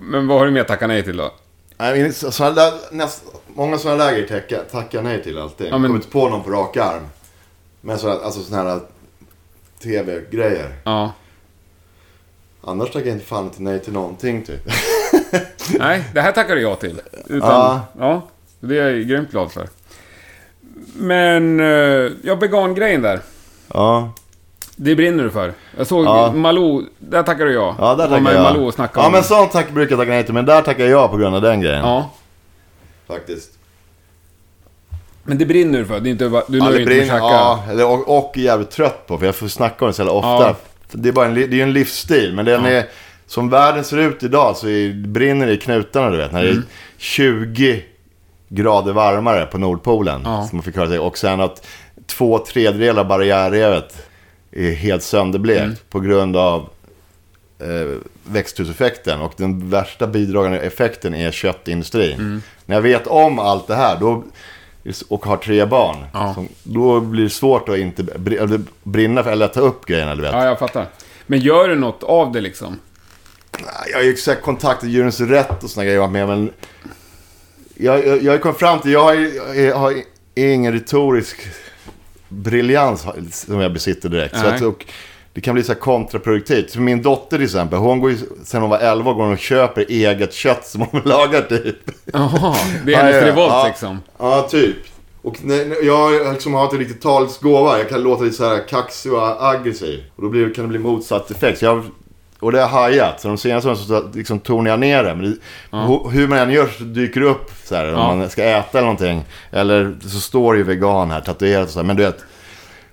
Men 0.00 0.26
vad 0.26 0.38
har 0.38 0.46
du 0.46 0.52
mer 0.52 0.64
tackat 0.64 0.88
nej 0.88 1.02
till 1.02 1.16
då? 1.16 1.30
Nej, 1.78 2.02
men 2.02 2.12
så- 2.12 2.30
såna 2.32 2.50
där, 2.50 2.72
näst, 2.92 3.24
många 3.46 3.78
sådana 3.78 4.04
där 4.04 4.12
grejer 4.12 4.26
tackar, 4.28 4.64
jag 4.90 5.04
nej 5.04 5.22
till 5.22 5.38
alltid. 5.38 5.66
Ja, 5.66 5.70
Jag 5.70 5.80
men- 5.80 5.88
kommer 5.88 5.98
inte 6.00 6.10
på 6.10 6.28
någon 6.28 6.42
på 6.42 6.50
rak 6.50 6.76
arm. 6.76 7.02
Men 7.80 7.98
så, 7.98 8.10
alltså 8.10 8.40
sådana 8.42 8.70
här 8.70 8.80
tv-grejer. 9.82 10.74
Ja. 10.84 11.12
Annars 12.60 12.90
tackar 12.90 13.06
jag 13.06 13.16
inte 13.16 13.26
fan 13.26 13.44
inte 13.44 13.62
nej 13.62 13.80
till 13.80 13.92
någonting 13.92 14.44
typ. 14.44 14.60
Nej, 15.78 16.04
det 16.14 16.20
här 16.20 16.32
tackar 16.32 16.54
du 16.54 16.62
ja 16.62 16.74
till. 16.76 17.00
Utan, 17.26 17.50
Ja. 17.50 17.80
ja. 17.98 18.28
Det 18.60 18.78
är 18.78 18.90
jag 18.90 19.08
grymt 19.08 19.30
glad 19.30 19.52
för. 19.52 19.68
Men, 20.96 21.60
eh, 21.60 22.12
ja, 22.22 22.34
vegan-grejen 22.34 23.02
där. 23.02 23.20
ja, 23.74 24.12
Det 24.76 24.94
brinner 24.96 25.24
du 25.24 25.30
för. 25.30 25.52
Jag 25.78 25.86
såg 25.86 26.04
Ja. 26.06 26.32
Malou, 26.32 26.82
där 26.98 27.22
tackar 27.22 27.44
du 27.44 27.52
ja. 27.52 27.76
ja 27.78 27.94
där 27.94 28.08
tackar 28.08 28.32
jag. 28.32 28.42
Malou 28.42 28.66
och 28.66 28.74
snackade 28.74 29.00
ja 29.00 29.06
om 29.06 29.12
men 29.12 29.22
sånt 29.24 29.52
tack 29.52 29.70
brukar 29.70 29.92
jag 29.92 30.00
tacka 30.00 30.10
nej 30.10 30.24
till. 30.24 30.34
Men 30.34 30.46
där 30.46 30.62
tackar 30.62 30.84
jag 30.86 31.10
på 31.10 31.16
grund 31.16 31.34
av 31.36 31.42
den 31.42 31.60
grejen. 31.60 31.80
Ja. 31.80 32.10
Faktiskt. 33.06 33.50
Men 35.22 35.38
det 35.38 35.46
brinner 35.46 35.78
du 35.78 35.84
för. 35.84 36.00
Det 36.00 36.08
är 36.08 36.10
inte, 36.10 36.28
bara- 36.28 36.42
du 36.48 36.58
Ja, 36.58 36.64
nöjer 36.64 36.86
det 36.86 36.98
inte 37.00 37.12
med 37.14 37.22
att 37.22 37.30
käka. 37.66 37.74
ja, 37.80 37.86
och, 37.86 38.18
och 38.18 38.38
är 38.38 38.42
jävligt 38.42 38.70
trött 38.70 39.06
på 39.06 39.18
för 39.18 39.26
jag 39.26 39.34
får 39.34 39.48
snacka 39.48 39.84
om 39.84 39.90
det 39.90 39.94
så 39.94 40.00
jävla 40.02 40.12
ofta. 40.12 40.28
Ja. 40.48 40.54
Det 40.92 41.08
är 41.08 41.12
bara 41.12 41.26
en, 41.26 41.34
li- 41.34 41.46
det 41.46 41.54
är 41.54 41.56
ju 41.58 41.62
en 41.62 41.72
livsstil, 41.72 42.34
men 42.34 42.44
den 42.44 42.64
är... 42.64 42.84
Som 43.26 43.50
världen 43.50 43.84
ser 43.84 43.96
ut 43.98 44.22
idag 44.22 44.56
så 44.56 44.68
är, 44.68 45.06
brinner 45.06 45.46
det 45.46 45.52
i 45.52 45.56
knutarna 45.56 46.10
du 46.10 46.16
vet. 46.16 46.32
När 46.32 46.42
det 46.42 46.48
Mm. 46.50 46.62
är 46.62 46.64
20 46.98 47.84
grader 48.48 48.92
varmare 48.92 49.46
på 49.46 49.58
Nordpolen. 49.58 50.22
Ja. 50.24 50.46
Som 50.48 50.56
man 50.56 50.62
fick 50.62 50.76
höra 50.76 50.88
sig. 50.88 50.98
Och 50.98 51.18
sen 51.18 51.40
att 51.40 51.66
två 52.06 52.38
tredjedelar 52.38 53.00
av 53.02 53.08
barriärrevet 53.08 54.05
är 54.56 54.72
helt 54.72 55.02
sönderblekt 55.02 55.60
Mm. 55.62 55.76
på 55.90 56.00
grund 56.00 56.36
av 56.36 56.68
eh, 57.58 57.98
växthuseffekten. 58.24 59.20
Och 59.20 59.32
den 59.36 59.70
värsta 59.70 60.06
bidragande 60.06 60.58
effekten 60.58 61.14
är 61.14 61.30
köttindustrin. 61.30 62.12
Mm. 62.18 62.42
När 62.66 62.76
jag 62.76 62.82
vet 62.82 63.06
om 63.06 63.38
allt 63.38 63.66
det 63.66 63.74
här 63.74 63.96
då, 64.00 64.24
och 65.08 65.26
har 65.26 65.36
tre 65.36 65.64
barn. 65.64 65.96
Ja. 66.12 66.34
Så, 66.34 66.46
då 66.62 67.00
blir 67.00 67.24
det 67.24 67.30
svårt 67.30 67.68
att 67.68 67.78
inte 67.78 68.04
brinna 68.82 69.22
för, 69.22 69.30
eller 69.32 69.48
ta 69.48 69.60
upp 69.60 69.86
grejerna 69.86 70.14
du 70.14 70.22
vet. 70.22 70.32
Ja, 70.32 70.44
jag 70.44 70.58
fattar. 70.58 70.86
Men 71.26 71.38
gör 71.40 71.68
du 71.68 71.74
något 71.74 72.02
av 72.02 72.32
det 72.32 72.40
liksom? 72.40 72.78
Jag 73.90 73.98
har 73.98 74.02
ju 74.04 74.10
exakt 74.12 74.42
kontaktat 74.42 74.88
Djurens 74.88 75.20
Rätt 75.20 75.64
och 75.64 75.70
såna 75.70 75.84
grejer 75.84 76.08
med 76.08 76.28
men 76.28 76.50
jag, 77.74 78.06
jag, 78.06 78.22
jag 78.22 78.40
kommit 78.42 78.58
fram 78.58 78.80
till, 78.80 78.92
jag 78.92 79.02
har, 79.02 79.14
jag 79.54 79.76
har 79.76 79.94
ingen 80.34 80.72
retorisk 80.72 81.36
briljans 82.28 83.06
som 83.30 83.60
jag 83.60 83.72
besitter 83.72 84.08
direkt. 84.08 84.36
Så 84.36 84.42
Nej. 84.42 84.54
att, 84.54 84.62
och 84.62 84.86
det 85.32 85.40
kan 85.40 85.54
bli 85.54 85.62
så 85.64 85.74
kontraproduktivt. 85.74 86.72
För 86.72 86.80
min 86.80 87.02
dotter 87.02 87.36
till 87.36 87.44
exempel, 87.44 87.78
hon 87.78 88.00
går 88.00 88.10
ju, 88.10 88.18
sen 88.44 88.60
hon 88.60 88.70
var 88.70 88.78
11 88.78 89.12
går 89.12 89.22
hon 89.22 89.32
och 89.32 89.38
köper 89.38 89.84
eget 89.88 90.32
kött 90.32 90.66
som 90.66 90.80
hon 90.80 91.00
lagar 91.04 91.42
typ. 91.42 91.76
Jaha, 92.04 92.56
det 92.84 92.94
är 92.94 92.96
hennes 92.96 93.22
revolt 93.22 93.52
ja. 93.52 93.66
liksom. 93.66 94.00
Ja, 94.18 94.48
typ. 94.50 94.76
Och 95.22 95.44
när 95.44 95.84
jag 95.84 96.32
liksom 96.32 96.54
har 96.54 96.64
inte 96.64 96.76
riktigt 96.76 97.02
talets 97.02 97.38
gåva. 97.38 97.78
Jag 97.78 97.88
kan 97.88 98.02
låta 98.02 98.24
lite 98.24 98.36
så 98.36 98.48
här 98.48 98.68
kaxig 98.68 99.12
och 99.12 99.46
aggressiv. 99.48 100.02
Och 100.16 100.22
då 100.22 100.28
blir, 100.28 100.54
kan 100.54 100.64
det 100.64 100.68
bli 100.68 100.78
motsatt 100.78 101.30
effekt. 101.30 101.58
Så 101.58 101.64
jag, 101.64 101.84
och 102.40 102.52
det 102.52 102.60
har 102.60 102.68
hajat. 102.68 103.20
Så 103.20 103.28
de 103.28 103.38
senaste 103.38 103.68
åren 103.68 103.78
så 103.78 104.08
liksom 104.14 104.38
tonar 104.40 104.70
jag 104.70 104.80
ner 104.80 105.04
det. 105.04 105.14
Men 105.14 105.30
det, 105.30 105.36
hu- 105.76 106.10
hur 106.10 106.28
man 106.28 106.38
än 106.38 106.50
gör 106.50 106.66
så 106.78 106.84
dyker 106.84 107.20
det 107.20 107.26
upp 107.26 107.50
så 107.64 107.74
här. 107.76 107.84
Ja. 107.86 108.10
Om 108.12 108.18
man 108.18 108.30
ska 108.30 108.44
äta 108.44 108.78
eller 108.78 108.86
någonting. 108.86 109.24
Eller 109.50 109.96
så 110.02 110.20
står 110.20 110.52
det 110.52 110.58
ju 110.58 110.64
vegan 110.64 111.10
här 111.10 111.20
tatuerat 111.20 111.66
och 111.66 111.72
så 111.72 111.78
här. 111.78 111.86
Men 111.86 111.96
du 111.96 112.02
vet. 112.02 112.18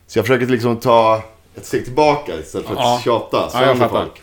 Så 0.07 0.19
jag 0.19 0.25
försöker 0.25 0.45
liksom 0.47 0.77
ta 0.77 1.21
ett 1.55 1.65
steg 1.65 1.83
tillbaka 1.85 2.31
istället 2.35 2.67
för 2.67 2.73
att 2.73 2.79
Ja. 2.79 3.01
tjata 3.03 3.37
Ja, 3.37 3.43
jag 3.43 3.51
sönder 3.51 3.75
fattar. 3.75 3.99
folk. 4.05 4.21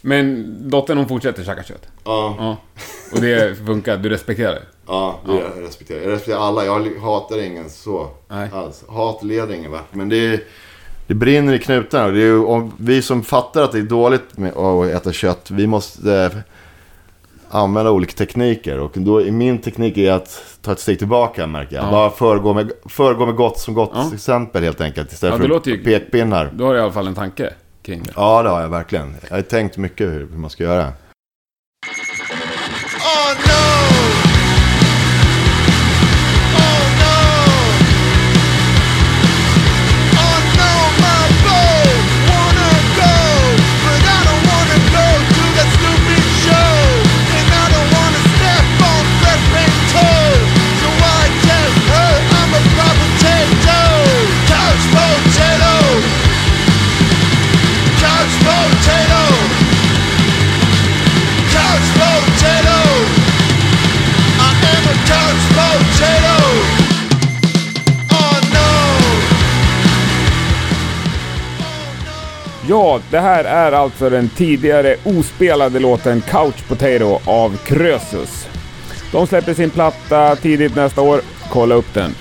Men 0.00 0.54
dottern 0.70 0.98
hon 0.98 1.08
fortsätter 1.08 1.44
käka 1.44 1.62
kött? 1.62 1.86
Ja, 2.04 2.34
Ja. 2.38 2.56
Och 3.12 3.20
det 3.20 3.66
funkar? 3.66 3.96
Du 3.96 4.08
respekterar 4.08 4.52
det? 4.52 4.62
ja, 4.86 5.18
det 5.26 5.32
jag 5.34 5.42
respekterar 5.66 6.00
jag. 6.02 6.10
respekterar 6.12 6.40
alla. 6.40 6.64
Jag 6.64 7.00
hatar 7.00 7.42
ingen 7.42 7.70
så 7.70 8.10
Nej. 8.28 8.48
alls. 8.54 8.84
Hat 8.88 9.22
leder 9.22 9.54
ingen 9.54 9.70
vart. 9.70 9.94
Men 9.94 10.08
det, 10.08 10.16
är, 10.16 10.40
det 11.10 11.14
brinner 11.14 11.52
i 11.52 11.58
knutarna. 11.58 12.04
Och 12.06 12.12
Det 12.12 12.22
är, 12.22 12.46
om 12.48 12.72
vi 12.76 13.02
som 13.02 13.22
fattar 13.22 13.62
att 13.62 13.72
det 13.72 13.78
är 13.78 13.82
dåligt 13.82 14.38
med 14.38 14.56
att 14.56 14.86
äta 14.86 15.12
kött, 15.12 15.50
vi 15.50 15.66
måste 15.66 16.14
eh, 16.34 16.38
använda 17.48 17.90
olika 17.90 18.12
tekniker. 18.12 18.78
Och 18.78 18.92
då 18.94 19.20
min 19.20 19.58
teknik 19.58 19.98
är 19.98 20.12
att 20.12 20.42
ta 20.62 20.72
ett 20.72 20.80
steg 20.80 20.98
tillbaka 20.98 21.46
märker 21.46 21.76
jag. 21.76 21.84
Ja. 21.84 21.90
Bara 21.90 22.10
föregå 22.10 22.54
med, 22.54 22.72
föregå 22.88 23.26
med 23.26 23.34
gott 23.36 23.58
som 23.58 23.74
gott 23.74 23.90
Ja. 23.94 24.10
exempel 24.14 24.62
helt 24.62 24.80
enkelt. 24.80 25.12
Istället 25.12 25.44
Ja, 25.48 25.60
för 25.60 25.70
ju- 25.70 25.84
pekpinnar. 25.84 26.50
Då 26.54 26.64
har 26.66 26.72
du 26.74 26.78
i 26.78 26.82
alla 26.82 26.92
fall 26.92 27.06
en 27.06 27.14
tanke 27.14 27.52
kring 27.82 28.02
det. 28.02 28.12
Ja, 28.16 28.42
det 28.42 28.48
har 28.48 28.60
jag 28.60 28.68
verkligen. 28.68 29.14
Jag 29.28 29.36
har 29.36 29.42
tänkt 29.42 29.76
mycket 29.76 30.06
hur, 30.08 30.28
hur 30.32 30.38
man 30.38 30.50
ska 30.50 30.64
göra. 30.64 30.92
Ja, 72.70 73.00
det 73.10 73.18
här 73.18 73.44
är 73.44 73.72
alltså 73.72 74.10
den 74.10 74.28
tidigare 74.28 74.96
ospelade 75.04 75.78
låten 75.78 76.20
Couch 76.20 76.68
Potato 76.68 77.20
av 77.24 77.56
Krösus. 77.56 78.48
De 79.12 79.26
släpper 79.26 79.54
sin 79.54 79.70
platta 79.70 80.36
tidigt 80.36 80.74
nästa 80.76 81.02
år. 81.02 81.20
Kolla 81.48 81.74
upp 81.74 81.94
den. 81.94 82.14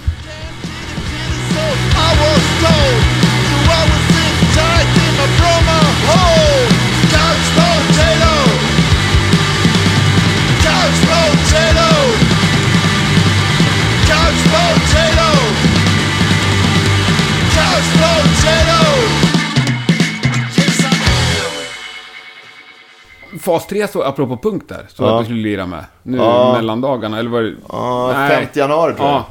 Fas 23.39 23.67
3 23.67 23.87
så, 23.87 24.03
apropå 24.03 24.37
punk 24.37 24.69
där, 24.69 24.85
så 24.89 25.03
Ja. 25.03 25.13
att 25.15 25.21
du 25.21 25.25
skulle 25.25 25.41
lira 25.41 25.65
med. 25.65 25.85
Nu 26.03 26.17
Ja. 26.17 26.53
mellandagarna, 26.55 27.19
eller 27.19 27.29
var 27.29 27.41
det... 27.41 27.55
Ja, 27.69 28.11
Nej. 28.13 28.29
5 28.29 28.45
januari 28.53 28.93
tror 28.93 29.07
jag. 29.07 29.15
Ja, 29.15 29.27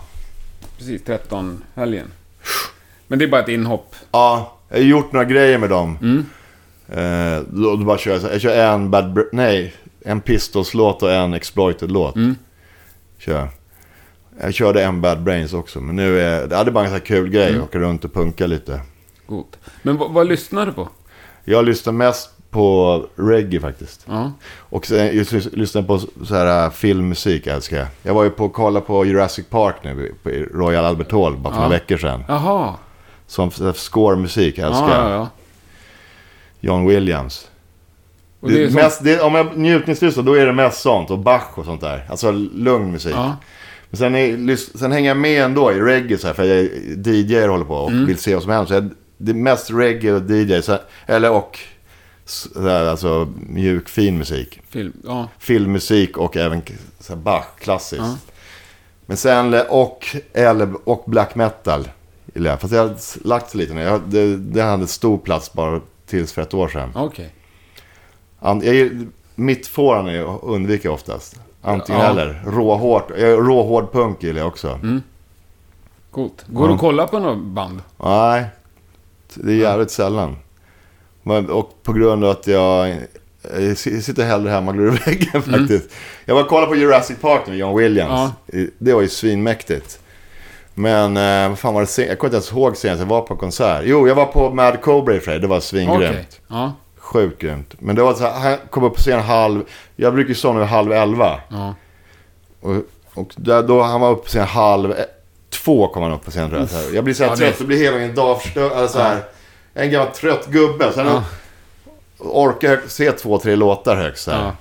precis. 0.78 1.04
13 1.04 1.64
helgen. 1.74 2.06
Men 3.06 3.18
det 3.18 3.24
är 3.24 3.28
bara 3.28 3.40
ett 3.42 3.48
inhopp. 3.48 3.94
Ja, 4.10 4.56
jag 4.68 4.76
har 4.76 4.82
gjort 4.84 5.12
några 5.12 5.24
grejer 5.24 5.58
med 5.58 5.70
dem. 5.70 5.98
Mm. 6.02 6.26
Eh, 6.88 7.42
då, 7.50 7.76
då 7.76 7.84
bara 7.84 7.98
kör 7.98 8.12
jag, 8.12 8.32
jag 8.32 8.40
kör 8.40 8.56
en 8.74 8.90
Bad 8.90 9.04
Br- 9.18 9.28
nej, 9.32 9.74
en 10.04 10.20
Pistols-låt 10.20 11.02
och 11.02 11.12
en 11.12 11.34
Exploited-låt. 11.34 12.16
Mm. 12.16 12.34
Kör. 13.18 13.48
jag. 14.40 14.54
Körde 14.54 14.82
en 14.84 15.00
Bad 15.00 15.22
Brains 15.22 15.52
också, 15.52 15.80
men 15.80 15.96
nu 15.96 16.20
är 16.20 16.46
det 16.46 16.56
hade 16.56 16.70
bara 16.70 16.84
en 16.84 16.90
sån 16.90 16.98
här 16.98 17.06
kul 17.06 17.28
grej, 17.30 17.48
Mm. 17.48 17.62
åka 17.62 17.78
runt 17.78 18.04
och 18.04 18.14
punka 18.14 18.46
lite. 18.46 18.80
Gott. 19.26 19.58
Men 19.82 19.96
vad, 19.96 20.10
vad 20.12 20.26
lyssnar 20.26 20.66
du 20.66 20.72
på? 20.72 20.88
Jag 21.44 21.64
lyssnar 21.64 21.92
mest 21.92 22.30
på 22.50 23.06
reggae 23.16 23.60
faktiskt. 23.60 24.06
Ja. 24.08 24.32
Och 24.58 24.86
sen, 24.86 25.24
lyssnar 25.52 25.82
på 25.82 25.98
så 25.98 26.34
här 26.34 26.64
äh, 26.64 26.70
filmmusik 26.70 27.46
älskar 27.46 27.76
jag. 27.76 27.86
Jag 28.02 28.14
var 28.14 28.24
ju 28.24 28.30
på 28.30 28.44
och 28.44 28.52
kollade 28.52 28.86
på 28.86 29.04
Jurassic 29.04 29.46
Park 29.50 29.74
nu 29.82 30.14
på 30.22 30.30
Royal 30.30 30.84
Albert 30.84 31.12
Hall 31.12 31.36
bara 31.36 31.54
för 31.54 31.60
Ja. 31.60 31.64
några 31.64 31.78
veckor 31.78 31.96
sedan. 31.96 32.24
Jaha. 32.28 32.74
Som 33.26 33.50
score-musik 33.74 34.58
älskar 34.58 34.88
Ja, 34.88 34.94
jag. 35.02 35.10
ja, 35.10 35.14
ja. 35.14 35.28
John 36.60 36.86
Williams. 36.86 37.48
Det 38.40 38.48
Det, 38.58 38.66
som... 38.66 38.74
mest, 38.74 39.04
det, 39.04 39.20
om 39.20 39.34
jag 39.34 39.56
njutningslyssnar 39.56 40.22
då 40.24 40.34
är 40.34 40.46
det 40.46 40.52
mest 40.52 40.80
sånt 40.80 41.10
och 41.10 41.18
Bach 41.18 41.58
och 41.58 41.64
sånt 41.64 41.80
där. 41.80 42.06
Alltså 42.10 42.30
lugn 42.54 42.92
musik. 42.92 43.14
Ja. 43.16 43.36
Men 43.90 43.98
sen, 43.98 44.14
är, 44.14 44.56
sen 44.78 44.92
hänger 44.92 45.08
jag 45.10 45.16
med 45.16 45.44
ändå 45.44 45.72
i 45.72 45.80
reggae 45.80 46.18
så 46.18 46.26
här, 46.26 46.34
för 46.34 46.44
jag 46.44 46.58
är 46.58 47.08
DJ 47.12 47.42
och 47.44 47.50
håller 47.50 47.64
på 47.64 47.74
och 47.74 47.90
Mm. 47.90 48.06
vill 48.06 48.18
se 48.18 48.34
vad 48.34 48.42
som 48.42 48.52
händer. 48.52 48.66
Så 48.66 48.74
jag, 48.74 48.90
det 49.18 49.30
är 49.32 49.34
mest 49.34 49.70
reggae 49.70 50.12
och 50.12 50.30
DJ. 50.30 50.60
Så, 50.62 50.78
eller 51.06 51.30
och 51.30 51.58
så 52.28 52.62
här, 52.62 52.84
alltså 52.86 53.28
mjuk 53.48 53.88
fin 53.88 54.18
musik. 54.18 54.60
Film. 54.68 54.92
Ja. 55.04 55.28
Filmmusik 55.38 56.16
och 56.16 56.36
även 56.36 56.62
så 57.00 57.16
Bach, 57.16 57.44
klassiskt. 57.58 58.02
Ja. 58.02 58.16
Men 59.06 59.16
sen 59.16 59.54
och, 59.68 60.06
eller, 60.32 60.88
och 60.88 61.04
black 61.06 61.34
metal. 61.34 61.88
Fast 62.60 62.72
jag 62.74 62.82
har 62.88 63.26
lagt 63.26 63.54
lite 63.54 63.74
nu. 63.74 63.80
Jag, 63.80 64.00
det, 64.06 64.36
det 64.36 64.62
hade 64.62 64.86
stor 64.86 65.18
plats 65.18 65.52
bara 65.52 65.80
tills 66.06 66.32
för 66.32 66.42
ett 66.42 66.54
år 66.54 66.68
sedan. 66.68 66.90
Okej. 66.94 67.34
An- 68.40 68.62
jag, 68.64 69.06
mittfåran 69.34 70.06
är 70.08 70.44
undviker 70.44 70.88
jag 70.88 70.94
oftast. 70.94 71.40
Antingen 71.62 72.00
Ja. 72.00 72.06
eller. 72.10 72.42
Råhårt. 72.46 73.10
Jag 73.10 73.20
är 73.20 73.36
råhård 73.36 73.92
punk 73.92 74.22
gillar 74.22 74.38
jag 74.40 74.48
också. 74.48 74.80
Coolt. 76.10 76.44
Går 76.46 76.62
du 76.64 76.68
Ja. 76.70 76.74
och 76.74 76.80
kollar 76.80 77.06
på 77.06 77.18
något 77.18 77.38
band? 77.44 77.82
Nej, 77.96 78.44
det 79.34 79.52
är 79.52 79.56
jävligt 79.56 79.90
sällan. 79.90 80.36
Men, 81.28 81.50
och 81.50 81.70
på 81.82 81.92
grund 81.92 82.24
av 82.24 82.30
att 82.30 82.46
jag, 82.46 82.96
jag 83.58 83.78
sitter 83.78 84.24
hellre 84.24 84.50
hemma 84.50 84.70
och 84.70 84.76
glor 84.76 84.94
i 84.94 85.10
väggen 85.10 85.42
faktiskt. 85.42 85.90
Jag 86.24 86.34
var 86.34 86.42
och 86.42 86.48
kollade 86.48 86.66
på 86.66 86.76
Jurassic 86.76 87.16
Park 87.20 87.46
med 87.46 87.56
John 87.58 87.76
Williams. 87.78 88.30
Det 88.78 88.92
var 88.92 89.00
ju 89.02 89.08
svinmäktigt. 89.08 89.98
Men 90.74 91.16
eh, 91.16 91.48
vad 91.48 91.58
fan 91.58 91.74
var 91.74 91.80
det 91.80 91.86
sen- 91.86 92.08
Jag 92.08 92.18
kommer 92.18 92.28
inte 92.28 92.36
ens 92.36 92.52
ihåg 92.52 92.76
senast 92.76 93.00
jag 93.00 93.06
var 93.06 93.20
på 93.22 93.36
konsert. 93.36 93.82
Jo, 93.84 94.08
jag 94.08 94.14
var 94.14 94.26
på 94.26 94.50
Mad 94.50 94.80
Cobra 94.80 95.14
i 95.14 95.20
sig. 95.20 95.38
Det 95.38 95.46
var 95.46 95.60
svingrymt. 95.60 96.02
Okej. 96.10 96.26
Ja. 96.48 96.72
Sjukt 96.98 97.40
grymt. 97.42 97.74
Men 97.78 97.96
det 97.96 98.02
var 98.02 98.14
så 98.14 98.24
här, 98.24 98.32
han 98.50 98.58
kom 98.70 98.84
upp 98.84 98.94
på 98.94 99.00
scen 99.00 99.20
halv... 99.20 99.62
Jag 99.96 100.14
brukar 100.14 100.28
ju 100.28 100.34
somna 100.34 100.60
vid 100.60 100.68
halv 100.68 100.92
elva. 100.92 101.40
Ja. 101.48 101.74
Och, 102.60 102.76
och 103.14 103.32
där, 103.36 103.62
då 103.62 103.82
han 103.82 104.00
var 104.00 104.10
uppe 104.10 104.22
på 104.22 104.28
scen 104.28 104.46
halv... 104.46 104.94
Två 105.50 105.88
kom 105.88 106.02
han 106.02 106.12
upp 106.12 106.24
på 106.24 106.30
scen 106.30 106.50
tror 106.50 106.68
jag. 106.72 106.94
Jag 106.94 107.04
blir 107.04 107.14
så 107.14 107.22
här 107.24 107.30
Ja, 107.30 107.36
det- 107.36 107.44
trött. 107.46 107.58
Det 107.58 107.64
blir 107.64 107.78
hela 107.78 107.96
min 107.98 108.14
dag 108.14 108.42
förstörd. 108.42 108.72
Alltså, 108.72 108.98
är 108.98 109.16
en 109.78 109.90
gammal 109.90 110.12
trött 110.14 110.46
gubbe. 110.46 110.92
Sen 110.92 111.06
Ja. 111.06 111.24
orkar 112.18 112.80
se 112.86 113.12
två, 113.12 113.38
tre 113.38 113.56
låtar 113.56 113.96
högst. 113.96 114.24
Så 114.24 114.30
här. 114.30 114.44
Ja. 114.44 114.52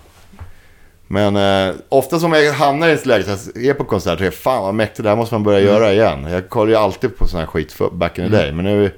Men 1.08 1.36
eh, 1.70 1.76
ofta 1.90 2.20
som 2.20 2.34
jag 2.34 2.54
hamnar 2.54 2.88
i 2.88 2.92
ett 2.92 3.06
läge 3.06 3.38
jag 3.56 3.66
är 3.66 3.74
på 3.74 3.84
konsert 3.84 4.20
jag 4.20 4.34
fan 4.34 4.64
vad 4.64 4.74
mäktigt, 4.74 5.04
det 5.04 5.10
här 5.10 5.16
måste 5.16 5.36
man 5.36 5.44
börja 5.44 5.60
Mm. 5.60 5.74
göra 5.74 5.94
igen. 5.94 6.24
Jag 6.32 6.50
kollar 6.50 6.70
ju 6.72 6.76
alltid 6.76 7.18
på 7.18 7.28
sån 7.28 7.40
här 7.40 7.48
skit 7.48 7.72
för, 7.72 7.90
back 7.90 8.20
in 8.20 8.26
the 8.30 8.38
day. 8.38 8.52
Men 8.52 8.66
nu 8.66 8.92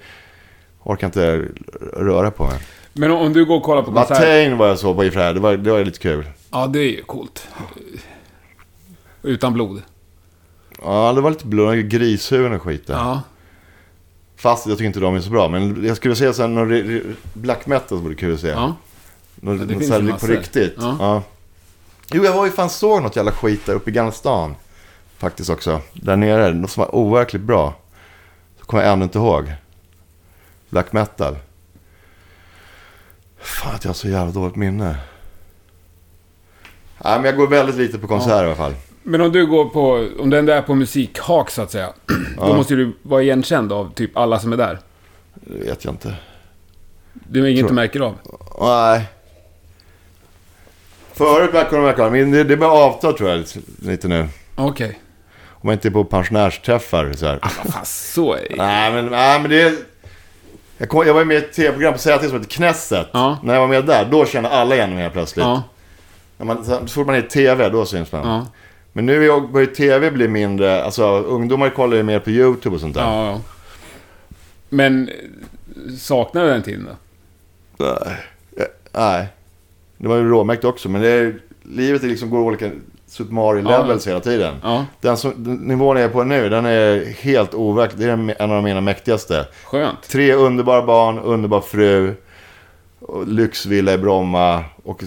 orkar 0.84 1.03
jag 1.03 1.08
inte 1.08 1.47
röra 1.93 2.32
på 2.32 2.43
mig. 2.43 2.60
Men 2.93 3.12
om, 3.12 3.34
du 3.34 3.45
går 3.45 3.55
och 3.58 3.63
kollar 3.63 3.82
på 3.82 3.91
konsert... 3.91 4.10
Matain 4.10 4.58
var 4.58 4.67
jag 4.67 4.79
så 4.79 4.93
på 4.95 5.03
i 5.03 5.12
sig. 5.12 5.34
Det 5.34 5.39
var, 5.39 5.58
det 5.58 5.71
var 5.71 5.84
lite 5.84 5.99
kul. 5.99 6.25
Ja, 6.51 6.67
det 6.67 6.79
är 6.79 6.84
ju 6.91 7.01
coolt. 7.03 7.47
Utan 9.21 9.53
blod. 9.53 9.82
Ja, 10.84 11.13
det 11.13 11.21
var 11.21 11.29
lite 11.29 11.45
blod, 11.45 11.89
grishuvuden 11.89 12.53
och 12.53 12.62
skit 12.62 12.88
där. 12.88 12.93
Ja. 12.93 13.21
Fast 14.39 14.67
jag 14.67 14.78
tycker 14.78 14.88
inte 14.88 14.99
de 14.99 15.15
är 15.15 15.21
så 15.21 15.30
bra. 15.30 15.49
Men 15.49 15.86
jag 15.86 15.97
skulle 15.97 16.15
säga 16.15 16.34
sen 16.34 16.56
någon 16.56 17.15
black 17.34 17.65
metal 17.65 17.97
vore 17.97 18.15
kul 18.15 18.34
att 18.34 18.39
se. 18.39 18.47
Ja. 18.47 18.75
Någon, 19.36 19.67
det 19.67 19.73
någon 19.73 19.84
så 19.84 19.93
här 19.93 20.17
på 20.19 20.28
riktigt. 20.28 20.75
Ja. 20.78 20.97
Ja. 20.99 21.23
Jo, 22.13 22.23
jag 22.23 22.34
var 22.34 22.45
ju 22.45 22.52
fan 22.52 22.69
såg 22.69 23.02
något 23.04 23.15
jävla 23.15 23.32
skit 23.32 23.65
där 23.65 23.73
uppe 23.73 23.89
i 23.89 23.93
Gamla 23.93 24.12
stan. 24.12 24.56
Faktiskt 25.17 25.49
också. 25.49 25.82
Där 25.93 26.15
nere. 26.15 26.54
Något 26.54 26.71
som 26.71 26.82
var 26.82 26.95
overkligt 26.95 27.41
bra. 27.43 27.73
Så 28.60 28.65
kommer 28.65 28.84
jag 28.84 28.93
ännu 28.93 29.04
inte 29.04 29.17
ihåg. 29.17 29.54
Black 30.69 30.93
metal. 30.93 31.38
Fan 33.39 33.75
att 33.75 33.84
jag 33.84 33.89
har 33.89 33.95
så 33.95 34.08
jävla 34.08 34.32
dåligt 34.32 34.56
minne. 34.56 34.97
Nej, 37.04 37.15
men 37.15 37.25
jag 37.25 37.36
går 37.36 37.47
väldigt 37.47 37.75
lite 37.75 37.99
på 37.99 38.08
konserter 38.08 38.43
i 38.43 38.47
alla 38.47 38.56
fall. 38.56 38.73
Men 39.10 39.22
om 39.22 39.32
du 39.32 39.45
går 39.48 39.65
på... 39.65 40.08
Om 40.19 40.30
den 40.30 40.45
där 40.45 40.56
är 40.58 40.62
på 40.62 40.76
musikhak, 40.76 41.50
så 41.52 41.62
att 41.62 41.72
säga. 41.72 41.89
Då 42.38 42.54
måste 42.54 42.76
du 42.76 42.93
vara 43.02 43.22
igenkänd 43.24 43.72
av 43.74 43.93
typ 43.93 44.17
alla 44.17 44.39
som 44.39 44.54
är 44.54 44.58
där. 44.58 44.80
Det 45.34 45.65
vet 45.65 45.86
jag 45.86 45.93
inte. 45.93 46.15
Det 47.13 47.39
är 47.39 47.45
inget 47.45 47.60
Tror- 47.60 47.69
du 47.69 47.76
märker 47.76 48.00
av. 48.00 48.15
Nej. 48.62 49.04
Förut 51.13 51.54
märkte 51.54 51.76
de 51.76 51.84
verkligen, 51.84 52.12
men 52.12 52.32
det, 52.32 52.43
det 52.43 52.58
börjar 52.58 52.74
avta 52.74 53.13
tror 53.13 53.30
jag 53.30 53.45
lite- 53.82 54.08
nu. 54.08 54.28
Okej. 54.56 55.00
Om 55.48 55.67
man 55.67 55.74
inte 55.74 55.88
är 55.88 55.91
på 55.91 56.04
pensionärsträffar 56.04 57.13
så 57.13 57.26
här. 57.26 57.39
Fan, 57.39 57.86
så 57.86 58.34
är 58.34 58.48
det. 58.50 58.56
Nej, 58.56 58.93
men, 58.93 59.06
nej, 59.06 59.39
men 59.41 59.50
det 59.50 59.62
är... 59.62 59.74
Jag, 60.78 60.89
kom, 60.89 61.08
jag 61.08 61.13
var 61.13 61.26
med 61.26 61.36
i 61.36 61.38
ett 61.38 61.54
tv-program 61.54 61.93
på 61.93 62.00
ZT 62.00 62.06
som 62.06 62.34
heter 62.34 62.50
Knesset. 62.50 63.08
Ja. 63.12 63.38
När 63.43 63.54
jag 63.54 63.62
var 63.62 63.67
med 63.67 63.86
där, 63.86 64.06
då 64.12 64.26
kände 64.26 64.50
alla 64.50 64.76
igen 64.76 64.93
mig 64.93 65.02
helt 65.02 65.13
plötsligt. 65.13 65.45
Ja. 65.45 65.63
När 66.38 66.45
man, 66.45 66.65
så 66.65 66.80
så 66.82 66.88
fort 66.88 67.06
man 67.08 67.15
är 67.15 67.19
i 67.19 67.30
tv, 67.30 67.69
då 67.69 67.86
syns 67.86 68.12
man. 68.12 68.28
Ja. 68.28 68.45
Men 68.93 69.06
nu 69.06 69.25
jag- 69.25 69.52
börjar 69.52 69.67
tv 69.67 70.12
bli 70.12 70.28
mindre, 70.28 70.84
alltså 70.84 71.04
ungdomar 71.19 71.69
kollar 71.69 71.97
ju 71.97 72.04
mer 72.04 72.19
på 72.19 72.30
YouTube 72.30 72.75
och 72.75 72.82
sånt 72.82 72.95
där. 72.95 73.02
Ja, 73.02 73.25
ja. 73.32 73.41
Men 74.69 75.10
saknar 75.99 76.43
du 76.43 76.49
den 76.49 76.63
tiden 76.63 76.88
då? 76.89 77.86
Nej. 77.86 78.17
Nej. 78.91 79.28
Det 79.97 80.08
var 80.08 80.15
ju 80.17 80.30
råmäktigt 80.30 80.65
också, 80.65 80.89
men 80.89 81.02
det 81.02 81.08
är, 81.10 81.36
livet 81.63 82.04
är 82.04 82.08
liksom, 82.08 82.30
går 82.30 82.39
olika 82.39 82.69
Super 83.08 83.34
Mario-levels 83.34 84.08
hela 84.08 84.19
tiden. 84.19 84.56
Ja, 84.63 84.86
Den, 85.02 85.17
som, 85.17 85.34
den 85.43 85.56
nivån 85.56 85.97
jag 85.97 86.06
är 86.06 86.10
på 86.10 86.23
nu, 86.23 86.49
den 86.49 86.65
är 86.65 87.06
helt 87.06 87.54
overklig. 87.54 88.08
Det 88.08 88.12
är 88.13 88.41
en 88.43 88.52
av 88.52 88.63
mina 88.63 88.82
mäktigaste. 88.82 89.45
skönt. 89.65 90.02
Tre 90.10 90.34
underbara 90.34 90.82
barn, 90.86 91.19
underbar 91.19 91.62
fru, 91.62 92.13
lyxvilla 93.27 93.93
i 93.93 93.97
Bromma 93.97 94.63
och 94.83 95.03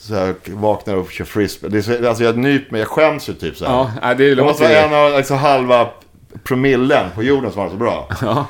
så 0.00 0.14
här, 0.14 0.34
vaknar 0.46 0.94
upp 0.96 1.06
och 1.06 1.12
kör 1.12 1.24
frisbee. 1.24 1.68
Det 1.70 1.78
är 1.78 1.82
så, 1.82 2.08
alltså 2.08 2.24
jag 2.24 2.36
nyper 2.38 2.72
mig, 2.72 2.80
jag 2.80 2.88
skäms 2.88 3.28
ju 3.28 3.32
typ 3.34 3.56
så 3.56 3.64
här. 3.66 3.86
Ja, 4.02 4.14
det 4.14 4.34
det 4.34 4.42
måste 4.42 4.62
låter 4.62 4.74
vara 4.90 5.06
en 5.06 5.12
av 5.12 5.18
liksom, 5.18 5.36
halva 5.38 5.88
promillen 6.44 7.06
på 7.14 7.22
jorden 7.22 7.52
som 7.52 7.62
var 7.62 7.70
så 7.70 7.76
bra. 7.76 8.08
Ja. 8.22 8.46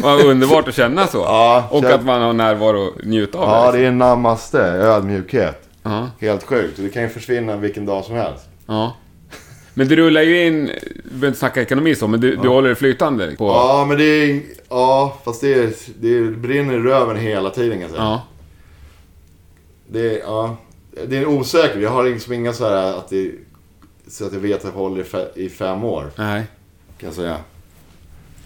Vad 0.00 0.20
underbart 0.24 0.68
att 0.68 0.74
känna 0.74 1.06
så. 1.06 1.18
Ja, 1.26 1.68
Och 1.70 1.82
så- 1.84 1.92
att 1.94 2.04
man 2.04 2.22
har 2.22 2.32
närvaro 2.32 2.88
att 2.88 3.04
njuta 3.04 3.38
av 3.38 3.48
Ja, 3.66 3.72
det. 3.72 3.78
det 3.78 3.86
är 3.86 3.90
namaste, 3.92 4.58
ödmjukhet. 4.62 5.68
Ja, 5.82 6.10
Helt 6.20 6.42
sjukt. 6.42 6.76
Det 6.76 6.88
kan 6.88 7.02
ju 7.02 7.08
försvinna 7.08 7.56
vilken 7.56 7.86
dag 7.86 8.04
som 8.04 8.14
helst. 8.14 8.44
ja. 8.66 8.96
Men 9.74 9.88
det 9.88 9.96
rullar 9.96 10.22
ju 10.22 10.46
in, 10.46 10.64
vi 10.64 11.02
behöver 11.04 11.26
inte 11.26 11.38
snacka 11.38 11.62
ekonomi 11.62 11.94
så, 11.94 12.06
men 12.08 12.20
du, 12.20 12.36
du 12.36 12.48
håller 12.48 12.68
det 12.68 12.74
flytande 12.74 13.34
på... 13.38 13.46
Ja, 13.46 13.84
men 13.88 13.98
det 13.98 14.04
är... 14.04 14.40
Ja, 14.74 15.16
fast 15.24 15.40
det, 15.40 15.54
är, 15.54 15.72
det 16.00 16.30
brinner 16.36 16.74
i 16.74 16.78
röven 16.78 17.16
hela 17.16 17.50
tiden 17.50 17.72
kan 17.72 17.80
jag 17.80 17.90
säga. 17.90 18.02
Ja. 18.02 18.22
Det 19.88 20.00
är, 20.16 20.18
ja, 20.20 20.56
det 21.08 21.16
är 21.16 21.26
osäkert. 21.26 21.82
Jag 21.82 21.90
har 21.90 22.04
liksom 22.04 22.32
inga 22.32 22.52
så 22.52 22.68
här 22.68 22.98
att 22.98 23.08
det... 23.08 23.30
Så 24.08 24.26
att 24.26 24.32
jag 24.32 24.40
vet 24.40 24.58
att 24.58 24.64
jag 24.64 24.70
håller 24.72 25.00
i, 25.00 25.04
fe, 25.04 25.26
i 25.34 25.48
fem 25.48 25.84
år, 25.84 26.10
Nej. 26.16 26.42
kan 26.98 27.06
jag 27.06 27.14
säga. 27.14 27.36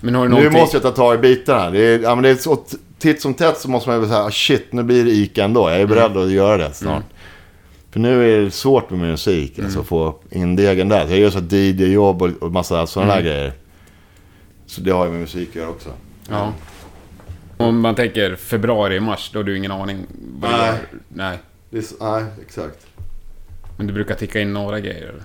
Men 0.00 0.14
har 0.14 0.22
du 0.22 0.28
Nu 0.28 0.34
någonting... 0.36 0.60
måste 0.60 0.76
jag 0.76 0.82
ta 0.82 0.90
tag 0.90 1.14
i 1.14 1.18
bitarna. 1.18 1.70
Det 1.70 1.78
är, 1.80 1.98
ja, 1.98 2.14
men 2.14 2.22
det 2.24 2.30
är 2.30 2.34
så 2.34 2.64
titt 2.98 3.22
som 3.22 3.34
tätt 3.34 3.58
så 3.58 3.70
måste 3.70 3.90
man 3.90 4.00
ju 4.02 4.06
säga, 4.08 4.22
ah, 4.24 4.30
shit, 4.30 4.72
nu 4.72 4.82
blir 4.82 5.04
det 5.04 5.10
ICA 5.10 5.44
ändå. 5.44 5.70
Jag 5.70 5.80
är 5.80 5.86
beredd 5.86 6.16
att 6.16 6.30
göra 6.30 6.56
det 6.68 6.72
snart. 6.74 6.92
Mm. 6.94 7.02
För 7.90 8.00
nu 8.00 8.32
är 8.34 8.44
det 8.44 8.50
svårt 8.50 8.90
med 8.90 8.98
musik, 9.00 9.58
alltså 9.58 9.80
att 9.80 9.86
få 9.86 10.14
in 10.30 10.56
degen 10.56 10.88
där. 10.88 11.06
Så 11.06 11.12
jag 11.12 11.18
gör 11.18 11.30
så 11.30 11.38
DJ-jobb 11.40 12.22
och, 12.22 12.30
och 12.40 12.52
massa 12.52 12.86
sådana 12.86 13.12
Mm. 13.12 13.24
där 13.24 13.30
grejer. 13.32 13.52
Så 14.66 14.80
det 14.80 14.90
har 14.90 15.04
ju 15.04 15.10
med 15.10 15.20
musik 15.20 15.48
att 15.48 15.54
göra 15.54 15.68
också. 15.68 15.90
Ja. 16.30 16.52
Om 17.56 17.80
man 17.80 17.94
tänker 17.94 18.36
februari, 18.36 19.00
mars, 19.00 19.30
då 19.32 19.38
har 19.38 19.44
du 19.44 19.56
ingen 19.56 19.72
aning 19.72 20.06
vad 20.40 20.50
Nej. 20.50 20.78
Nej. 21.08 21.38
Det 21.70 21.78
är, 21.78 21.84
nej, 22.00 22.24
exakt. 22.42 22.86
Men 23.76 23.86
du 23.86 23.92
brukar 23.92 24.14
ticka 24.14 24.40
in 24.40 24.52
några 24.52 24.80
grejer. 24.80 25.08
eller? 25.08 25.22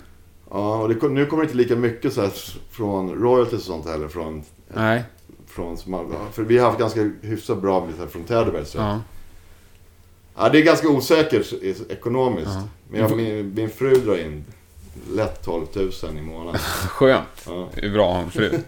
Ja, 0.49 0.75
och 0.75 0.89
det, 0.89 1.09
nu 1.09 1.25
kommer 1.25 1.43
det 1.43 1.47
inte 1.47 1.57
lika 1.57 1.75
mycket 1.75 2.13
så 2.13 2.29
från 2.71 3.09
royalties 3.09 3.59
och 3.59 3.65
sånt 3.65 3.85
heller. 3.85 4.07
Från, 4.07 4.43
Nej. 4.67 5.03
från, 5.47 5.77
för 6.31 6.43
vi 6.43 6.57
har 6.57 6.67
haft 6.67 6.79
ganska 6.79 7.11
hyfsat 7.21 7.61
bra 7.61 7.87
här, 7.99 8.07
från. 8.07 8.65
Så. 8.65 8.77
Ja. 8.77 9.01
Ja. 10.35 10.49
det 10.49 10.59
är 10.59 10.63
ganska 10.63 10.89
osäkert 10.89 11.53
ekonomiskt. 11.89 12.51
Ja. 12.53 12.67
Men 12.89 13.01
jag, 13.01 13.17
min, 13.17 13.53
min 13.53 13.69
fru 13.69 13.95
drar 13.95 14.17
in 14.17 14.45
lätt 15.15 15.43
12 15.43 15.65
000 15.75 15.89
i 16.17 16.21
månaden. 16.21 16.59
Skönt. 16.89 17.27
Ja. 17.45 17.69
Det 17.75 17.85
är 17.85 17.89
bra 17.89 18.07
att 18.09 18.15
ha 18.15 18.21
en 18.23 18.31
fru. 18.31 18.59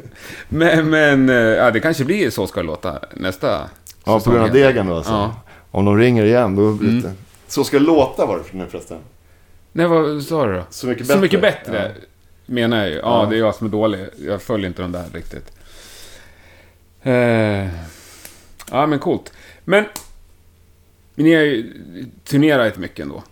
men, 0.50 0.90
men 0.90 1.30
eh, 1.30 1.36
ja, 1.36 1.72
det 1.72 1.80
kanske 1.80 2.06
blir 2.06 2.30
Så 2.30 2.48
ska 2.48 2.60
det 2.60 2.66
låta 2.68 3.00
nästa 3.16 3.70
Ja, 4.06 4.20
på 4.20 4.32
grund 4.32 4.44
av 4.44 4.52
degen 4.52 4.88
då 4.88 4.96
alltså. 4.96 5.12
Ja. 5.12 5.36
Om 5.72 5.86
de 5.86 5.98
ringer 5.98 6.26
igen, 6.26 6.56
då 6.56 6.74
blir 6.74 6.90
det 6.90 7.08
Mm. 7.08 7.18
Så 7.48 7.64
ska 7.64 7.80
det 7.80 7.86
låta 7.86 8.26
var 8.26 8.38
det 8.38 8.58
nu 8.58 8.68
förresten. 8.68 8.98
Nej, 9.72 9.88
vad 9.88 10.24
sa 10.24 10.46
du 10.46 10.54
då? 10.54 10.64
Så 10.70 10.88
mycket 10.88 11.08
bättre. 11.08 11.16
Så 11.16 11.22
mycket 11.22 11.42
bättre, 11.42 11.92
menar 12.46 12.78
jag 12.78 12.90
ju. 12.90 12.96
Ja, 12.96 13.24
Ja. 13.24 13.30
det 13.30 13.36
är 13.36 13.40
jag 13.40 13.56
som 13.56 13.68
är 13.68 13.72
dålig. 13.72 14.06
Jag 14.28 14.42
följer 14.42 14.68
inte 14.68 14.82
de 14.82 14.92
där 14.92 15.06
riktigt. 15.14 15.52
Eh, 17.02 17.68
ja, 18.72 18.86
men 18.88 19.00
coolt. 19.00 19.34
Men... 19.64 19.86
Ni 21.16 21.34
har 21.36 21.42
ju 21.42 21.74
turnerat 22.24 22.78
mycket 22.78 23.00
ändå. 23.00 23.24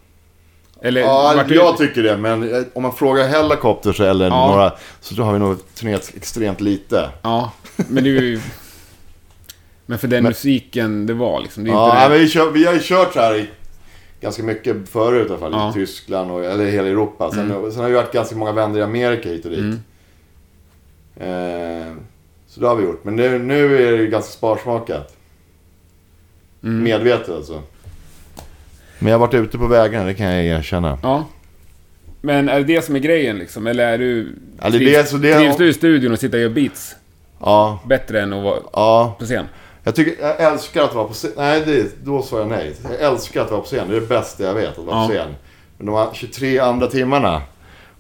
Eller, 0.82 1.02
Ja, 1.02 1.44
du- 1.48 1.56
jag 1.56 1.78
tycker 1.78 2.04
det. 2.04 2.18
Men 2.18 2.54
eh, 2.56 2.62
om 2.74 2.84
man 2.84 2.94
frågar 2.96 3.28
Hellacopters 3.28 4.00
eller 4.00 4.26
Ja. 4.28 4.48
några 4.48 4.74
så 5.02 5.16
då 5.16 5.24
har 5.24 5.34
vi 5.34 5.40
nog 5.40 5.74
turnerat 5.76 6.12
extremt 6.16 6.62
lite. 6.62 7.10
Ja, 7.22 7.52
men 7.76 8.04
det 8.04 8.10
är 8.10 8.22
ju... 8.22 8.40
Men 9.86 10.00
för 10.00 10.08
den 10.08 10.24
Men- 10.24 10.30
musiken 10.30 11.06
det 11.06 11.14
var 11.14 11.42
liksom. 11.42 11.64
Det 11.64 11.70
är 11.70 11.74
Ja, 11.74 12.04
inte 12.04 12.16
det. 12.18 12.20
vi, 12.24 12.30
kör, 12.30 12.52
vi 12.52 12.66
har 12.66 12.74
ju 12.74 12.80
kört 12.84 13.14
så 13.14 13.20
här 13.20 13.36
i 13.36 13.50
ganska 14.22 14.44
mycket 14.44 14.90
förut 14.90 15.28
i 15.28 15.30
alla 15.30 15.40
fall. 15.40 15.52
Ja. 15.54 15.70
I 15.70 15.74
Tyskland 15.74 16.32
och, 16.32 16.46
eller 16.46 16.66
hela 16.66 16.88
Europa. 16.88 17.32
Sen, 17.32 17.52
Mm. 17.52 17.72
sen 17.72 17.82
har 17.82 17.90
vi 17.90 17.96
varit 17.96 18.12
ganska 18.14 18.36
många 18.36 18.52
vänner 18.52 18.80
i 18.80 18.82
Amerika 18.82 19.30
hit 19.30 19.46
och 19.46 19.52
dit. 19.52 19.60
Mm. 19.60 19.80
Eh, 21.16 21.94
så 22.48 22.60
det 22.60 22.68
har 22.68 22.76
vi 22.76 22.84
gjort. 22.84 23.04
Men 23.04 23.16
nu, 23.16 23.40
nu 23.40 23.88
är 23.88 23.98
det 23.98 24.08
ganska 24.08 24.32
sparsmakat. 24.32 25.16
Mm. 26.64 26.84
Medvetet 26.84 27.30
alltså. 27.30 27.62
Men 29.02 29.12
jag 29.12 29.20
har 29.20 29.28
varit 29.28 29.34
ute 29.34 29.58
på 29.58 29.68
vägarna, 29.68 30.06
det 30.06 30.14
kan 30.14 30.26
jag 30.36 30.46
erkänna. 30.46 30.98
Ja. 31.04 31.26
Men 32.22 32.50
är 32.50 32.58
det 32.58 32.64
det 32.64 32.82
som 32.86 32.96
är 32.96 33.00
grejen 33.00 33.38
liksom? 33.38 33.68
Eller 33.68 33.86
är 33.94 33.98
du... 33.98 34.36
Är 34.60 34.72
trivs, 34.72 34.94
det, 34.98 35.06
så 35.10 35.18
det- 35.18 35.36
trivs 35.38 35.58
du 35.58 35.70
i 35.70 35.74
studion 35.74 36.12
och 36.12 36.20
sitta 36.20 36.38
och 36.38 36.42
göra 36.42 36.54
beats 36.54 36.96
Ja, 37.40 37.80
bättre 37.86 38.22
än 38.22 38.34
att 38.34 38.44
vara 38.44 38.60
ja. 38.74 39.16
på 39.20 39.26
scen? 39.26 39.46
Jag, 39.84 39.96
tycker, 39.96 40.24
jag 40.26 40.42
älskar 40.54 40.84
att 40.84 40.96
vara 40.96 41.08
på 41.08 41.14
scen. 41.14 41.32
Nej, 41.38 41.62
det, 41.66 42.06
då 42.06 42.22
sa 42.22 42.40
jag 42.40 42.48
nej. 42.48 42.74
Jag 43.00 43.12
älskar 43.12 43.42
att 43.42 43.52
vara 43.52 43.62
på 43.62 43.68
scen. 43.68 43.90
Det 43.90 43.96
är 43.96 44.02
det 44.02 44.08
bästa 44.08 44.44
jag 44.44 44.54
vet, 44.54 44.78
att 44.80 44.86
vara 44.86 45.08
på 45.08 45.14
Ja. 45.14 45.18
scen. 45.20 45.36
Men 45.78 45.86
de 45.88 45.96
här 45.96 46.08
23 46.14 46.60
andra 46.60 46.88
timmarna 46.88 47.42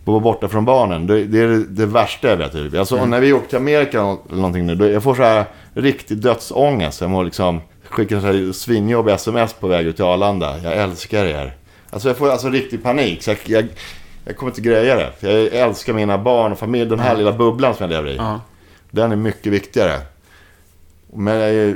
på 0.05 0.11
att 0.17 0.23
vara 0.23 0.33
borta 0.33 0.47
från 0.47 0.65
barnen, 0.65 1.07
det, 1.07 1.23
det 1.23 1.39
är 1.39 1.47
det, 1.47 1.65
det 1.67 1.85
värsta 1.85 2.29
jag 2.29 2.37
vet. 2.37 2.51
Typ. 2.51 2.75
Alltså, 2.75 2.97
Mm. 2.97 3.09
När 3.09 3.19
vi 3.19 3.33
åkte 3.33 3.47
till 3.49 3.57
Amerika 3.57 3.99
eller 3.99 4.35
någonting 4.35 4.65
nu, 4.65 4.75
då, 4.75 4.89
jag 4.89 5.03
får 5.03 5.15
så 5.15 5.23
här 5.23 5.45
riktig 5.73 6.17
dödsångest. 6.17 7.01
Jag 7.01 7.09
mår 7.09 7.23
liksom 7.23 7.61
skicka 7.91 8.21
så 8.21 8.27
här 8.27 8.51
svinjobbiga 8.51 9.15
sms 9.15 9.53
på 9.53 9.67
väg 9.67 9.85
ut 9.85 9.95
till 9.95 10.05
Arlanda. 10.05 10.59
Jag 10.63 10.73
älskar 10.73 11.25
er. 11.25 11.55
Alltså 11.89 12.07
jag 12.07 12.17
får 12.17 12.29
alltså 12.29 12.49
riktig 12.49 12.83
panik. 12.83 13.23
Så 13.23 13.29
jag, 13.31 13.37
jag, 13.45 13.65
jag 14.25 14.37
kommer 14.37 14.51
inte 14.51 14.61
greja 14.61 14.95
det. 14.95 15.11
För 15.19 15.27
Jag 15.27 15.47
älskar 15.53 15.93
mina 15.93 16.17
barn 16.17 16.51
och 16.51 16.59
familj. 16.59 16.89
Den 16.89 16.99
här 16.99 17.15
lilla 17.17 17.31
bubblan 17.31 17.75
som 17.75 17.83
jag 17.83 17.89
lever 18.03 18.09
i. 18.11 18.15
Ja. 18.15 18.41
Den 18.91 19.11
är 19.11 19.15
mycket 19.15 19.53
viktigare. 19.53 19.97
Men 21.13 21.33
jag 21.33 21.49
är, 21.53 21.75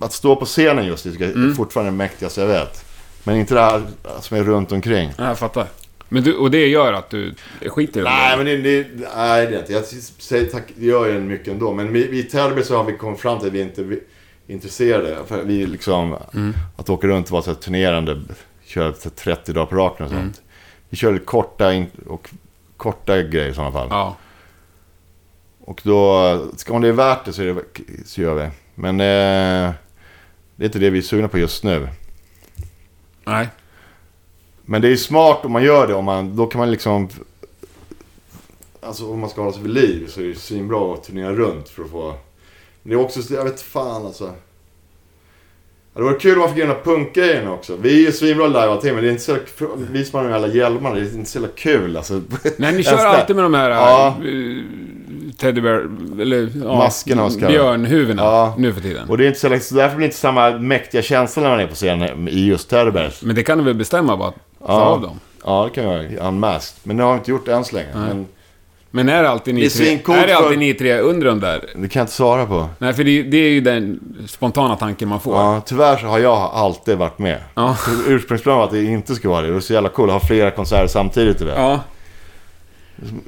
att, 0.00 0.12
stå 0.12 0.36
på 0.36 0.44
scenen 0.44 0.86
just 0.86 1.04
det 1.04 1.10
tycker 1.12 1.24
jag 1.24 1.34
Mm. 1.36 1.50
är 1.50 1.54
fortfarande 1.54 1.92
det 1.92 1.96
mäktigaste 1.96 2.40
jag 2.40 2.48
vet. 2.48 2.84
Men 3.24 3.36
inte 3.36 3.54
det 3.54 3.60
här 3.60 3.82
som 4.20 4.36
är 4.36 4.42
runt 4.44 4.72
omkring. 4.72 5.10
Ja, 5.18 5.24
Jag 5.28 5.38
fattar. 5.38 5.66
Men 6.08 6.22
du, 6.22 6.34
och 6.36 6.50
det 6.50 6.66
gör 6.66 6.92
att 6.92 7.10
du 7.10 7.34
skiter 7.66 8.00
i 8.00 8.02
det? 8.04 8.10
Nej, 8.10 8.36
men 8.36 8.46
det, 8.46 8.56
det, 8.56 8.86
nej, 9.16 9.46
det 9.46 9.56
är 9.56 9.58
inte. 9.60 9.72
Jag 9.72 9.84
säger 10.18 10.46
tack, 10.50 10.62
det 10.76 10.86
gör 10.86 11.06
jag 11.08 11.22
mycket 11.22 11.48
ändå. 11.48 11.72
Men 11.72 11.92
vi, 11.92 12.06
vi 12.06 12.18
i 12.18 12.22
Täby 12.22 12.62
så 12.62 12.76
har 12.76 12.84
vi 12.84 12.92
kommit 12.96 13.20
fram 13.20 13.38
till 13.38 13.48
att 13.48 13.54
vi 13.54 13.60
inte 13.60 13.80
är 13.80 13.98
intresserade. 14.52 15.18
För 15.26 15.42
vi 15.42 15.66
liksom, 15.66 16.16
Mm. 16.34 16.54
att 16.76 16.90
åka 16.90 17.06
runt 17.06 17.26
och 17.26 17.32
vara 17.32 17.42
så 17.42 17.50
här 17.50 17.56
turnerande, 17.58 18.20
köra 18.64 18.92
så 18.94 19.08
här 19.08 19.16
30 19.16 19.52
dagar 19.52 19.66
på 19.66 19.76
raken 19.76 20.06
och 20.06 20.12
sånt. 20.12 20.42
Vi 20.88 20.96
kör 20.96 21.12
lite 21.12 21.24
korta 21.24 21.84
och 22.06 22.30
korta 22.76 23.22
grejer 23.22 23.48
i 23.48 23.54
sådana 23.54 23.72
fall. 23.72 23.88
Ja. 23.90 24.16
Och 25.60 25.80
då, 25.84 26.46
ska 26.56 26.72
om 26.74 26.82
det 26.82 26.88
är 26.88 26.92
värt 26.92 27.24
det 27.24 27.32
så, 27.32 27.42
är 27.42 27.46
det, 27.46 27.62
så 28.06 28.20
gör 28.20 28.34
vi. 28.34 28.50
Men 28.74 29.00
eh, 29.00 29.72
det 30.56 30.64
är 30.64 30.66
inte 30.66 30.78
det 30.78 30.90
vi 30.90 30.98
är 30.98 31.02
sugna 31.02 31.28
på 31.28 31.38
just 31.38 31.64
nu. 31.64 31.88
Nej. 33.24 33.48
Men 34.64 34.82
det 34.82 34.88
är 34.88 34.96
smart 34.96 35.44
om 35.44 35.52
man 35.52 35.62
gör 35.62 35.86
det. 35.86 35.94
Om 35.94 36.04
man, 36.04 36.36
då 36.36 36.46
kan 36.46 36.58
man 36.58 36.70
liksom... 36.70 37.08
Alltså 38.80 39.12
om 39.12 39.20
man 39.20 39.30
ska 39.30 39.40
hålla 39.40 39.52
sig 39.52 39.62
vid 39.62 39.72
liv 39.72 40.06
så 40.08 40.20
är 40.20 40.24
det 40.24 40.34
svinbra 40.34 40.94
att 40.94 41.04
turnera 41.04 41.32
runt 41.32 41.68
för 41.68 41.82
att 41.82 41.90
få... 41.90 42.14
Det 42.82 42.92
är 42.92 42.96
också, 43.00 43.34
jag 43.34 43.44
vet 43.44 43.60
fan 43.62 44.06
alltså. 44.06 44.32
Det 45.94 46.02
vore 46.02 46.14
kul 46.14 46.32
om 46.34 46.38
man 46.40 46.48
fick 46.48 46.58
göra 46.58 46.74
punkgrejen 46.84 47.48
också. 47.48 47.76
Vi 47.76 48.02
är 48.02 48.06
ju 48.06 48.12
svinbra 48.12 48.46
live 48.46 48.60
allting 48.60 48.94
men 48.94 49.02
det 49.02 49.08
är 49.08 49.12
inte 49.12 49.22
så 49.22 49.30
jävla... 49.32 49.76
Vi 49.90 50.04
som 50.04 50.18
har 50.18 50.28
de 50.28 50.34
alla 50.34 50.46
hjälmarna, 50.48 50.94
det 50.94 51.00
är 51.00 51.14
inte 51.14 51.30
så 51.30 51.38
jävla 51.38 51.52
kul 51.56 51.96
alltså. 51.96 52.20
Nej, 52.56 52.72
ni 52.72 52.82
kör 52.82 52.96
det. 52.96 53.08
alltid 53.08 53.36
med 53.36 53.44
de 53.44 53.54
här 53.54 53.70
Ja. 53.70 54.16
uh, 54.24 54.62
Teddybear... 55.38 55.88
Eller 56.20 56.52
ja, 56.64 56.74
Maskerna 56.76 57.24
och 57.24 57.32
björnhuvudena 57.32 58.22
Ja. 58.22 58.54
nu 58.58 58.72
för 58.72 58.80
tiden. 58.80 59.08
Och 59.08 59.18
det 59.18 59.24
är 59.24 59.28
inte 59.28 59.40
så, 59.40 59.58
så 59.60 59.74
därför 59.74 59.96
blir 59.96 60.04
det 60.04 60.08
inte 60.08 60.16
samma 60.16 60.50
mäktiga 60.50 61.02
känsla 61.02 61.42
när 61.42 61.50
man 61.50 61.60
är 61.60 61.66
på 61.66 61.74
scen 61.74 62.28
i 62.28 62.46
just 62.46 62.70
Terbergs. 62.70 63.22
Men 63.22 63.34
det 63.36 63.42
kan 63.42 63.58
du 63.58 63.64
väl 63.64 63.74
bestämma 63.74 64.16
bara? 64.16 64.30
Ta 64.30 64.36
Ja. 64.66 64.72
av 64.80 65.00
dem. 65.00 65.20
Ja, 65.44 65.64
det 65.64 65.70
kan 65.80 65.84
jag 65.92 66.12
göra. 66.12 66.28
Unmasked. 66.28 66.78
Men 66.82 66.96
det 66.96 67.02
har 67.02 67.12
vi 67.12 67.18
inte 67.18 67.30
gjort 67.30 67.48
än 67.48 67.64
så 67.64 67.74
länge. 67.76 67.88
Men 67.94 68.26
Men 68.92 69.08
är 69.08 69.22
det 69.22 69.30
alltid 69.30 69.54
ni 69.54 69.60
Det 69.60 69.66
är 69.66 69.70
tre? 69.70 70.14
Är 70.16 70.26
det 70.26 70.36
alltid 70.36 70.50
för- 70.52 70.56
ni 70.56 70.74
tre 70.74 70.98
under 70.98 71.26
de 71.26 71.40
där? 71.40 71.60
det 71.76 71.88
kan 71.88 72.00
jag 72.00 72.04
inte 72.04 72.12
svara 72.12 72.46
på. 72.46 72.68
Nej, 72.78 72.92
för 72.94 73.04
det, 73.04 73.22
det 73.22 73.36
är 73.36 73.50
ju 73.50 73.60
den 73.60 74.00
spontana 74.28 74.76
tanken 74.76 75.08
man 75.08 75.20
får. 75.20 75.36
Ja, 75.36 75.62
tyvärr 75.66 75.96
så 75.96 76.06
har 76.06 76.18
jag 76.18 76.32
alltid 76.54 76.98
varit 76.98 77.18
med. 77.18 77.38
Ja. 77.54 77.76
Ursprungsplanen 78.06 78.58
var 78.58 78.64
att 78.66 78.72
det 78.72 78.84
inte 78.84 79.14
skulle 79.14 79.30
vara 79.30 79.40
det. 79.42 79.46
Det 79.48 79.54
var 79.54 79.60
så 79.60 79.72
jävla 79.72 79.88
coolt 79.88 80.10
att 80.12 80.20
ha 80.22 80.28
flera 80.28 80.50
konserter 80.50 80.86
samtidigt. 80.86 81.38
Du 81.38 81.44
vet. 81.44 81.56
Ja. 81.58 81.80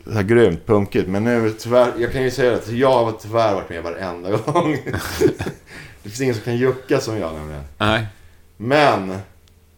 Så 0.06 0.12
här 0.12 0.22
grymt 0.22 0.66
punkigt. 0.66 1.08
Men 1.08 1.24
nu 1.24 1.50
tyvärr, 1.58 1.88
jag 1.98 2.12
kan 2.12 2.22
ju 2.22 2.30
säga 2.30 2.54
att 2.54 2.68
jag 2.68 3.04
har 3.04 3.12
tyvärr 3.12 3.54
varit 3.54 3.68
med 3.70 3.82
varenda 3.82 4.30
gång. 4.46 4.78
det 6.02 6.08
finns 6.08 6.20
ingen 6.20 6.34
som 6.34 6.44
kan 6.44 6.56
jucka 6.56 7.00
som 7.00 7.18
jag 7.18 7.32
nämligen. 7.34 7.62
Nej. 7.78 8.06
Men, 8.56 9.14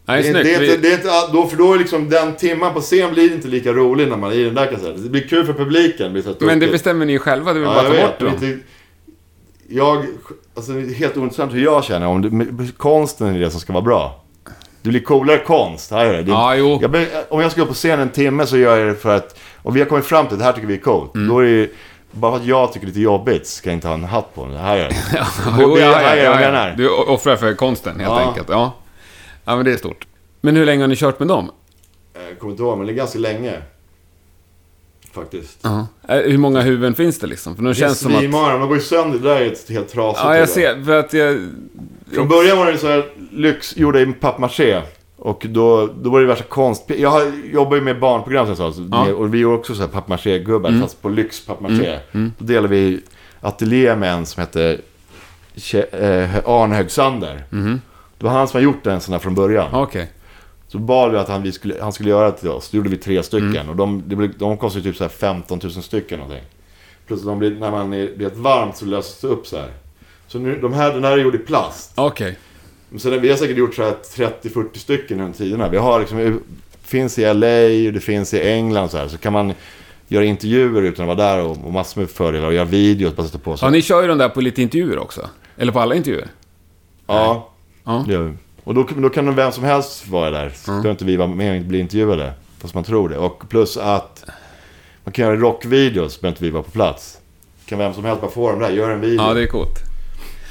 Nej, 0.07 0.21
det, 0.23 0.27
är- 0.29 0.31
snyggt. 0.31 0.45
det, 0.59 0.73
är 0.73 0.77
det 0.77 0.87
är 0.89 0.93
inte, 0.93 1.33
då, 1.33 1.47
för 1.47 1.57
då 1.57 1.73
är 1.73 1.77
liksom 1.79 2.09
den 2.09 2.35
timman 2.35 2.73
på 2.73 2.81
scen 2.81 3.13
blir 3.13 3.33
inte 3.33 3.47
lika 3.47 3.71
rolig 3.73 4.07
när 4.07 4.17
man 4.17 4.31
är 4.31 4.35
i 4.35 4.43
den 4.43 4.55
där 4.55 4.65
konserten. 4.67 5.03
Det 5.03 5.09
blir 5.09 5.27
kul 5.27 5.45
för 5.45 5.53
publiken. 5.53 6.05
Det 6.05 6.09
blir 6.21 6.21
så 6.21 6.45
Men 6.45 6.59
det 6.59 6.67
bestämmer 6.67 7.05
ni 7.05 7.11
ju 7.13 7.19
själva, 7.19 7.53
det 7.53 7.59
vill 7.59 7.67
Ja, 7.69 7.75
bara 7.75 7.83
jag 7.83 8.17
ta 8.19 8.25
vet. 8.25 8.31
bort 8.31 8.39
dem. 8.41 8.61
Jag, 9.69 10.05
alltså 10.55 10.71
det 10.71 10.79
är 10.81 10.93
helt 10.93 11.17
ointressant 11.17 11.53
hur 11.53 11.63
jag 11.63 11.83
känner. 11.83 12.07
Om 12.07 12.21
det, 12.57 12.67
konsten 12.77 13.35
är 13.35 13.39
det 13.39 13.51
som 13.51 13.59
ska 13.59 13.73
vara 13.73 13.83
bra. 13.83 14.21
Det 14.81 14.89
blir 14.89 14.99
coolare 15.01 15.37
konst. 15.37 15.91
Här 15.91 16.05
är 16.05 16.13
det. 16.13 16.21
det 16.23 16.31
Ja, 16.31 16.55
jo. 16.55 16.79
jag, 16.81 17.05
om 17.29 17.41
jag 17.41 17.51
ska 17.51 17.61
upp 17.61 17.67
på 17.67 17.73
scen 17.73 17.99
en 17.99 18.09
timme 18.09 18.45
så 18.45 18.57
gör 18.57 18.77
jag 18.77 18.87
det 18.87 18.95
för 18.95 19.15
att... 19.15 19.39
Och 19.61 19.75
vi 19.75 19.79
har 19.79 19.87
kommit 19.87 20.05
fram 20.05 20.25
till 20.25 20.33
att 20.33 20.39
det 20.39 20.45
här 20.45 20.53
tycker 20.53 20.67
vi 20.67 20.73
är 20.73 20.77
coolt. 20.81 21.15
Mm. 21.15 21.27
Då 21.27 21.39
är 21.39 21.45
det... 21.45 21.69
Bara 22.11 22.31
för 22.31 22.39
att 22.39 22.45
jag 22.45 22.73
tycker 22.73 22.85
det 22.85 22.89
är 22.89 22.93
lite 22.93 23.01
jobbigt 23.01 23.47
ska 23.47 23.69
jag 23.69 23.77
inte 23.77 23.87
ha 23.87 23.93
en 23.95 24.03
hatt 24.03 24.35
på 24.35 24.45
mig. 24.45 24.53
Det 24.53 24.61
här 24.61 24.77
är 24.77 24.89
det. 24.89 24.95
Ja, 25.17 25.51
Det 25.57 25.61
jo, 25.63 25.75
är 25.75 25.81
ja, 25.81 25.87
det 25.89 25.95
här 25.95 26.17
ja, 26.17 26.23
jag 26.23 26.35
ja, 26.35 26.41
ja. 26.41 26.51
menar. 26.51 26.73
Du 26.77 26.89
offrar 26.89 27.35
för 27.35 27.53
konsten, 27.53 27.99
helt 27.99 28.27
enkelt. 28.27 28.47
Ja. 28.49 28.73
Ja, 29.45 29.55
men 29.55 29.65
det 29.65 29.71
är 29.73 29.77
stort. 29.77 30.07
Men 30.41 30.55
hur 30.55 30.65
länge 30.65 30.83
har 30.83 30.87
ni 30.87 30.95
kört 30.95 31.19
med 31.19 31.27
dem? 31.27 31.51
Jag 32.29 32.39
kommer 32.39 32.51
inte 32.51 32.63
ihåg, 32.63 32.77
men 32.77 32.87
det 32.87 32.93
är 32.93 32.95
ganska 32.95 33.19
länge. 33.19 33.61
Faktiskt. 35.11 35.59
Ja. 35.61 35.87
Eh, 36.07 36.17
Hur 36.17 36.37
många 36.37 36.61
huvuden 36.61 36.95
finns 36.95 37.19
det 37.19 37.27
liksom? 37.27 37.55
För 37.55 37.63
nu 37.63 37.69
Det 37.69 37.75
känns 37.75 37.99
som 37.99 38.15
att... 38.15 38.21
de 38.21 38.67
går 38.67 38.75
ju 38.75 38.81
sönder. 38.81 39.19
Det 39.19 39.29
där 39.29 39.41
är 39.41 39.51
ett 39.51 39.69
helt 39.69 39.89
trasigt. 39.89 40.23
Ja, 40.25 40.37
jag 40.37 40.49
ser. 40.49 40.83
För 40.83 40.99
att 40.99 41.13
jag... 41.13 41.49
Från 42.13 42.27
början 42.27 42.57
var 42.57 42.71
det 42.71 42.77
så 42.77 42.87
här 42.87 43.05
lyx, 43.31 43.77
gjorda 43.77 43.99
i 43.99 44.05
pappmaché. 44.05 44.81
Och 45.17 45.45
då, 45.49 45.89
då 46.01 46.09
var 46.09 46.19
det 46.21 46.25
värsta 46.27 46.43
konst... 46.43 46.83
Jag 46.87 47.31
jobbar 47.53 47.75
ju 47.75 47.81
med 47.81 47.99
barnprogram 47.99 48.55
som 48.55 48.65
jag 48.65 48.73
sa. 48.75 48.81
Ja. 48.91 49.13
Och 49.13 49.33
vi 49.33 49.37
gjorde 49.37 49.57
också 49.57 49.75
så 49.75 49.81
här 49.81 49.89
pappmaché-gubbar, 49.89 50.81
fast 50.81 51.01
på 51.01 51.09
lyx 51.09 51.45
pappmaché. 51.45 51.99
Då 52.11 52.45
delade 52.45 52.67
vi 52.67 53.01
ateljé 53.41 53.95
med 53.95 54.13
en 54.13 54.25
som 54.25 54.41
hette 54.41 54.77
eh, 55.91 56.35
Arne 56.45 56.75
Högsander. 56.75 57.43
Det 58.17 58.25
var 58.25 58.31
han 58.31 58.47
som 58.47 58.57
har 58.57 58.63
gjort 58.63 58.83
den 58.83 59.01
sån 59.01 59.13
här 59.13 59.19
från 59.19 59.35
början. 59.35 59.69
Okej. 59.73 60.11
Så 60.67 60.77
bad 60.77 61.11
vi 61.11 61.17
att 61.17 61.29
han, 61.29 61.43
vi 61.43 61.51
skulle, 61.51 61.75
han 61.81 61.93
skulle 61.93 62.09
göra 62.09 62.31
det 62.31 62.37
till 62.37 62.49
oss. 62.49 62.69
Då 62.69 62.77
gjorde 62.77 62.89
vi 62.89 62.97
tre 62.97 63.23
stycken. 63.23 63.69
Och 63.69 63.75
de, 63.75 64.03
det 64.07 64.15
blev, 64.15 64.37
de 64.37 64.57
kostade 64.57 64.83
typ 64.83 64.95
så 64.95 65.03
här 65.03 65.09
15 65.09 65.59
000 65.63 65.71
stycken 65.71 66.19
någonting. 66.19 66.43
Plus 67.07 67.23
de 67.23 67.39
blir, 67.39 67.51
när 67.51 67.71
man 67.71 67.93
är, 67.93 68.15
blir 68.15 68.29
varmt 68.29 68.77
så 68.77 68.85
löses 68.85 69.21
det 69.21 69.27
upp 69.27 69.47
så 69.47 69.57
här. 69.57 69.69
Så 70.27 70.39
nu, 70.39 70.59
de 70.61 70.73
här, 70.73 70.93
den 70.93 71.03
här 71.03 71.11
är 71.11 71.17
gjord 71.17 71.35
i 71.35 71.37
plast. 71.37 71.91
Okej. 71.95 72.37
Men 72.89 72.99
sen, 72.99 73.21
vi 73.21 73.29
har 73.29 73.37
säkert 73.37 73.57
gjort 73.57 73.75
så 73.75 73.83
här 73.83 73.95
30-40 74.15 74.77
stycken 74.77 75.19
under 75.19 75.37
tiderna. 75.37 75.69
Vi 75.69 75.77
har 75.77 75.99
liksom, 75.99 76.17
det 76.17 76.39
finns 76.87 77.19
i 77.19 77.33
LA, 77.33 77.91
det 77.91 78.03
finns 78.03 78.33
i 78.33 78.41
England 78.41 78.89
så 78.89 78.97
här. 78.97 79.07
Så 79.07 79.17
kan 79.17 79.33
man 79.33 79.53
göra 80.07 80.25
intervjuer 80.25 80.81
utan 80.81 81.09
att 81.09 81.17
vara 81.17 81.29
där 81.29 81.43
och, 81.43 81.51
och 81.65 81.73
massor 81.73 82.01
med 82.01 82.09
fördelar. 82.09 82.47
Och 82.47 82.53
göra 82.53 82.65
videos, 82.65 83.15
bara 83.15 83.27
sätta 83.27 83.39
på 83.39 83.57
sig. 83.57 83.65
Ja, 83.65 83.69
ni 83.69 83.81
kör 83.81 84.01
ju 84.01 84.07
de 84.07 84.17
där 84.17 84.29
på 84.29 84.41
lite 84.41 84.61
intervjuer 84.61 84.97
också. 84.97 85.29
Eller 85.57 85.71
på 85.71 85.79
alla 85.79 85.95
intervjuer. 85.95 86.27
Ja, 87.07 87.51
Ja. 87.85 88.05
det 88.07 88.17
vi. 88.17 88.33
Och 88.63 88.73
då, 88.73 88.87
då 88.97 89.09
kan 89.09 89.25
nog 89.25 89.35
vem 89.35 89.51
som 89.51 89.63
helst 89.63 90.07
vara 90.07 90.29
där. 90.29 90.51
Så 90.55 90.71
behöver 90.71 90.91
inte 90.91 91.05
vi 91.05 91.15
vara 91.15 91.27
med 91.27 91.59
och 91.59 91.65
bli 91.65 91.79
intervjuade. 91.79 92.33
Fast 92.59 92.73
man 92.73 92.83
tror 92.83 93.09
det. 93.09 93.17
Och 93.17 93.49
plus 93.49 93.77
att 93.77 94.23
man 95.03 95.13
kan 95.13 95.25
göra 95.25 95.35
rockvideos, 95.35 96.21
behöver 96.21 96.33
inte 96.33 96.43
vi 96.43 96.49
vara 96.49 96.63
på 96.63 96.71
plats. 96.71 97.17
Kan 97.65 97.79
vem 97.79 97.93
som 97.93 98.05
helst 98.05 98.21
bara 98.21 98.31
få 98.31 98.51
dem 98.51 98.59
där, 98.59 98.69
gör 98.69 98.89
en 98.89 99.01
video. 99.01 99.25
Ja, 99.25 99.33
det 99.33 99.41
är 99.41 99.47
coolt. 99.47 99.79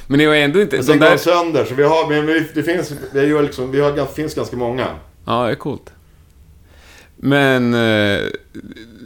Men 0.07 0.18
ni 0.18 0.24
har 0.24 0.35
ändå 0.35 0.61
inte... 0.61 0.76
Men 0.76 0.85
sen 0.85 0.99
går 0.99 1.07
där... 1.07 1.12
de 1.12 1.18
sönder, 1.18 1.64
så 1.64 1.74
vi 1.74 1.82
har, 1.82 2.09
men 2.09 2.26
vi, 2.26 2.49
det 2.55 2.62
finns, 2.62 2.93
det 3.12 3.26
gör 3.26 3.43
liksom, 3.43 3.70
vi 3.70 3.80
har, 3.80 3.93
det 3.93 4.07
finns 4.07 4.35
ganska 4.35 4.57
många. 4.57 4.87
Ja, 5.24 5.45
det 5.45 5.51
är 5.51 5.55
coolt. 5.55 5.93
Men... 7.17 7.75
Eh, 7.75 8.21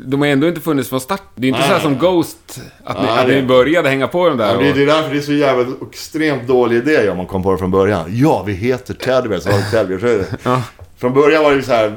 de 0.05 0.21
har 0.21 0.29
ändå 0.29 0.49
inte 0.49 0.61
funnits 0.61 0.89
från 0.89 1.01
start. 1.01 1.23
Det 1.35 1.47
är 1.47 1.49
inte 1.49 1.61
Nej, 1.61 1.69
så 1.69 1.75
här 1.75 1.81
som 1.83 1.99
Ghost, 1.99 2.61
att 2.85 2.97
ni, 3.01 3.07
Nej, 3.07 3.19
att 3.19 3.29
ni 3.29 3.43
började 3.43 3.89
hänga 3.89 4.09
på 4.09 4.29
de 4.29 4.39
där. 4.39 4.55
Ja, 4.55 4.61
det, 4.75 4.83
är 4.83 4.87
därför 4.87 5.11
det 5.11 5.19
är 5.19 5.23
så 5.23 5.33
jävla 5.33 5.75
extremt 5.91 6.49
dålig 6.49 6.77
idé 6.77 7.11
om 7.11 7.17
man 7.17 7.27
kom 7.27 7.43
på 7.43 7.53
det 7.53 7.59
från 7.59 7.71
början. 7.71 8.05
Ja, 8.09 8.43
vi 8.47 8.53
heter 8.53 8.95
Teddybear, 8.95 9.41
så 9.41 9.51
har 9.51 9.59
vi 9.59 9.65
Teddybear. 9.71 10.25
Ja. 10.43 10.63
Från 10.97 11.15
början 11.15 11.45
var 11.45 11.53
det 11.55 11.63
så 11.63 11.73
här. 11.73 11.95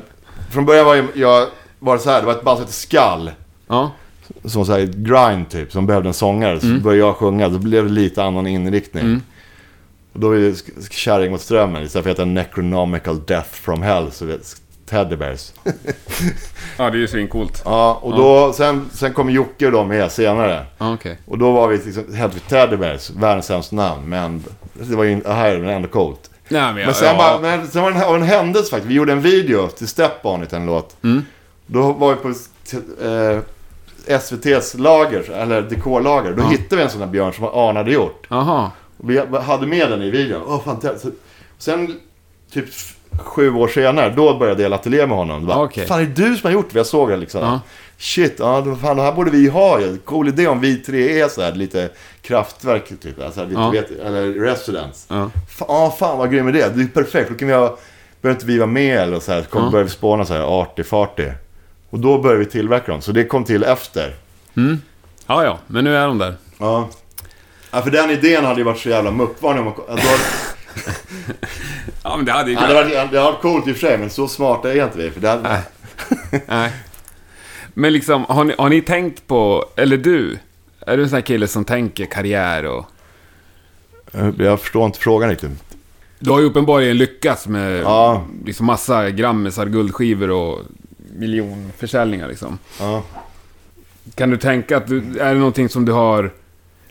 Från 0.51 0.65
början 0.65 0.85
var, 0.85 1.05
jag, 1.13 1.47
var 1.79 1.95
det 1.97 2.01
så 2.03 2.09
här, 2.09 2.19
det 2.19 2.25
var 2.25 2.33
ett 2.33 2.43
band 2.43 2.57
som 2.57 2.63
hette 2.65 2.73
Skall. 2.77 3.31
Ja. 3.67 3.91
Som 4.45 4.65
så 4.65 4.71
här 4.71 4.81
grind 4.81 5.49
typ, 5.49 5.71
som 5.71 5.87
behövde 5.87 6.09
en 6.09 6.13
sångare. 6.13 6.59
Så 6.59 6.65
Mm. 6.65 6.81
började 6.81 7.07
jag 7.07 7.15
sjunga, 7.15 7.49
då 7.49 7.57
blev 7.57 7.83
det 7.83 7.91
lite 7.91 8.23
annan 8.23 8.47
inriktning. 8.47 9.21
Och 10.13 10.19
då 10.19 10.31
är 10.31 10.39
det 10.39 10.91
kärring 10.91 11.31
mot 11.31 11.41
strömmen. 11.41 11.83
Istället 11.83 12.03
för 12.03 12.11
att 12.11 12.17
heta 12.19 12.25
Necronomical 12.25 13.25
Death 13.25 13.49
from 13.49 13.81
Hell 13.81 14.11
så 14.11 14.25
det 14.25 14.39
Teddybears. 14.91 15.51
ja, 16.77 16.89
det 16.89 16.97
är 16.97 16.99
ju 16.99 17.07
svincoolt. 17.07 17.61
Ja, 17.65 17.99
och 18.01 18.15
då, 18.17 18.53
sen, 18.53 18.89
sen 18.93 19.13
kom 19.13 19.29
Jocke 19.29 19.65
och 19.65 19.71
de 19.71 19.87
med 19.87 20.11
senare. 20.11 20.65
Ja, 20.77 20.93
okej. 20.93 21.17
Och 21.27 21.37
då 21.37 21.51
var 21.51 21.67
vi 21.67 21.77
liksom, 21.77 22.13
hette 22.15 22.33
vi 22.35 22.39
Teddybears, 22.39 23.09
världens 23.09 23.45
sämsta 23.45 23.75
namn. 23.75 24.09
Men 24.09 24.43
det 24.73 24.95
var 24.95 25.03
ju, 25.03 25.15
det 25.21 25.33
här 25.33 25.51
är 25.51 25.63
ändå 25.63 25.87
coolt. 25.87 26.29
Nej, 26.49 26.61
men, 26.61 26.77
jag, 26.77 26.85
Men 26.85 26.95
sen, 26.95 27.07
ja. 27.07 27.17
bara, 27.17 27.39
men 27.41 27.67
sen 27.67 27.81
var 27.83 27.91
det 27.91 27.97
en, 28.05 28.15
en 28.15 28.23
händelse 28.23 28.69
faktiskt. 28.69 28.89
Vi 28.91 28.93
gjorde 28.95 29.11
en 29.11 29.21
video 29.21 29.67
till 29.67 29.87
Step 29.87 30.25
On 30.25 30.43
It, 30.43 30.53
en 30.53 30.65
låt. 30.65 30.95
Mm. 31.03 31.25
Då 31.65 31.91
var 31.91 32.09
vi 32.09 32.15
på 32.21 32.27
eh, 32.27 33.39
SVT's 34.19 34.77
lager, 34.77 35.31
eller 35.31 35.61
dekorlager. 35.61 36.33
Då 36.33 36.43
Ja. 36.43 36.47
hittade 36.47 36.75
vi 36.75 36.81
en 36.83 36.89
sån 36.89 36.99
där 37.01 37.07
björn 37.07 37.33
som 37.33 37.45
Arne 37.45 37.79
hade 37.79 37.91
gjort. 37.91 38.27
Jaha. 38.29 38.71
Och 38.97 39.09
vi 39.09 39.21
hade 39.41 39.67
med 39.67 39.89
den 39.91 40.01
i 40.01 40.09
videon. 40.11 40.41
Åh, 40.47 40.61
fan, 40.63 40.79
Ted- 40.79 40.97
så, 41.01 41.11
sen, 41.57 41.99
typ 42.53 42.65
sju 43.19 43.53
år 43.53 43.67
senare, 43.67 44.13
då 44.15 44.37
började 44.37 44.47
jag 44.49 44.57
dela 44.57 44.75
ateljé 44.75 45.07
med 45.07 45.17
honom. 45.17 45.45
Bara, 45.45 45.63
Okej. 45.63 45.85
Fan, 45.87 45.99
är 46.01 46.05
det 46.05 46.11
du 46.29 46.35
som 46.37 46.47
har 46.47 46.51
gjort 46.53 46.69
det? 46.71 46.79
Jag 46.79 46.85
såg 46.85 47.09
det 47.09 47.17
liksom. 47.17 47.41
Ja. 47.41 47.59
Shit, 47.97 48.35
ja, 48.39 48.61
då, 48.65 48.75
fan, 48.75 48.97
det 48.97 49.03
här 49.03 49.11
borde 49.11 49.31
vi 49.31 49.49
ha 49.49 49.79
ju. 49.79 49.97
Cool 49.97 50.27
idé 50.27 50.47
om 50.47 50.59
vi 50.59 50.75
tre 50.77 51.21
är 51.21 51.27
så 51.27 51.41
här 51.41 51.51
lite 51.53 51.89
kraftverk, 52.21 52.91
typ. 53.01 53.21
Alltså, 53.23 53.43
lite, 53.45 53.53
Ja. 53.61 53.69
vet, 53.69 53.91
eller 53.91 54.33
residence. 54.33 55.05
Ja. 55.13 55.29
Fan, 55.49 55.65
ja, 55.69 55.95
fan 55.99 56.17
vad 56.17 56.31
grym 56.31 56.49
idé. 56.49 56.65
Det 56.75 56.81
är 56.83 56.87
perfekt. 56.87 57.29
Då 57.29 57.35
kan 57.35 57.47
vi 57.47 57.53
ha, 57.53 57.77
behöver 58.21 58.35
inte 58.39 58.45
vi 58.45 58.57
vara 58.57 58.67
med 58.67 58.97
eller 58.97 59.19
så 59.19 59.31
här. 59.31 59.41
Så 59.41 59.49
kommer 59.49 59.65
Ja. 59.65 59.71
börjar 59.71 59.83
vi 59.83 59.89
spåna 59.91 60.25
så 60.25 60.33
här 60.33 60.41
arty-farty. 60.41 61.31
Och 61.89 61.99
då 61.99 62.17
började 62.21 62.39
vi 62.39 62.45
tillverka 62.45 62.91
dem. 62.91 63.01
Så 63.01 63.11
det 63.11 63.23
kom 63.25 63.43
till 63.43 63.63
efter. 63.63 64.15
Ja, 65.27 65.43
ja, 65.43 65.59
men 65.67 65.83
nu 65.83 65.95
är 65.97 66.07
de 66.07 66.17
där. 66.17 66.35
Ja. 66.57 66.89
ja, 67.71 67.81
för 67.81 67.91
den 67.91 68.11
idén 68.11 68.45
hade 68.45 68.57
ju 68.59 68.63
varit 68.63 68.79
så 68.79 68.89
jävla 68.89 69.11
muppvarning 69.11 69.59
om 69.67 69.73
man... 69.87 69.97
ja, 72.03 72.15
men 72.17 72.25
det 72.25 72.31
hade 72.31 72.49
ju 72.51 72.55
ja, 72.55 72.61
det, 72.61 72.65
hade, 72.67 72.73
varit- 72.83 72.91
det 72.93 72.99
hade 72.99 73.21
varit 73.21 73.41
coolt 73.41 73.67
i 73.67 73.71
och 73.71 73.75
för 73.75 73.87
sig, 73.87 73.97
men 73.97 74.09
så 74.09 74.27
smarta 74.27 74.73
är 74.73 74.83
inte 74.83 74.97
vi. 74.97 75.11
För 75.11 75.21
det 75.21 75.29
hade, 75.29 75.43
Nej. 75.43 75.61
Nej. 76.47 76.71
Men 77.73 77.93
liksom, 77.93 78.25
har 78.29 78.43
ni, 78.43 78.53
har 78.57 78.69
ni 78.69 78.81
tänkt 78.81 79.27
på, 79.27 79.65
eller 79.75 79.97
du, 79.97 80.37
är 80.79 80.97
du 80.97 81.03
en 81.03 81.09
sån 81.09 81.15
här 81.15 81.21
kille 81.21 81.47
som 81.47 81.65
tänker 81.65 82.05
karriär 82.05 82.65
och... 82.65 82.85
Jag 84.37 84.59
förstår 84.59 84.85
inte 84.85 84.99
frågan 84.99 85.29
riktigt. 85.29 85.51
Du 86.19 86.31
har 86.31 86.39
ju 86.39 86.45
uppenbarligen 86.45 86.97
lyckats 86.97 87.47
med 87.47 87.81
Ja. 87.81 88.25
liksom 88.45 88.65
massa 88.65 89.09
grammisar, 89.09 89.65
guldskivor 89.65 90.29
och 90.29 90.59
miljonförsäljningar 91.15 92.27
liksom. 92.27 92.57
Ja. 92.79 93.03
Kan 94.15 94.29
du 94.29 94.37
tänka 94.37 94.77
att 94.77 94.87
du, 94.87 94.97
är 95.19 95.33
det 95.33 95.39
någonting 95.39 95.69
som 95.69 95.85
du 95.85 95.91
har 95.91 96.31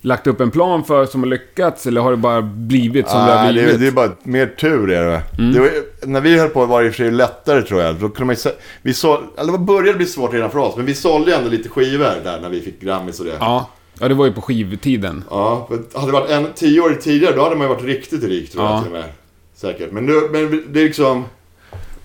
lagt 0.02 0.26
upp 0.26 0.40
en 0.40 0.50
plan 0.50 0.84
för 0.84 1.06
som 1.06 1.22
har 1.22 1.28
lyckats 1.30 1.86
eller 1.86 2.00
har 2.00 2.10
det 2.10 2.16
bara 2.16 2.42
blivit 2.42 3.08
som 3.08 3.18
det 3.26 3.32
har 3.32 3.44
Nej, 3.44 3.46
det, 3.46 3.52
blivit? 3.52 3.74
är- 3.74 3.78
det 3.78 3.86
är 3.86 3.92
bara 3.92 4.10
mer 4.22 4.46
tur 4.46 4.90
är 4.90 5.04
det. 5.10 5.22
Mm. 5.38 5.52
det 5.54 5.60
var, 5.60 5.70
när 6.06 6.20
vi 6.20 6.38
höll 6.38 6.48
på 6.48 6.66
var 6.66 6.80
det 6.80 6.86
i 6.86 6.90
och 6.90 6.94
för 6.94 7.02
sig 7.04 7.10
lättare 7.10 7.62
tror 7.62 7.80
jag. 7.80 7.94
Då 7.94 8.08
kunde 8.08 8.24
man 8.24 8.34
ju, 8.44 8.50
vi 8.82 8.94
så, 8.94 9.20
eller 9.38 9.52
det 9.52 9.58
började 9.58 9.96
bli 9.98 10.06
svårt 10.06 10.32
redan 10.34 10.50
för 10.50 10.58
oss, 10.58 10.76
men 10.76 10.86
vi 10.86 10.94
sålde 10.94 11.34
ändå 11.36 11.50
lite 11.50 11.68
skivor 11.68 12.04
där 12.24 12.40
när 12.40 12.48
vi 12.48 12.60
fick 12.60 12.80
Grammis 12.80 13.20
och 13.20 13.26
det. 13.26 13.36
Ja. 13.40 13.70
ja, 14.00 14.08
det 14.08 14.14
var 14.14 14.26
ju 14.26 14.32
på 14.32 14.40
skivtiden. 14.42 15.24
Ja, 15.30 15.66
för 15.68 15.98
hade 16.00 16.12
det 16.12 16.18
varit 16.20 16.30
en, 16.30 16.46
tio 16.54 16.80
år 16.80 16.98
tidigare 17.00 17.36
då 17.36 17.42
hade 17.42 17.56
man 17.56 17.68
ju 17.68 17.74
varit 17.74 17.84
riktigt 17.84 18.24
rik 18.24 18.52
tror 18.52 18.64
Ja. 18.64 18.72
jag 18.74 18.82
till 18.84 18.92
och 18.92 18.98
med. 19.00 19.08
Säkert. 19.54 19.92
Men, 19.92 20.06
nu, 20.06 20.28
men 20.32 20.64
det 20.68 20.80
är 20.80 20.84
liksom... 20.84 21.24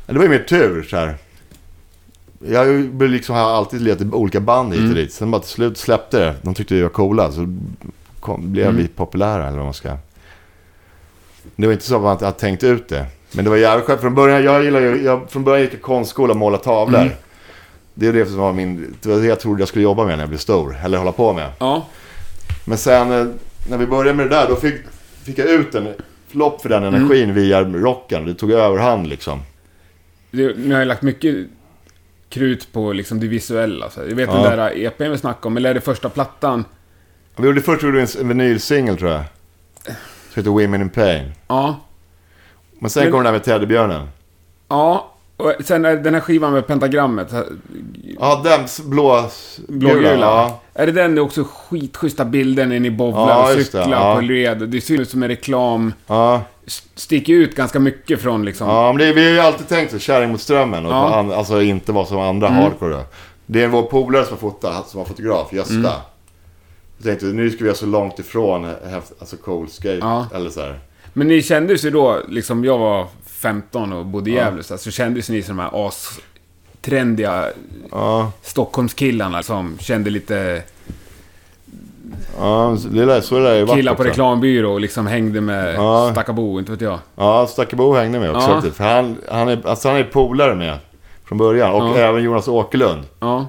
Det 0.06 0.14
var 0.14 0.24
ju 0.24 0.30
mer 0.30 0.40
tur 0.50 0.84
så 0.90 0.98
här. 0.98 1.16
Jag 2.40 2.68
ju 2.68 3.08
liksom 3.08 3.36
har 3.36 3.42
alltid 3.54 3.82
letat 3.82 4.02
i 4.08 4.12
olika 4.12 4.40
band 4.40 4.74
hit 4.74 4.80
och 4.80 4.84
Mm. 4.86 4.96
dit. 4.96 5.14
Sen 5.14 5.32
bara 5.32 5.42
till 5.42 5.50
slut 5.50 5.78
släppte 5.78 6.20
det. 6.20 6.36
De 6.42 6.54
tyckte 6.54 6.74
vi 6.74 6.82
var 6.82 6.90
coola. 6.90 7.32
Så 7.32 7.56
kom, 8.20 8.52
blev 8.52 8.66
Mm. 8.66 8.78
vi 8.78 8.88
populära 8.88 9.48
eller 9.48 9.58
vad 9.58 9.66
man 9.66 9.74
ska. 9.74 9.98
Det 11.56 11.66
var 11.66 11.74
inte 11.74 11.86
så 11.86 11.96
att 11.96 12.02
man 12.02 12.18
hade 12.18 12.32
tänkt 12.32 12.64
ut 12.64 12.88
det. 12.90 13.06
Men 13.32 13.44
det 13.44 13.50
var 13.50 13.58
jävligt 13.58 13.86
skönt. 13.86 14.02
Från 14.02 14.16
början, 14.16 14.44
jag 14.44 14.64
gillar 14.64 14.80
ju, 14.80 15.04
jag, 15.04 15.30
från 15.30 15.44
början 15.44 15.62
gick 15.64 15.74
jag 15.74 15.82
konstskola 15.82 16.34
och 16.34 16.40
måla 16.40 16.58
tavlor. 16.58 17.00
Mm. 17.00 17.14
Det 17.94 18.08
är 18.08 18.14
det 18.14 18.26
som 18.26 18.38
var 18.38 18.54
min, 18.54 18.96
det 19.02 19.10
var 19.10 19.18
det 19.18 19.26
jag 19.26 19.40
trodde 19.40 19.62
jag 19.62 19.68
skulle 19.68 19.84
jobba 19.84 20.06
med 20.06 20.18
när 20.18 20.24
jag 20.24 20.30
blev 20.30 20.40
stor. 20.40 20.78
Eller 20.86 20.98
hålla 20.98 21.12
på 21.12 21.34
med. 21.34 21.50
Ja. 21.60 21.86
Men 22.66 22.78
sen 22.78 23.12
eh, 23.12 23.26
när 23.70 23.78
vi 23.78 23.86
började 23.88 24.14
med 24.18 24.26
det 24.26 24.36
där, 24.36 24.48
då 24.50 24.56
fick, 24.56 24.76
fick 25.24 25.38
jag 25.38 25.48
ut 25.48 25.76
en 25.76 25.88
flopp 26.28 26.62
för 26.62 26.70
den 26.70 26.84
Mm. 26.84 26.96
energin 26.96 27.34
via 27.34 27.64
rocken. 27.64 28.26
Det 28.26 28.34
tog 28.34 28.52
överhand 28.52 29.08
liksom. 29.08 29.40
Det, 30.32 30.58
ni 30.58 30.74
har 30.74 30.80
ju 30.80 30.86
lagt 30.86 31.02
mycket 31.02 31.36
krut 32.36 32.74
på 32.74 32.94
liksom 32.94 33.20
det 33.20 33.28
visuella. 33.28 33.90
Så 33.90 34.00
jag 34.00 34.16
vet 34.16 34.30
Ja. 34.34 34.36
den 34.50 34.58
där 34.58 34.78
EPn 34.78 35.12
vi 35.12 35.18
snackade 35.18 35.48
om, 35.48 35.58
eller 35.58 35.70
är 35.70 35.74
det 35.74 35.82
första 35.82 36.10
plattan? 36.10 36.66
Vi 37.36 37.46
gjorde 37.46 37.62
först 37.62 37.84
gjorde 37.84 38.02
en 38.20 38.28
vinylsingel 38.28 38.98
tror 38.98 39.12
jag. 39.12 39.24
Som 39.86 39.94
heter 40.36 40.50
Women 40.52 40.82
in 40.82 40.90
Pain. 40.90 41.32
Ja. 41.48 41.80
Men 42.80 42.90
sen 42.90 43.04
Men- 43.04 43.12
kom 43.12 43.18
den 43.18 43.26
där 43.26 43.32
med 43.32 43.44
Teddybjörnen. 43.44 44.08
Ja. 44.68 45.12
Och 45.38 45.54
sen 45.64 45.82
den 45.82 46.14
här 46.14 46.22
skivan 46.22 46.54
med 46.54 46.68
pentagrammet, 46.68 47.34
Ja, 48.20 48.42
den 48.44 48.68
blå... 48.90 49.30
blågula. 49.68 50.20
Ja. 50.20 50.62
Är 50.74 50.86
det 50.86 50.92
den 50.92 51.16
det 51.16 51.22
också 51.22 51.44
skitschyssta 51.44 52.26
bilder 52.26 52.66
när 52.66 52.80
ni 52.80 52.92
bowlar 52.92 53.30
Ja, 53.30 53.50
och 53.52 53.58
det, 53.58 53.64
cyklar 53.64 53.90
ja. 53.92 54.16
på 54.16 54.22
led? 54.22 54.58
Det 54.70 54.82
ser 54.82 55.02
ut 55.02 55.10
som 55.10 55.24
en 55.24 55.30
reklam. 55.30 55.94
Ja. 56.08 56.42
Sticker 56.96 57.34
ut 57.34 57.56
ganska 57.56 57.80
mycket 57.80 58.22
från 58.22 58.46
liksom... 58.46 58.68
ja, 58.68 58.94
men 58.94 58.98
det, 59.08 59.14
vi 59.14 59.24
har 59.26 59.32
ju 59.32 59.40
alltid 59.40 59.68
tänkt 59.68 59.92
så. 59.92 60.00
Kärring 60.00 60.32
mot 60.32 60.42
strömmen. 60.42 60.86
Och 60.86 60.92
Ja. 60.92 61.16
an, 61.16 61.32
alltså 61.32 61.62
inte 61.62 61.92
vara 61.92 62.06
som 62.06 62.20
andra 62.20 62.48
Mm. 62.48 62.62
hardcore. 62.62 63.04
Det 63.46 63.64
är 63.64 63.68
vår 63.68 63.84
polare 63.84 64.24
som 64.26 64.32
har 64.34 64.38
fotat, 64.38 64.90
som 64.90 64.98
var 64.98 65.06
fotograf, 65.06 65.54
Gösta. 65.54 65.74
Mm. 65.74 65.92
Jag 66.98 67.04
tänkte 67.04 67.26
nu 67.26 67.50
ska 67.50 67.58
vi 67.60 67.66
vara 67.70 67.78
så 67.78 67.86
långt 67.86 68.20
ifrån 68.20 68.66
alltså 69.20 69.38
cold 69.38 69.72
skate. 69.72 69.98
Ja. 70.02 70.28
Eller 70.34 70.50
så 70.50 70.62
här. 70.62 70.80
Men 71.14 71.28
ni 71.28 71.42
kändes 71.44 71.86
ju 71.86 71.90
då, 71.92 72.20
liksom 72.30 72.64
jag 72.66 72.78
var 72.78 73.08
15 73.26 73.94
och 73.94 74.06
bodde 74.06 74.30
i 74.30 74.34
Gävle, 74.34 74.64
så, 74.64 74.74
här, 74.74 74.80
så 74.80 74.92
kändes 74.92 75.30
ni 75.30 75.42
som 75.42 75.58
de 75.58 75.64
här 75.64 75.88
as-trendiga 75.88 77.46
Ja. 77.92 78.32
Stockholmskillarna 78.42 79.44
som 79.44 79.78
kände 79.80 80.10
lite 80.10 80.64
Ja, 82.40 82.78
det 82.92 83.22
så 83.22 83.40
det 83.40 83.48
har 83.50 83.56
ju 83.56 83.64
varit 83.64 83.76
killar 83.78 83.94
på 83.94 83.98
också. 84.00 84.10
reklambyrå 84.10 84.74
och 84.74 84.80
liksom 84.82 85.08
hängde 85.08 85.42
med 85.42 85.76
Ja. 85.76 86.10
Stackabo, 86.12 86.60
inte 86.60 86.72
vet 86.72 86.82
jag. 86.82 87.00
Ja, 87.16 87.48
Stackebo 87.48 87.94
hängde 87.94 88.20
med 88.20 88.36
också. 88.36 88.62
Ja. 88.66 88.72
För 88.72 88.84
han, 88.84 89.18
han, 89.32 89.48
är, 89.50 89.68
alltså 89.68 89.88
han 89.90 89.98
är 89.98 90.04
polare 90.04 90.56
med 90.56 90.78
från 91.26 91.38
början. 91.38 91.72
Och 91.72 91.84
Ja. 91.84 91.96
även 91.98 92.24
Jonas 92.24 92.48
Åkerlund. 92.48 93.04
Ja. 93.20 93.46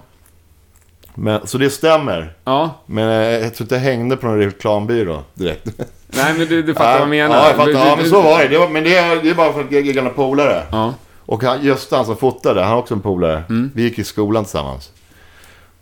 Men, 1.14 1.46
så 1.46 1.58
det 1.58 1.70
stämmer. 1.70 2.32
Ja. 2.44 2.70
Men 2.86 3.08
eh, 3.08 3.14
jag 3.44 3.54
tror 3.54 3.64
inte 3.64 3.74
jag 3.74 3.82
hängde 3.82 4.16
på 4.16 4.26
någon 4.26 4.38
reklambyrå 4.38 5.22
direkt. 5.34 5.66
Nej 6.08 6.34
men 6.38 6.46
du, 6.46 6.62
du 6.62 6.74
fattar 6.74 6.92
vad 6.92 7.00
jag 7.00 7.08
menar. 7.08 7.36
Ja, 7.36 7.46
jag 7.46 7.56
fattar. 7.56 7.66
Du- 7.66 7.78
Ja, 7.78 7.96
men 7.96 8.08
så 8.10 8.22
var 8.22 8.38
det. 8.38 8.48
det 8.48 8.58
var, 8.58 8.68
men 8.68 8.84
det 8.84 8.96
är, 8.96 9.22
det 9.22 9.30
är 9.30 9.34
bara 9.34 9.52
för 9.52 9.60
att 9.60 9.72
jag 9.72 9.88
är 9.88 9.92
gamla 9.92 10.10
polare. 10.10 10.62
Ja. 10.70 10.94
Och 11.26 11.42
han, 11.42 11.62
Gösta, 11.64 11.96
han 11.96 12.04
som 12.06 12.16
fotade, 12.16 12.62
han 12.62 12.72
är 12.72 12.76
också 12.78 12.94
en 12.94 13.00
polare. 13.00 13.42
Mm. 13.48 13.70
Vi 13.74 13.82
gick 13.82 13.98
i 13.98 14.04
skolan 14.04 14.44
tillsammans. 14.44 14.90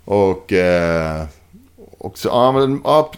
Och... 0.05 0.53
Eh, 0.53 1.23
och 2.05 2.19
så, 2.19 2.29
ja, 2.29 2.53
men, 2.53 2.81
ja, 2.85 3.13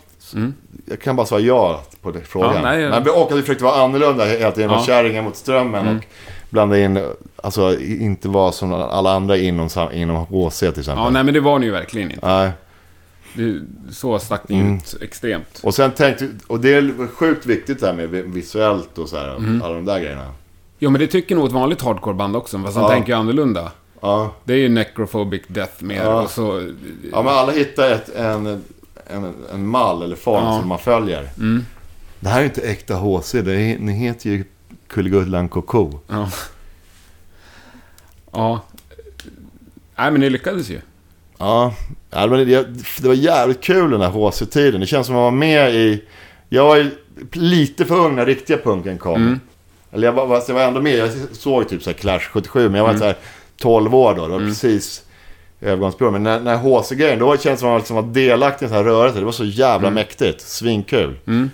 Jag 0.87 1.01
kan 1.01 1.17
bara 1.17 1.27
svara 1.27 1.41
ja 1.41 1.83
på 2.03 2.11
den 2.11 2.23
frågan. 2.25 2.51
Mm. 2.57 2.81
Ja, 2.81 2.89
nej. 2.91 3.01
Men, 3.05 3.11
och 3.15 3.31
att 3.33 3.39
vi 3.39 3.41
försökte 3.43 3.65
vara 3.65 3.83
annorlunda 3.85 4.25
hela 4.25 4.51
tiden. 4.51 4.71
Ja. 4.71 4.83
kärringar 4.87 5.23
mot 5.23 5.37
strömmen. 5.37 5.81
Mm. 5.87 5.97
Och 5.97 6.03
blanda 6.51 6.79
in, 6.79 7.01
alltså 7.37 7.81
inte 7.81 8.29
vara 8.29 8.53
som 8.53 8.73
alla 8.73 9.13
andra 9.15 9.37
inom, 9.37 9.69
inom 9.93 10.17
HC 10.17 10.59
till 10.59 10.69
exempel. 10.69 10.97
ja, 11.05 11.11
nej 11.11 11.25
men 11.25 11.35
det 11.35 11.41
var 11.41 11.59
ni 11.59 11.67
ju 11.67 11.73
verkligen 11.73 12.11
inte. 12.11 12.27
Nej. 12.27 12.51
Det, 13.35 13.61
så 13.93 14.19
stack 14.19 14.49
ni 14.49 14.59
Mm. 14.61 14.77
ut 14.77 14.97
extremt. 15.03 15.61
Och 15.63 15.75
sen 15.75 15.91
tänkte, 15.91 16.29
och 16.47 16.61
det 16.61 16.75
är 16.75 17.07
sjukt 17.15 17.47
viktigt 17.47 17.81
det 17.81 17.87
här 17.87 17.95
med 17.95 18.09
visuellt 18.09 18.99
och 18.99 19.09
så 19.09 19.17
här, 19.17 19.37
Mm. 19.37 19.63
alla 19.63 19.75
de 19.75 19.85
där 19.85 20.01
grejerna. 20.01 20.33
Jo 20.79 20.91
men 20.91 21.01
det 21.01 21.07
tycker 21.07 21.35
nog 21.37 21.47
ett 21.47 21.53
vanligt 21.53 21.83
hardcoreband 21.83 22.37
också, 22.37 22.59
fast 22.59 22.75
han 22.77 22.85
Ja. 22.85 22.91
tänker 22.91 23.13
ju 23.13 23.19
annorlunda. 23.19 23.73
Ja. 24.01 24.33
Det 24.45 24.53
är 24.53 24.57
ju 24.59 24.69
necrophobic 24.69 25.43
death 25.49 25.85
mer 25.85 26.03
Ja. 26.05 26.23
och 26.23 26.31
så... 26.31 26.63
ja, 27.13 27.23
men 27.23 27.33
alla 27.35 27.53
hittar 27.53 27.91
ett, 27.91 28.15
en, 28.17 28.65
en, 29.07 29.35
en 29.53 29.67
mall 29.67 30.03
eller 30.03 30.17
form 30.17 30.45
Ja. 30.45 30.59
som 30.61 30.69
man 30.69 30.79
följer. 30.79 31.29
Mm. 31.39 31.65
Det 32.21 32.29
här 32.29 32.41
är 32.41 32.45
inte 32.45 32.61
äkta 32.61 32.95
HC, 32.95 33.33
det 33.33 33.53
är, 33.61 33.79
ni 33.79 33.93
heter 33.93 34.31
ju 34.31 34.45
Kullegullan 34.89 35.49
Koko. 35.49 35.99
Ja. 36.09 36.31
Ja. 38.33 38.61
Nej 39.97 40.11
men 40.11 40.21
ni 40.21 40.31
lyckades 40.31 40.71
ju. 40.71 40.81
Ja, 41.39 41.75
ja 42.11 42.27
men 42.27 42.39
det, 42.49 42.67
det 43.03 43.09
var 43.09 43.15
jävligt 43.15 43.61
kul 43.61 43.91
den 43.91 44.01
här 44.01 44.11
HC-tiden. 44.11 44.81
Det 44.81 44.87
känns 44.87 45.07
som 45.07 45.17
att 45.17 45.19
man 45.19 45.25
var 45.25 45.31
med 45.39 45.75
i... 45.75 46.05
Jag 46.49 46.65
var 46.65 46.77
ju 46.77 46.91
lite 47.33 47.85
för 47.85 47.95
ung 47.97 48.15
när 48.17 48.27
riktiga 48.27 48.59
punken 48.59 48.99
kom. 48.99 49.15
Mm. 49.23 49.41
Eller 49.93 50.07
jag 50.07 50.13
var, 50.13 50.43
jag 50.49 50.55
var 50.55 50.63
ändå 50.63 50.81
med. 50.83 50.97
Jag 50.97 51.11
såg 51.33 51.69
typ 51.69 51.83
så 51.83 51.91
här 51.91 51.95
Clash 51.95 52.19
77, 52.33 52.69
men 52.69 52.75
jag 52.79 52.83
var 52.85 52.91
Mm. 52.91 53.01
så 53.01 53.05
här 53.07 53.17
12 53.57 53.95
år 53.95 54.15
då. 54.15 54.27
Det 54.27 54.33
var 54.33 54.41
precis 54.41 55.03
övergångsperiod. 55.61 56.13
Men 56.13 56.23
när, 56.23 56.41
när 56.41 56.57
HC-grejen, 56.57 57.19
då 57.19 57.37
kändes 57.37 57.43
det 57.43 57.57
som 57.57 57.69
att 57.69 57.73
man 57.73 57.79
liksom 57.79 57.97
var 57.97 58.03
delaktig 58.03 58.65
i 58.65 58.67
en 58.67 58.71
sån 58.71 58.77
här 58.77 58.85
rörelse. 58.85 59.19
Det 59.19 59.25
var 59.25 59.33
så 59.33 59.45
jävla 59.45 59.91
mäktigt. 59.91 60.41
Svinkul. 60.41 61.17
Mm. 61.27 61.51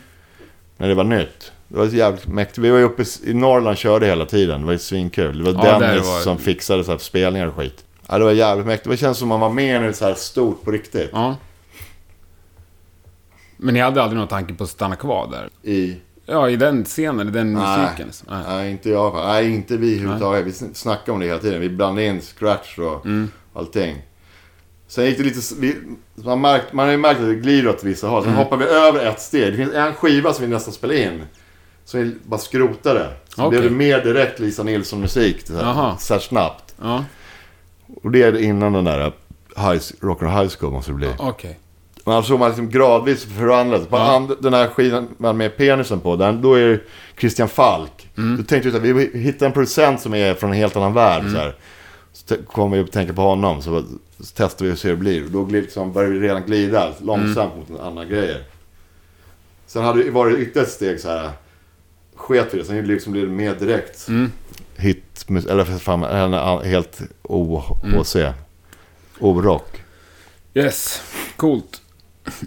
När 0.77 0.89
det 0.89 0.95
var 0.95 1.05
nytt. 1.05 1.53
Det 1.69 1.79
var 1.79 1.89
så 1.89 1.97
jävligt 1.97 2.27
mäktigt. 2.27 2.59
Vi 2.59 2.71
var 2.71 2.79
ju 2.79 2.85
uppe 2.85 3.05
i 3.25 3.35
Norrland 3.35 3.77
körde 3.79 4.07
hela 4.07 4.27
tiden. 4.27 4.61
Det 4.61 4.67
var 4.67 4.73
ju 4.73 4.79
svinkul. 4.79 5.39
Det 5.45 5.53
var 5.53 5.67
Ja, 5.67 5.79
Dennis 5.79 6.07
var- 6.07 6.21
som 6.21 6.39
fixade 6.39 6.85
så 6.85 6.91
här 6.91 6.99
spelningar 6.99 7.47
och 7.47 7.55
skit. 7.55 7.85
Ja, 8.09 8.19
det 8.19 8.25
var 8.25 8.33
jävligt 8.33 8.67
mäktigt. 8.67 8.91
Det 8.91 8.97
känns 8.97 9.19
som 9.19 9.33
att 9.33 9.41
man 9.41 9.49
var 9.51 9.55
med 9.55 9.91
i 9.91 9.93
så 9.93 10.05
här 10.05 10.15
stort 10.15 10.65
på 10.65 10.71
riktigt. 10.71 11.11
Ja. 11.13 11.37
Men 13.57 13.75
ni 13.75 13.81
hade 13.81 14.03
aldrig 14.03 14.19
någon 14.19 14.29
tanke 14.29 14.55
på 14.55 14.65
att 14.65 14.71
stanna 14.71 14.97
kvar 14.97 15.29
där? 15.31 15.71
I... 15.73 15.97
Ja, 16.27 16.49
i 16.51 16.57
den 16.57 16.85
scenen, 16.85 17.29
i 17.29 17.31
den 17.31 17.53
Nej. 17.55 17.79
musiken. 17.81 18.07
liksom. 18.07 18.29
Nej. 18.31 18.43
Nej, 18.49 18.71
inte 18.71 18.91
jag. 18.91 19.15
Nej, 19.15 19.55
inte 19.55 19.77
vi 19.77 19.95
överhuvudtaget. 19.95 20.47
Vi 20.47 20.53
snackade 20.75 21.13
om 21.13 21.21
det 21.21 21.27
hela 21.27 21.39
tiden. 21.39 21.61
Vi 21.61 21.69
blandade 21.69 22.07
in 22.07 22.21
scratch 22.21 22.79
och 22.79 23.07
Mm. 23.07 23.31
Allting. 23.55 24.03
Sen 24.89 25.05
gick 25.07 25.19
det 25.19 25.25
lite... 25.25 25.41
Vi, 25.59 25.77
man, 26.15 26.41
märkt, 26.41 26.73
man 26.73 26.85
har 26.87 26.93
ju 26.93 26.99
märkt 26.99 27.21
att 27.21 27.27
det 27.27 27.35
glider 27.35 27.69
åt 27.71 27.85
vissa 27.85 28.07
håll. 28.09 28.23
Sen 28.23 28.33
Mm. 28.33 28.45
hoppar 28.45 28.57
vi 28.57 28.65
över 28.65 29.07
ett 29.07 29.21
steg. 29.21 29.53
Det 29.53 29.57
finns 29.57 29.73
en 29.75 29.95
skiva 29.95 30.33
som 30.33 30.45
vi 30.45 30.51
nästan 30.51 30.75
spelade 30.75 31.03
in. 31.03 31.23
Som 31.85 32.01
vi 32.01 32.15
bara 32.27 32.41
skrotade. 32.41 33.09
Så 33.37 33.45
Okej. 33.47 33.51
blev 33.61 33.71
det 33.71 33.77
mer 33.77 34.05
direkt 34.05 34.39
Lisa 34.41 34.63
Nilsson-musik. 34.63 35.47
Så, 35.47 35.53
här, 35.57 35.97
här 36.11 36.19
snabbt. 36.19 36.75
Ja, 36.83 37.05
Och 38.03 38.11
det 38.11 38.23
är 38.23 38.39
innan 38.43 38.73
den 38.73 38.85
där 38.85 38.99
high, 39.57 39.81
Rock'n'Roll 40.01 40.41
High 40.41 40.51
School 40.59 40.73
måste 40.73 40.91
det 40.91 40.95
bli. 40.95 41.09
okej. 41.19 41.59
Man 42.05 42.23
såg 42.25 42.39
man 42.39 42.49
liksom 42.49 42.71
gradvis 42.71 43.25
förvandlas. 43.25 43.87
På 43.87 43.97
Ja. 43.97 44.17
and, 44.17 44.33
den 44.41 44.55
här 44.55 44.69
skivan 44.69 45.09
med 45.19 45.57
penisen 45.57 46.01
på, 46.01 46.17
den, 46.17 46.43
då 46.43 46.55
är 46.55 46.69
det 46.69 46.81
Christian 47.19 47.49
Falk. 47.49 48.09
Mm. 48.17 48.37
Då 48.37 48.43
tänkte 48.43 48.71
vi 48.71 48.91
att 48.91 48.97
vi 48.97 49.19
hittar 49.21 49.47
en 49.47 49.53
producent 49.53 50.01
som 50.01 50.15
är 50.15 50.35
från 50.35 50.51
en 50.51 50.57
helt 50.57 50.77
annan 50.77 50.93
värld. 50.95 51.21
Mm. 51.21 51.33
Så, 51.33 51.39
här. 51.39 51.55
Så 52.13 52.37
kommer 52.37 52.77
vi 52.77 52.83
att 52.83 52.93
tänka 52.93 53.13
på 53.13 53.23
honom, 53.23 53.63
så, 53.63 53.83
så 54.21 54.25
testar 54.35 54.65
vi 54.67 54.73
och 54.73 54.79
ser 54.79 54.89
hur 54.89 54.97
det 54.97 55.01
blir. 55.01 55.23
Då 55.29 55.47
liksom, 55.47 55.93
börjar 55.93 56.11
vi 56.11 56.21
redan 56.21 56.43
glida 56.43 56.93
långsamt 57.03 57.53
Mm. 57.55 57.73
mot 57.73 57.81
andra 57.81 58.05
grejer. 58.05 58.45
Sen 59.67 59.85
hade 59.85 60.03
det 60.03 60.11
varit 60.11 60.39
ytterligare 60.39 60.67
ett 60.67 60.73
steg 60.73 61.01
så 61.01 61.09
här. 61.09 61.31
Sket 62.15 62.55
vi 62.55 62.59
det, 62.59 62.65
sen 62.65 62.87
liksom 62.87 63.13
blev 63.13 63.27
det 63.27 63.33
mer 63.33 63.55
direkt. 63.55 64.09
Mm. 64.09 64.33
Hit, 64.77 65.27
eller 65.49 65.65
fan, 65.65 66.03
helt 66.65 67.01
OHC. 67.23 68.15
Mm. 68.17 68.33
O-rock. 69.21 69.83
Yes, 70.55 71.03
coolt. 71.37 71.81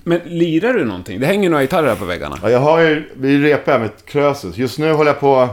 Men 0.03 0.19
lirar 0.25 0.73
du 0.73 0.85
någonting? 0.85 1.19
Det 1.19 1.25
hänger 1.25 1.49
några 1.49 1.63
gitarrer 1.63 1.87
här 1.87 1.95
på 1.95 2.05
väggarna. 2.05 2.39
Ja, 2.41 2.49
jag 2.49 2.59
har 2.59 2.79
ju, 2.81 3.09
vi 3.13 3.37
repar 3.37 3.79
med 3.79 3.89
Krösus. 4.05 4.57
Just 4.57 4.77
nu 4.79 4.91
håller 4.93 5.11
jag 5.11 5.19
på... 5.19 5.49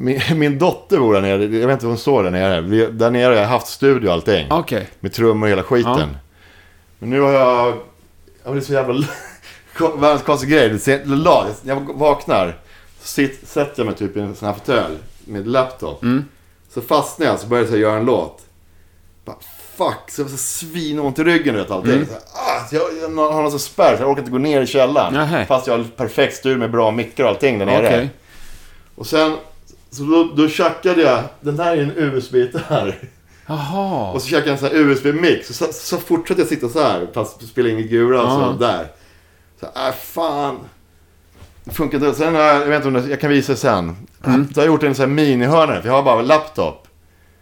Min, 0.00 0.20
min 0.34 0.58
dotter 0.58 0.98
bor 0.98 1.14
där 1.14 1.20
nere. 1.20 1.44
Jag 1.44 1.66
vet 1.66 1.72
inte 1.74 1.86
om 1.86 1.90
hon 1.90 1.98
står 1.98 2.22
där 2.22 2.30
nere. 2.30 2.60
Vi, 2.60 2.86
där 2.86 3.10
nere 3.10 3.24
har 3.24 3.40
jag 3.40 3.48
haft 3.48 3.66
studio 3.66 4.08
och 4.08 4.14
allting. 4.14 4.46
Okej. 4.50 4.88
Med 5.00 5.12
trummor 5.12 5.46
och 5.46 5.50
hela 5.50 5.62
skiten. 5.62 5.92
Ja. 5.98 6.06
Men 6.98 7.10
nu 7.10 7.20
har 7.20 7.32
jag... 7.32 7.74
Jag 8.44 8.52
blir 8.52 8.62
så 8.62 8.72
jävla... 8.72 8.94
Världens 9.98 10.22
konstig 10.22 10.50
grej. 10.50 11.02
Lag. 11.04 11.46
Jag 11.62 11.98
vaknar. 11.98 12.58
Sitt, 13.00 13.48
sätter 13.48 13.74
jag 13.76 13.86
mig 13.86 13.94
typ 13.94 14.16
i 14.16 14.20
en 14.20 14.34
sån 14.34 14.46
här 14.48 14.54
fåtölj. 14.54 14.96
Med 15.24 15.46
laptop. 15.46 16.02
Mm. 16.02 16.24
Så 16.70 16.80
fastnar 16.80 17.26
jag 17.26 17.38
så 17.38 17.46
börjar 17.46 17.64
jag 17.64 17.78
göra 17.78 17.96
en 17.96 18.04
låt. 18.04 18.42
Bara, 19.24 19.36
fuck, 19.76 20.10
så 20.10 20.22
jag 20.22 20.30
så 20.30 20.36
svinont 20.36 21.18
i 21.18 21.24
ryggen 21.24 21.54
vet 21.54 21.70
allting. 21.70 21.92
Mm. 21.92 22.06
Så 22.06 22.14
ah, 22.14 22.66
så 22.70 22.76
jag, 22.76 22.82
jag 23.02 23.32
har 23.32 23.42
någon 23.42 23.50
sån 23.50 23.60
spärr 23.60 23.96
så 23.96 24.02
jag 24.02 24.10
orkar 24.10 24.20
inte 24.20 24.32
gå 24.32 24.38
ner 24.38 24.62
i 24.62 24.66
källaren. 24.66 25.14
Nähä. 25.14 25.46
Fast 25.46 25.66
jag 25.66 25.78
har 25.78 25.84
perfekt 25.84 26.36
styr 26.36 26.56
med 26.56 26.70
bra 26.70 26.90
mickar 26.90 27.24
och 27.24 27.30
allting 27.30 27.58
där 27.58 27.66
nere. 27.66 27.86
Okej. 27.86 28.10
Och 28.94 29.06
sen, 29.06 29.36
så 29.90 30.02
då, 30.02 30.24
då 30.36 30.48
tjackade 30.48 31.02
jag, 31.02 31.22
den 31.40 31.58
här 31.60 31.76
är 31.76 31.82
en 31.82 31.92
USB-gitarr. 31.96 32.98
Jaha. 33.46 34.12
Och 34.12 34.22
så 34.22 34.28
tjackade 34.28 34.50
jag 34.50 34.52
en 34.52 34.58
sån 34.58 34.68
här 34.68 34.76
USB-mix. 34.76 35.46
Så, 35.46 35.54
så, 35.54 35.72
så 35.72 35.96
fortsatte 35.98 36.40
jag 36.40 36.48
sitta 36.48 36.68
så 36.68 36.82
här, 36.82 37.06
fast 37.14 37.48
spela 37.48 37.68
in 37.68 37.78
i 37.78 37.82
gura 37.82 38.22
och 38.22 38.28
Ja. 38.28 38.52
så 38.58 38.64
där. 38.64 38.86
Så, 39.60 39.66
äh, 39.66 39.94
fan. 40.02 40.58
Det 41.64 41.74
funkar 41.74 41.98
inte. 41.98 42.14
Sen 42.18 42.34
har 42.34 42.42
jag, 42.42 42.56
jag 42.62 42.66
vet 42.66 42.76
inte 42.76 42.88
om 42.88 42.94
det, 42.94 43.10
jag 43.10 43.20
kan 43.20 43.30
visa 43.30 43.56
sen. 43.56 43.96
Mm. 44.26 44.48
Så 44.54 44.60
har 44.60 44.64
jag 44.66 44.72
gjort 44.72 44.82
en 44.82 44.94
sån 44.94 45.02
här 45.02 45.14
minihörna, 45.14 45.80
för 45.80 45.88
jag 45.88 45.94
har 45.94 46.02
bara 46.02 46.20
en 46.20 46.26
laptop. 46.26 46.88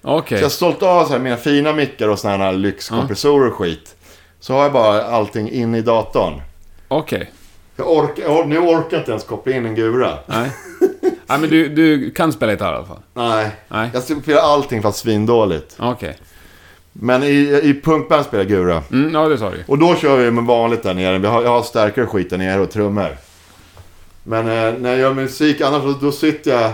Okej. 0.03 0.39
Så 0.39 0.43
jag 0.43 0.45
har 0.47 0.51
sålt 0.51 0.83
av 0.83 1.05
så 1.05 1.13
här, 1.13 1.19
mina 1.19 1.37
fina 1.37 1.73
mickar 1.73 2.09
och 2.09 2.19
såna 2.19 2.37
här 2.37 2.53
lyxkompressorer 2.53 3.49
och 3.49 3.55
skit. 3.55 3.95
Så 4.41 4.55
har 4.55 4.63
jag 4.63 4.73
bara 4.73 5.03
allting 5.03 5.51
inne 5.51 5.79
i 5.79 5.83
datorn. 5.83 6.41
Okej. 6.89 7.31
Jag 7.77 7.91
orkar, 7.93 8.23
jag, 8.23 8.31
or- 8.37 8.45
nu 8.47 8.59
orkar 8.59 8.87
jag 8.91 9.01
inte 9.01 9.11
ens 9.11 9.25
koppla 9.25 9.53
in 9.53 9.67
en 9.67 9.75
gura. 9.75 10.19
Nej. 10.27 10.51
Nej, 11.27 11.39
men 11.41 11.51
du, 11.51 11.69
du 11.69 12.11
kan 12.11 12.33
spela 12.33 12.53
gitarr 12.53 12.73
i 12.73 12.77
alla 12.77 12.87
fall? 12.87 12.99
Nej. 13.15 13.51
Nej. 13.69 13.91
Jag 13.95 14.03
spelar 14.03 14.41
allting 14.43 14.83
fast 14.83 14.99
svindåligt. 14.99 15.77
Okej. 15.79 16.17
Men 16.93 17.23
i, 17.23 17.61
i 17.63 17.81
punkband 17.85 18.25
spelar 18.25 18.45
jag 18.45 18.49
gura. 18.49 18.83
Mm, 18.93 19.15
ja, 19.15 19.29
det 19.29 19.39
sa 19.39 19.51
du. 19.51 19.65
Och 19.67 19.79
då 19.79 19.95
kör 19.95 20.17
vi 20.17 20.31
med 20.31 20.45
vanligt 20.45 20.83
där 20.83 20.95
nere. 20.95 21.19
Vi 21.19 21.27
har, 21.27 21.43
jag 21.43 21.51
har 21.51 21.63
starkare 21.63 22.07
skit 22.07 22.31
där 22.31 22.39
nere 22.39 22.61
och 22.61 22.71
trummor. 22.71 23.17
Men 24.23 24.41
eh, 24.41 24.81
när 24.81 24.91
jag 24.91 24.99
gör 24.99 25.15
musik 25.15 25.61
annars 25.61 25.83
då, 25.83 25.93
då 26.07 26.13
sitter 26.13 26.51
jag... 26.63 26.71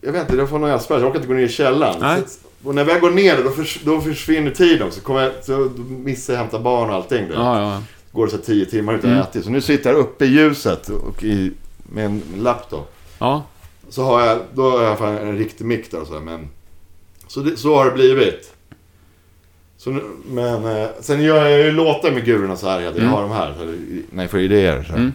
Jag 0.00 0.12
vet 0.12 0.20
inte, 0.22 0.36
det 0.36 0.46
får 0.46 0.58
någon 0.58 0.68
jävla 0.68 0.82
spärr. 0.82 0.98
Jag 0.98 1.04
orkar 1.06 1.16
inte 1.16 1.28
gå 1.28 1.34
ner 1.34 1.42
i 1.42 1.48
källaren. 1.48 1.96
Nej. 2.00 2.22
Så, 2.26 2.68
och 2.68 2.74
när 2.74 2.84
vi 2.84 2.92
väl 2.92 3.00
går 3.00 3.10
ner 3.10 3.42
då, 3.44 3.50
förs, 3.50 3.80
då 3.84 4.00
försvinner 4.00 4.50
tiden 4.50 4.86
också. 4.86 5.00
Så, 5.00 5.06
kommer 5.06 5.22
jag, 5.22 5.32
så 5.42 5.52
då 5.76 5.82
missar 5.82 6.32
jag 6.32 6.40
hämta 6.40 6.58
barn 6.58 6.88
och 6.90 6.96
allting. 6.96 7.28
Då. 7.28 7.34
Ja, 7.34 7.60
ja. 7.60 7.82
Går 8.16 8.26
det 8.26 8.30
så 8.32 8.38
tio 8.38 8.66
timmar 8.66 8.94
utan 8.94 9.10
Mm. 9.10 9.22
att 9.22 9.36
äta. 9.36 9.44
Så 9.44 9.50
nu 9.50 9.60
sitter 9.60 9.90
jag 9.90 9.98
uppe 9.98 10.24
i 10.24 10.28
ljuset 10.28 10.88
och 10.88 11.24
i, 11.24 11.52
med 11.82 12.04
en 12.06 12.22
laptop. 12.38 12.92
Ja. 13.18 13.42
Så 13.88 14.04
har 14.04 14.26
jag, 14.26 14.38
då 14.54 14.70
har 14.70 14.82
jag 14.82 15.22
en 15.28 15.38
riktig 15.38 15.64
mick 15.64 15.90
där 15.90 16.00
och 16.00 16.06
så 16.06 16.20
men... 16.20 16.48
Så, 17.28 17.40
det, 17.40 17.56
så 17.56 17.74
har 17.76 17.84
det 17.84 17.90
blivit. 17.90 18.52
Så 19.78 19.90
nu, 19.90 20.02
men 20.26 20.64
eh, 20.82 20.88
sen 21.00 21.22
gör 21.22 21.46
jag 21.46 21.60
ju 21.66 21.72
låtar 21.72 22.10
med 22.12 22.24
gurorna 22.24 22.56
så 22.56 22.68
här. 22.68 22.80
Jag 22.80 22.96
Mm. 22.96 23.08
har 23.08 23.22
de 23.22 23.30
här. 23.30 23.54
Så, 23.58 23.74
jag 24.20 24.30
får 24.30 24.40
idéer. 24.40 24.82
Så. 24.88 24.92
Mm. 24.94 25.12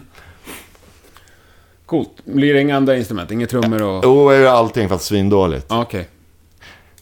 Coolt. 1.86 2.10
Blir 2.24 2.54
det 2.54 2.60
inga 2.60 2.76
andra 2.76 2.96
instrument? 2.96 3.30
Inga 3.30 3.46
trummor 3.46 3.82
och... 3.82 4.02
Då 4.02 4.30
är 4.30 4.38
ju 4.40 4.46
allting 4.46 4.88
fast 4.88 5.04
svindåligt. 5.04 5.66
Okej. 5.68 6.08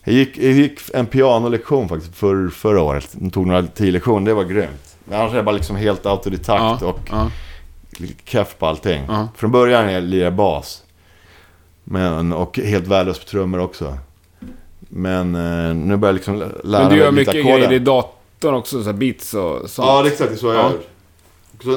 Jag 0.05 0.15
gick, 0.15 0.39
jag 0.39 0.53
gick 0.53 0.81
en 0.95 1.07
pianolektion 1.07 1.89
faktiskt 1.89 2.15
för, 2.17 2.49
förra 2.49 2.83
året. 2.83 3.17
Jag 3.21 3.33
tog 3.33 3.47
några 3.47 3.63
tio 3.67 3.93
lektioner, 3.93 4.27
det 4.27 4.35
var 4.35 4.45
grymt. 4.45 4.90
Men 5.11 5.21
annars 5.21 5.33
är 5.33 5.37
jag 5.37 5.45
bara 5.45 5.57
liksom 5.57 5.77
helt 5.77 6.07
autodidakt 6.07 6.83
Ja. 6.83 6.87
och 6.89 6.99
Ja. 7.11 7.31
keff 8.25 8.59
på 8.59 8.67
allting. 8.67 9.03
Ja. 9.09 9.29
Från 9.37 9.51
början 9.51 9.89
är 9.89 9.93
jag 9.93 10.03
lirar 10.03 10.31
bas. 10.31 10.83
Men, 11.85 12.33
och 12.33 12.57
helt 12.59 12.87
värdelös 12.87 13.19
på 13.19 13.25
trummor 13.25 13.61
också. 13.61 13.99
Men 14.81 15.35
eh, 15.35 15.75
nu 15.75 15.97
börjar 15.97 16.13
jag 16.13 16.15
liksom 16.15 16.37
lära 16.65 16.81
Men 16.83 16.83
du 16.83 16.89
mig 16.97 16.99
gör 16.99 17.13
mycket 17.13 17.35
grejer 17.35 17.73
i 17.73 17.79
datorn 17.79 18.55
också, 18.55 18.83
så 18.85 18.93
beats 18.93 19.35
och 19.35 19.71
sånt? 19.71 19.89
Ja, 19.89 20.03
det 20.03 20.09
är 20.09 20.13
exakt 20.13 20.39
så 20.39 20.47
jag 20.47 20.57
Ja. 20.57 20.71
gör. 20.71 20.79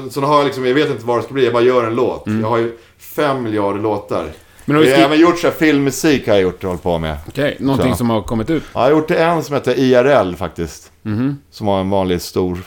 Så, 0.04 0.10
så 0.10 0.22
har 0.22 0.36
jag 0.38 0.46
liksom, 0.46 0.66
jag 0.66 0.74
vet 0.74 0.90
inte 0.92 1.06
vad 1.06 1.18
det 1.20 1.24
ska 1.24 1.34
bli, 1.34 1.44
jag 1.44 1.54
bara 1.54 1.64
gör 1.64 1.84
en 1.88 1.96
låt. 1.96 2.28
Mm. 2.28 2.42
Jag 2.42 2.50
har 2.50 2.58
ju 2.58 2.78
fem 2.98 3.44
miljarder 3.44 3.80
låtar. 3.80 4.26
Men 4.66 4.76
har 4.76 4.84
jag 4.84 4.98
har 4.98 5.04
även 5.04 5.20
gjort 5.20 5.40
så 5.40 5.48
här 5.48 5.54
filmmusik 5.54 6.28
har 6.28 6.34
jag 6.34 6.42
gjort 6.44 6.64
och 6.64 6.68
hållit 6.70 6.84
på 6.84 6.98
med. 6.98 7.18
Okej, 7.28 7.58
någonting 7.60 7.92
Så. 7.92 7.98
som 7.98 8.10
har 8.10 8.22
kommit 8.22 8.50
ut? 8.50 8.64
Ja, 8.74 8.80
jag 8.80 8.96
har 8.96 9.02
gjort 9.02 9.12
en 9.12 9.44
som 9.44 9.56
heter 9.56 9.80
IRL 9.80 10.36
faktiskt. 10.36 10.92
Mhm. 11.02 11.38
Som 11.52 11.68
var 11.68 11.80
en 11.80 11.90
vanlig 11.90 12.22
stor, 12.22 12.58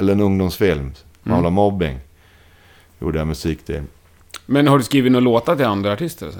eller 0.00 0.12
en 0.12 0.20
ungdomsfilm. 0.20 0.92
Handlade 1.24 1.48
om 1.48 1.54
mobbing. 1.54 1.98
Gjorde 2.98 3.18
jag 3.18 3.26
musik 3.26 3.64
till. 3.64 3.82
Men 4.46 4.66
har 4.66 4.78
du 4.78 4.84
skrivit 4.84 5.12
några 5.12 5.24
låtar 5.24 5.56
till 5.56 5.66
andra 5.66 5.92
artister? 5.92 6.30
Så? 6.30 6.38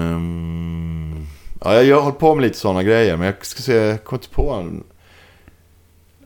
Ehm, 0.00 0.46
ja, 1.60 1.74
jag, 1.74 1.84
jag 1.84 1.96
har 1.96 2.02
hållit 2.02 2.18
på 2.18 2.34
med 2.34 2.42
lite 2.42 2.58
sådana 2.58 2.82
grejer. 2.82 3.16
Men 3.16 3.26
jag 3.26 3.46
ska 3.46 3.62
se, 3.62 3.74
jag 3.74 4.04
kommer 4.04 4.22
inte 4.22 4.34
på 4.34 4.52
en. 4.52 4.84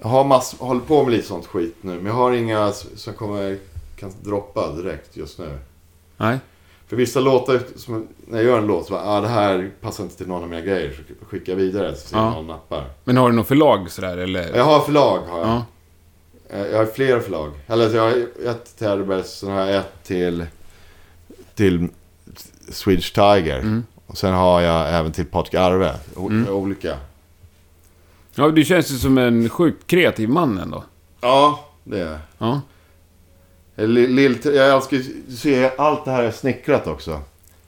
Jag 0.02 0.08
har 0.08 0.24
mass, 0.24 0.56
håller 0.58 0.80
på 0.80 1.04
med 1.04 1.12
lite 1.12 1.26
sånt 1.26 1.46
skit 1.46 1.76
nu. 1.80 1.96
Men 1.96 2.06
jag 2.06 2.12
har 2.12 2.32
inga 2.32 2.72
som 2.72 3.14
kommer, 3.14 3.58
kan 3.96 4.12
droppa 4.22 4.72
direkt 4.72 5.16
just 5.16 5.38
nu. 5.38 5.58
Nej? 6.16 6.38
För 6.86 6.96
vissa 6.96 7.20
låtar, 7.20 7.60
som, 7.76 8.08
när 8.26 8.38
jag 8.38 8.44
gör 8.46 8.58
en 8.58 8.66
låt 8.66 8.86
så 8.86 8.92
bara, 8.92 9.04
ah, 9.04 9.20
det 9.20 9.28
här 9.28 9.70
passar 9.80 10.04
inte 10.04 10.16
till 10.16 10.26
någon 10.28 10.42
av 10.42 10.48
mina 10.48 10.60
grejer. 10.62 10.92
Så 11.20 11.24
skickar 11.26 11.52
jag 11.52 11.56
vidare 11.58 11.94
så 11.94 12.08
ser 12.08 12.16
Ja. 12.16 12.30
någon 12.30 12.46
nappar. 12.46 12.84
Men 13.04 13.16
har 13.16 13.30
du 13.30 13.36
något 13.36 13.48
förlag 13.48 13.90
sådär, 13.90 14.16
eller? 14.16 14.56
Jag 14.56 14.64
har 14.64 14.80
förlag 14.80 15.18
har 15.28 15.38
jag. 15.38 15.48
Ja. 15.48 15.64
Eh, 16.50 16.66
Jag 16.66 16.78
har 16.78 16.86
flera 16.86 17.20
förlag. 17.20 17.50
Eller 17.66 17.94
jag 17.94 18.02
har 18.02 18.10
ett 18.50 18.76
till 18.78 18.86
Herbergs, 18.86 19.30
sen 19.30 19.50
har 19.50 19.60
jag 19.60 19.76
ett 19.76 20.04
till, 20.04 20.46
till 21.54 21.88
Swedish 22.70 23.12
Tiger. 23.14 23.58
Mm. 23.58 23.84
Och 24.06 24.18
sen 24.18 24.34
har 24.34 24.60
jag 24.60 24.94
även 24.94 25.12
till 25.12 25.26
Patrik 25.26 25.54
Arve. 25.54 25.94
O- 26.16 26.26
Mm. 26.28 26.48
Olika. 26.54 26.96
Ja, 28.34 28.48
du 28.48 28.64
känns 28.64 28.90
ju 28.90 28.96
som 28.96 29.18
en 29.18 29.48
sjukt 29.48 29.86
kreativ 29.86 30.28
man 30.28 30.58
ändå. 30.58 30.84
Ja, 31.20 31.64
det 31.84 32.00
är 32.00 32.06
jag. 32.10 32.18
Ja. 32.38 32.60
Eh, 33.76 33.86
Lill, 33.86 34.38
jag 34.44 34.68
älskar 34.76 34.96
ju 34.96 35.04
se 35.36 35.70
allt 35.78 36.04
det 36.04 36.10
här 36.10 36.22
jag 36.22 36.34
snickrat 36.34 36.86
också. 36.86 37.20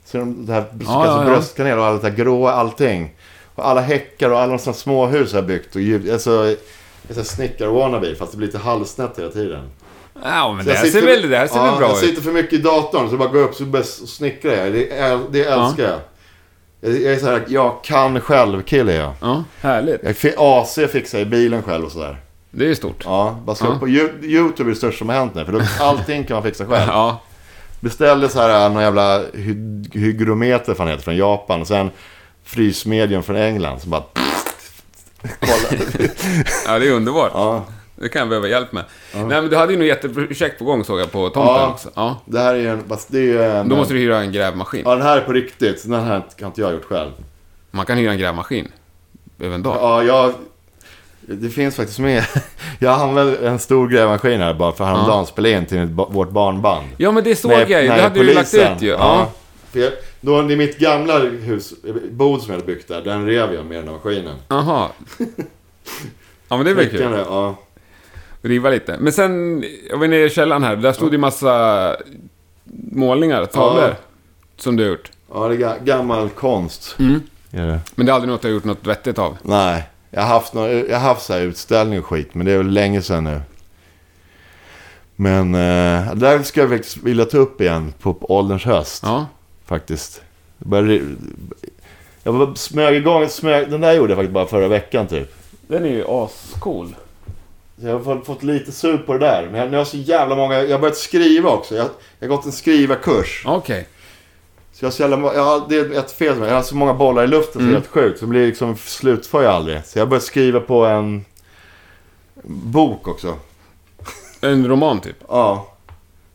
Så 0.05 0.17
de, 0.17 0.45
det 0.45 0.53
här 0.53 0.65
Ja, 0.79 1.05
alltså 1.07 1.19
ja, 1.19 1.25
bröstkanel 1.25 1.79
och 1.79 1.85
allt 1.85 2.01
det 2.01 2.09
här 2.09 2.15
gråa, 2.15 2.51
allting. 2.51 3.15
Och 3.55 3.67
alla 3.69 3.81
häckar 3.81 4.29
och 4.29 4.39
alla 4.39 4.57
sådana 4.57 4.73
småhus 4.73 5.33
jag 5.33 5.41
har 5.41 5.47
byggt. 5.47 5.75
Och 5.75 5.81
ljud, 5.81 6.11
alltså, 6.11 6.31
jag 7.07 7.17
är 7.17 7.23
snickar-wannabe 7.23 8.15
fast 8.15 8.31
det 8.31 8.37
blir 8.37 8.47
lite 8.47 8.57
halvsnett 8.57 9.19
hela 9.19 9.29
tiden. 9.29 9.69
Ja, 10.23 10.53
men 10.53 10.63
Så 10.65 10.69
det 10.69 10.75
jag 10.75 10.81
här 10.81 10.89
ser 10.89 11.01
väl, 11.01 11.29
det 11.29 11.37
här 11.37 11.47
ser 11.47 11.55
ja, 11.57 11.63
väl 11.65 11.77
bra 11.77 11.87
Jag 11.87 11.97
ut? 12.03 12.09
sitter 12.09 12.21
för 12.21 12.31
mycket 12.31 12.53
i 12.53 12.57
datorn 12.57 13.09
så 13.09 13.17
bara 13.17 13.29
går 13.29 13.39
upp 13.43 13.55
så 13.55 13.63
bara 13.65 13.81
s- 13.81 14.07
snickrar 14.15 14.51
jag. 14.53 14.73
Det, 14.73 14.91
är, 14.97 15.19
det 15.31 15.43
älskar 15.43 15.83
jag. 15.83 15.99
jag. 16.81 17.01
Jag 17.01 17.13
är 17.13 17.19
så 17.19 17.25
här, 17.25 17.43
jag 17.47 17.83
kan 17.83 18.21
själv 18.21 18.61
kille 18.61 18.93
jag. 18.93 19.13
Ja, 19.21 19.43
härligt. 19.61 20.23
jag. 20.23 20.33
AC 20.37 20.79
fixar 20.91 21.17
jag 21.17 21.27
i 21.27 21.29
bilen 21.29 21.63
själv 21.63 21.85
och 21.85 21.91
sådär. 21.91 22.17
Det 22.57 22.69
är 22.71 22.75
stort. 22.75 23.01
Ja, 23.05 23.39
bara 23.45 23.55
slå 23.55 23.67
Ja. 23.73 23.79
på 23.79 23.87
Yo- 23.87 24.23
YouTube 24.23 24.69
är 24.69 24.69
det 24.69 24.75
största 24.77 24.97
som 24.97 25.09
har 25.09 25.15
hänt 25.15 25.35
nu. 25.35 25.45
För 25.45 25.51
då, 25.51 25.61
allting 25.79 26.23
kan 26.23 26.35
man 26.35 26.43
fixa 26.43 26.65
själv. 26.65 26.87
Ja. 26.91 27.21
Beställde 27.79 28.29
så 28.29 28.39
här 28.39 28.69
någon 28.69 28.81
jävla 28.83 29.19
hy- 29.33 29.89
hygrometer 29.93 30.73
fan 30.73 30.87
heter, 30.87 31.03
från 31.03 31.17
Japan. 31.17 31.61
Och 31.61 31.67
sen 31.67 31.89
frysmedium 32.43 33.23
från 33.23 33.35
England. 33.35 33.81
Så 33.81 33.89
bara... 33.89 34.03
Kolla. 35.39 35.81
ja, 36.65 36.79
det 36.79 36.87
är 36.87 36.91
underbart. 36.91 37.31
Ja, 37.33 37.65
Det 37.95 38.09
kan 38.09 38.19
jag 38.19 38.29
behöva 38.29 38.47
hjälp 38.47 38.71
med. 38.71 38.83
Nej, 39.13 39.25
men 39.25 39.49
du 39.49 39.55
hade 39.57 39.73
ju 39.73 39.79
något 39.79 39.87
jätteprojekt 39.87 40.59
på 40.59 40.65
gång 40.65 40.83
såg 40.83 40.99
jag 40.99 41.11
på 41.11 41.29
tomten 41.29 41.53
Ja. 41.53 41.67
också. 41.67 41.89
Ja. 41.95 42.21
det 42.25 42.39
här 42.39 42.53
är 42.55 42.59
ju 42.59 42.67
en... 42.69 42.83
fast 42.89 43.11
Det 43.11 43.17
är 43.19 43.23
ju 43.23 43.43
en 43.43 43.69
Då 43.69 43.75
måste 43.75 43.93
du 43.93 43.99
hyra 43.99 44.17
en 44.19 44.31
grävmaskin. 44.31 44.81
Ja, 44.85 44.95
den 44.95 45.01
här 45.01 45.17
är 45.17 45.21
på 45.21 45.33
riktigt. 45.33 45.79
så 45.81 45.87
Den 45.87 46.03
här 46.03 46.09
har 46.39 46.45
inte 46.47 46.61
jag 46.61 46.73
gjort 46.73 46.85
själv. 46.85 47.11
Man 47.71 47.85
kan 47.85 47.97
hyra 47.97 48.11
en 48.11 48.17
grävmaskin. 48.17 48.71
Över 49.39 49.55
en 49.55 49.63
dag. 49.63 49.77
Ja, 49.81 50.03
jag... 50.03 50.33
Det 51.29 51.49
finns 51.49 51.75
faktiskt 51.75 51.99
med. 51.99 52.23
Jag 52.79 52.93
använde 53.01 53.37
en 53.49 53.59
stor 53.59 53.87
grävmaskin 53.87 54.41
här 54.41 54.53
bara 54.53 54.71
för 54.71 54.85
häromdagen. 54.85 55.25
Spela 55.25 55.49
in 55.49 55.65
till 55.65 55.85
vårt 55.85 56.29
barnband. 56.29 56.85
Ja, 56.97 57.11
men 57.11 57.23
det 57.23 57.35
såg 57.35 57.51
jag 57.51 57.69
ju. 57.69 57.87
Det 57.87 58.01
hade 58.01 58.19
du 58.23 58.33
lagt 58.33 58.53
ut 58.53 58.81
ju. 58.81 58.87
Ja. 58.89 58.97
Ja. 59.71 59.79
Jag, 59.81 59.91
då, 60.21 60.41
det 60.41 60.53
är 60.53 60.57
mitt 60.57 60.77
gamla 60.79 61.19
hus, 61.19 61.73
bod 62.11 62.41
som 62.41 62.49
jag 62.53 62.59
hade 62.59 62.73
byggt 62.73 62.87
där. 62.87 63.01
Den 63.01 63.25
rev 63.25 63.53
jag 63.53 63.65
med 63.65 63.77
den 63.77 63.87
här 63.87 63.93
maskinen. 63.93 64.35
Aha. 64.47 64.91
Ja, 66.49 66.57
men 66.57 66.65
det 66.65 66.71
är 66.71 66.75
väl 66.75 66.89
kul. 66.89 67.23
Ja. 67.29 67.55
Riva 68.41 68.69
lite. 68.69 68.97
Men 68.99 69.13
sen, 69.13 69.63
jag 69.89 69.97
var 69.97 70.07
nere 70.07 70.23
i 70.25 70.29
källaren 70.29 70.63
här. 70.63 70.75
Där 70.75 70.93
stod 70.93 71.11
det 71.11 71.13
ju 71.15 71.17
massa 71.17 71.95
målningar, 72.91 73.45
tavlor. 73.45 73.83
Ja. 73.83 73.95
Som 74.57 74.75
du 74.75 74.83
har 74.83 74.89
gjort. 74.89 75.11
Ja, 75.33 75.47
det 75.47 75.55
är 75.55 75.57
ga- 75.59 75.83
gammal 75.83 76.29
konst. 76.29 76.95
Mm. 76.99 77.21
Är 77.51 77.67
det. 77.67 77.79
Men 77.95 78.05
det 78.05 78.11
är 78.11 78.13
aldrig 78.13 78.31
något 78.31 78.41
du 78.41 78.47
har 78.47 78.53
gjort 78.53 78.63
något 78.63 78.87
vettigt 78.87 79.19
av. 79.19 79.37
Nej, 79.41 79.83
jag 80.17 80.23
har 80.23 80.33
haft, 80.33 80.53
några, 80.53 80.71
jag 80.73 80.99
har 80.99 81.07
haft 81.07 81.25
så 81.25 81.33
här 81.33 81.41
utställning 81.41 81.99
och 81.99 82.05
skit, 82.05 82.33
men 82.33 82.45
det 82.45 82.51
är 82.51 82.63
länge 82.63 83.01
sedan 83.01 83.23
nu. 83.23 83.41
Men 85.15 85.55
eh, 85.55 86.15
där 86.15 86.43
ska 86.43 86.61
jag 86.61 86.69
faktiskt 86.69 86.97
vilja 86.97 87.25
ta 87.25 87.37
upp 87.37 87.61
igen 87.61 87.93
på, 87.99 88.17
ålderns 88.21 88.65
höst. 88.65 89.03
Ja. 89.05 89.25
Faktiskt. 89.65 90.21
Jag, 90.57 90.67
började, 90.67 91.01
jag 92.23 92.57
smög 92.57 92.95
igång, 92.95 93.29
smög, 93.29 93.71
den 93.71 93.81
där 93.81 93.93
gjorde 93.93 94.11
jag 94.11 94.17
faktiskt 94.17 94.33
bara 94.33 94.47
förra 94.47 94.67
veckan 94.67 95.07
typ. 95.07 95.33
Den 95.67 95.85
är 95.85 95.89
ju 95.89 96.05
ascool. 96.07 96.95
Så 97.81 97.87
jag 97.87 97.99
har 97.99 98.21
fått, 98.21 98.43
lite 98.43 98.71
sug 98.71 99.05
på 99.05 99.13
det 99.13 99.19
där. 99.19 99.47
Men 99.51 99.59
jag, 99.59 99.65
nu 99.65 99.71
har 99.71 99.81
jag 99.81 99.87
så 99.87 99.97
jävla 99.97 100.35
många, 100.35 100.61
jag 100.61 100.71
har 100.71 100.79
börjat 100.79 100.97
skriva 100.97 101.49
också. 101.49 101.75
Jag, 101.75 101.87
jag 102.19 102.27
har 102.29 102.35
gått 102.35 102.45
en 102.45 102.51
skrivarkurs. 102.51 103.43
Okej. 103.45 103.87
Så 104.79 104.85
jag 104.85 104.93
så 104.93 105.01
jävla, 105.01 105.17
har, 105.17 105.69
det 105.69 105.75
är 105.77 105.91
ett 105.99 106.11
fel 106.11 106.33
som 106.35 106.43
jag 106.43 106.53
har 106.53 106.61
så 106.61 106.75
många 106.75 106.93
bollar 106.93 107.23
i 107.23 107.27
luften 107.27 107.53
så 107.53 107.59
det 107.59 107.71
är 107.71 107.73
helt 107.73 107.87
sjukt. 107.87 108.19
Så 108.19 108.25
det 108.25 108.29
blir 108.29 108.47
liksom, 108.47 108.75
slutför 108.77 109.43
jag 109.43 109.53
aldrig. 109.53 109.85
Så 109.85 109.99
jag 109.99 110.09
börjat 110.09 110.23
skriva 110.23 110.59
på 110.59 110.85
en 110.85 111.25
bok 112.43 113.07
också. 113.07 113.35
En 114.41 114.67
roman 114.67 114.99
typ. 114.99 115.15
Ja. 115.27 115.73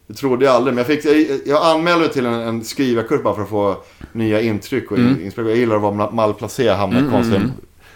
Det 0.07 0.14
trodde 0.14 0.45
jag 0.45 0.55
aldrig. 0.55 0.74
Men 0.74 0.84
jag, 0.88 1.03
fick, 1.03 1.05
jag, 1.05 1.40
jag 1.47 1.62
anmälde 1.66 2.01
mig 2.01 2.09
till 2.12 2.26
en, 2.26 2.34
en 2.34 2.64
skrivarkurs 2.64 3.22
bara 3.22 3.34
för 3.34 3.43
att 3.43 3.49
få 3.49 3.76
nya 4.12 4.40
intryck 4.40 4.90
och 4.90 4.99
Mm. 4.99 5.24
inspiration. 5.24 5.51
Jag 5.51 5.59
gillar 5.59 5.76
att 5.76 5.82
vara 5.82 6.11
malplacerad, 6.11 6.76
hamna 6.78 7.01
i 7.01 7.11
konstiga 7.11 7.40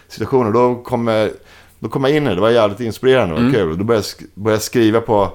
situationer. 0.08 0.52
Då 0.52 0.74
kom, 0.74 1.06
jag, 1.06 1.30
då 1.78 1.88
kom 1.88 2.04
jag 2.04 2.16
in 2.16 2.22
i 2.26 2.28
det. 2.28 2.34
Det 2.34 2.40
var 2.40 2.50
jävligt 2.50 2.80
inspirerande 2.80 3.34
och 3.34 3.40
Mm. 3.40 3.52
kul. 3.52 3.78
Då 3.78 3.84
började 3.84 4.06
jag, 4.18 4.26
sk- 4.26 4.30
började 4.34 4.56
jag 4.56 4.62
skriva 4.62 5.00
på, 5.00 5.32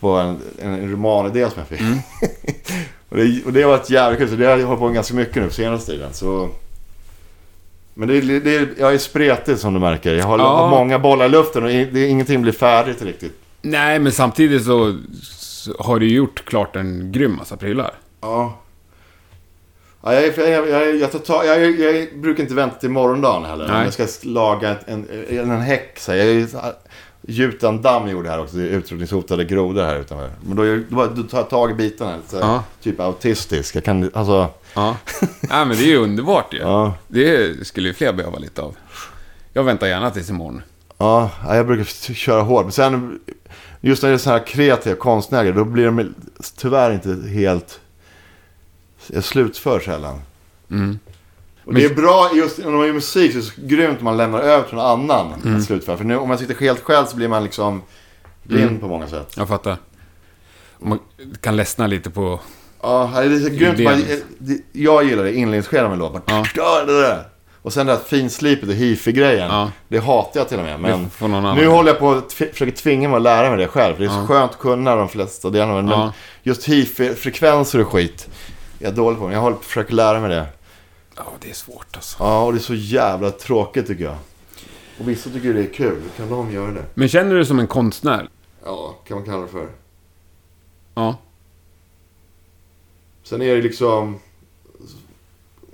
på 0.00 0.08
en, 0.10 0.38
en 0.62 0.90
romanidé 0.92 1.50
som 1.50 1.58
jag 1.58 1.68
fick. 1.68 1.80
Mm. 1.80 1.98
och, 3.10 3.16
det, 3.16 3.42
och 3.46 3.52
det 3.52 3.64
var 3.64 3.74
ett 3.74 3.90
jävligt 3.90 4.18
kul. 4.20 4.28
Så 4.28 4.36
det 4.36 4.44
har 4.46 4.58
jag 4.58 4.66
hållit 4.66 4.80
på 4.80 4.86
med 4.86 4.94
ganska 4.94 5.14
mycket 5.14 5.36
nu 5.36 5.46
på 5.48 5.54
senaste 5.54 5.92
tiden. 5.92 6.12
Så... 6.12 6.48
Men 7.94 8.08
det, 8.08 8.16
är- 8.16 8.40
det, 8.40 8.56
är- 8.56 8.68
jag 8.78 8.94
är 8.94 8.98
spretig 8.98 9.58
som 9.58 9.74
du 9.74 9.80
märker. 9.80 10.14
Jag 10.14 10.24
har, 10.26 10.38
Ja. 10.38 10.56
har 10.56 10.70
många 10.70 10.98
bollar 10.98 11.26
i 11.26 11.28
luften 11.28 11.62
och 11.62 11.68
det, 11.68 12.08
ingenting 12.08 12.42
blir 12.42 12.52
färdigt 12.52 13.02
riktigt. 13.02 13.32
Nej, 13.62 13.98
men 13.98 14.12
samtidigt 14.12 14.64
så, 14.64 14.98
så 15.22 15.72
har 15.78 15.98
du 15.98 16.08
gjort 16.08 16.44
klart 16.44 16.76
en 16.76 17.12
grym 17.12 17.36
massa 17.36 17.56
prylar. 17.56 17.94
Ja. 18.20 18.58
Ja, 20.02 20.14
jag, 20.14 20.24
är- 20.24 20.48
jag, 20.50 20.68
jag, 20.68 20.96
jag, 21.46 21.80
jag, 21.80 22.08
brukar 22.20 22.42
inte 22.42 22.54
vänta 22.54 22.76
till 22.76 22.90
morgondagen 22.90 23.44
heller. 23.44 23.68
Nej. 23.68 23.84
Jag 23.84 23.92
ska 24.10 24.28
laga 24.28 24.76
en, 24.86 25.06
en, 25.28 25.50
en 25.50 25.60
häck. 25.60 25.98
Så 25.98 26.14
jag, 26.14 26.26
jag, 26.26 26.48
gjuta 27.30 27.68
en 27.68 27.82
damm 27.82 28.08
gjorde 28.08 28.30
här 28.30 28.40
också. 28.40 28.56
Det 28.56 28.62
är 28.62 28.66
utrotningshotade 28.68 29.44
grodor 29.44 29.82
här 29.82 29.96
utanför. 29.96 30.30
Men 30.42 30.56
då, 30.56 30.96
då, 30.96 31.06
då 31.06 31.22
tar 31.22 31.38
jag 31.38 31.50
tag 31.50 31.70
i 31.70 31.74
bitarna. 31.74 32.18
Så, 32.28 32.36
Ja. 32.36 32.64
Typ 32.82 33.00
autistisk. 33.00 33.76
Jag 33.76 33.84
kan, 33.84 34.10
alltså, 34.14 34.48
Ja. 34.74 34.96
Nej, 35.40 35.66
men 35.66 35.68
det 35.76 35.82
är 35.82 35.86
ju 35.88 35.96
underbart 35.96 36.54
ju. 36.54 36.58
ja. 36.58 36.94
Det 37.08 37.66
skulle 37.66 37.88
ju 37.88 37.94
fler 37.94 38.12
behöva 38.12 38.38
lite 38.38 38.62
av. 38.62 38.76
Jag 39.52 39.62
väntar 39.64 39.86
gärna 39.86 40.10
tills 40.10 40.30
imorgon. 40.30 40.62
Ja, 40.98 41.30
ja, 41.46 41.56
jag 41.56 41.66
brukar 41.66 41.84
köra 42.14 42.42
hårt. 42.42 42.64
Men 42.64 42.72
sen, 42.72 43.20
just 43.80 44.02
när 44.02 44.10
det 44.10 44.16
är 44.16 44.18
så 44.18 44.30
här 44.30 44.46
kreativa 44.46 44.96
konstnärer, 44.96 45.52
då 45.52 45.64
blir 45.64 45.84
de 45.86 46.14
tyvärr 46.56 46.92
inte 46.92 47.28
helt... 47.28 47.80
Jag 49.06 49.24
slutför 49.24 49.80
sällan. 49.80 50.20
Mm. 50.70 50.98
Och 51.64 51.74
det 51.74 51.84
är 51.84 51.94
bra, 51.94 52.30
just 52.34 52.58
när 52.58 52.70
man 52.70 52.86
gör 52.86 52.92
musik 52.92 53.32
så 53.32 53.38
är 53.38 53.42
det 53.42 53.46
så 53.46 53.52
grymt 53.56 53.98
om 53.98 54.04
man 54.04 54.16
lämnar 54.16 54.40
över 54.40 54.68
till 54.68 54.76
någon 54.76 55.10
annan 55.10 55.56
att 55.56 55.64
slutföra. 55.64 55.96
För 55.96 56.04
nu, 56.04 56.16
om 56.16 56.28
man 56.28 56.38
sitter 56.38 56.54
helt 56.54 56.80
själv 56.80 57.06
så 57.06 57.16
blir 57.16 57.28
man 57.28 57.44
liksom 57.44 57.82
blind 58.42 58.80
på 58.80 58.88
många 58.88 59.06
sätt. 59.06 59.34
Jag 59.36 59.48
fattar. 59.48 59.76
Man 60.78 60.98
kan 61.40 61.56
ledsna 61.56 61.86
lite 61.86 62.10
på... 62.10 62.40
Ja, 62.82 63.10
det 63.14 63.20
är 63.20 63.38
så 63.40 63.48
grymt. 63.48 63.78
Man, 63.78 64.04
jag 64.72 65.04
gillar 65.04 65.24
det, 65.24 65.34
inledningsskedet 65.34 65.84
med 65.84 65.92
en 65.92 65.98
låt. 65.98 66.22
Ja. 66.26 66.44
Ja. 66.56 67.16
Och 67.62 67.72
sen 67.72 67.86
det 67.86 67.92
här 67.92 68.00
finslipet 68.00 68.68
och 68.68 68.74
hifi-grejen. 68.74 69.48
Ja. 69.50 69.70
Det 69.88 69.98
hatar 69.98 70.40
jag 70.40 70.48
till 70.48 70.58
och 70.58 70.64
med. 70.64 70.80
Men 70.80 71.10
nu 71.56 71.66
håller 71.66 71.90
jag 71.90 71.98
på 71.98 72.10
att 72.12 72.32
försöka 72.32 72.72
tvinga 72.72 73.08
mig 73.08 73.16
att 73.16 73.22
lära 73.22 73.50
mig 73.50 73.58
det 73.58 73.66
själv. 73.68 73.94
För 73.94 74.02
det 74.02 74.08
är 74.10 74.20
så 74.20 74.26
skönt 74.26 74.50
att 74.50 74.58
kunna 74.58 74.96
de 74.96 75.08
flesta 75.08 75.50
delarna. 75.50 75.74
Men 75.82 75.88
Ja. 75.90 76.12
just 76.42 76.68
hifi-frekvenser 76.68 77.80
och 77.80 77.88
skit 77.88 78.28
är 78.80 78.84
jag 78.84 78.94
dålig 78.94 79.18
på. 79.18 79.24
Men 79.24 79.34
jag 79.34 79.40
håller 79.40 79.56
på 79.56 79.60
att 79.60 79.66
försöka 79.66 79.94
lära 79.94 80.20
mig 80.20 80.30
det. 80.30 80.46
Ja, 81.16 81.26
det 81.40 81.50
är 81.50 81.54
svårt 81.54 81.86
alltså. 81.92 82.16
Ja, 82.20 82.44
och 82.44 82.52
det 82.52 82.58
är 82.58 82.60
så 82.60 82.74
jävla 82.74 83.30
tråkigt 83.30 83.86
tycker 83.86 84.04
jag. 84.04 84.16
Och 85.00 85.08
vissa 85.08 85.30
tycker 85.30 85.54
det 85.54 85.60
är 85.60 85.72
kul. 85.74 86.02
Kan 86.16 86.30
de 86.30 86.50
göra 86.50 86.70
det? 86.70 86.84
Men 86.94 87.08
känner 87.08 87.30
du 87.30 87.36
dig 87.36 87.46
som 87.46 87.58
en 87.58 87.66
konstnär? 87.66 88.28
Ja, 88.64 88.96
kan 89.08 89.16
man 89.16 89.26
kalla 89.26 89.42
det 89.42 89.48
för. 89.48 89.68
Ja. 90.94 91.16
Sen 93.22 93.42
är 93.42 93.56
det 93.56 93.62
liksom... 93.62 94.18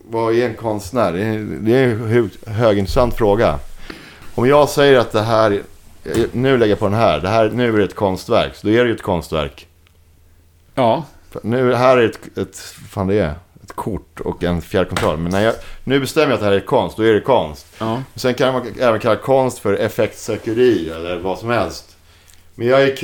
Vad 0.09 0.35
är 0.35 0.49
en 0.49 0.55
konstnär? 0.55 1.13
Det 1.13 1.23
är, 1.23 1.39
det 1.39 1.73
är 1.73 1.89
en 1.89 2.07
hög, 2.07 2.31
högintressant 2.47 3.15
fråga. 3.15 3.59
Om 4.35 4.49
jag 4.49 4.69
säger 4.69 4.99
att 4.99 5.13
det 5.13 5.23
här... 5.23 5.63
Nu 6.33 6.57
lägger 6.59 6.73
jag 6.73 6.79
på 6.79 6.85
den 6.89 6.99
här. 6.99 7.21
Det 7.21 7.29
här 7.29 7.51
nu 7.51 7.75
är 7.75 7.79
det 7.79 7.85
ett 7.85 7.95
konstverk. 7.95 8.55
Så 8.55 8.67
då 8.67 8.73
är 8.73 8.85
det 8.85 8.89
ju 8.89 8.95
ett 8.95 9.03
konstverk. 9.03 9.69
Ja. 10.75 11.05
Nu, 11.43 11.75
här 11.75 11.97
är 11.97 12.05
ett, 12.05 12.39
ett... 12.39 12.59
fan 12.89 13.07
det 13.07 13.19
är? 13.19 13.35
Kort 13.77 14.21
och 14.21 14.45
en 14.45 14.63
fjärrkontroll. 14.63 15.17
Men 15.19 15.33
när 15.33 15.41
jag, 15.41 15.55
nu 15.85 16.01
bestämmer 16.01 16.27
jag 16.27 16.35
att 16.35 16.41
det 16.41 16.47
här 16.47 16.53
är 16.53 16.61
konst. 16.61 16.97
Då 16.97 17.03
är 17.03 17.13
det 17.15 17.21
konst. 17.21 17.67
Ja. 17.79 18.03
Sen 18.15 18.35
kan 18.35 18.53
man 18.53 18.63
även 18.81 19.01
kalla 19.01 19.17
konst 19.17 19.59
för 19.59 19.75
effektsökeri 19.75 20.91
eller 20.91 21.17
vad 21.19 21.39
som 21.39 21.49
helst. 21.51 21.97
Men 22.55 22.67
jag, 22.69 22.83
är, 22.83 22.99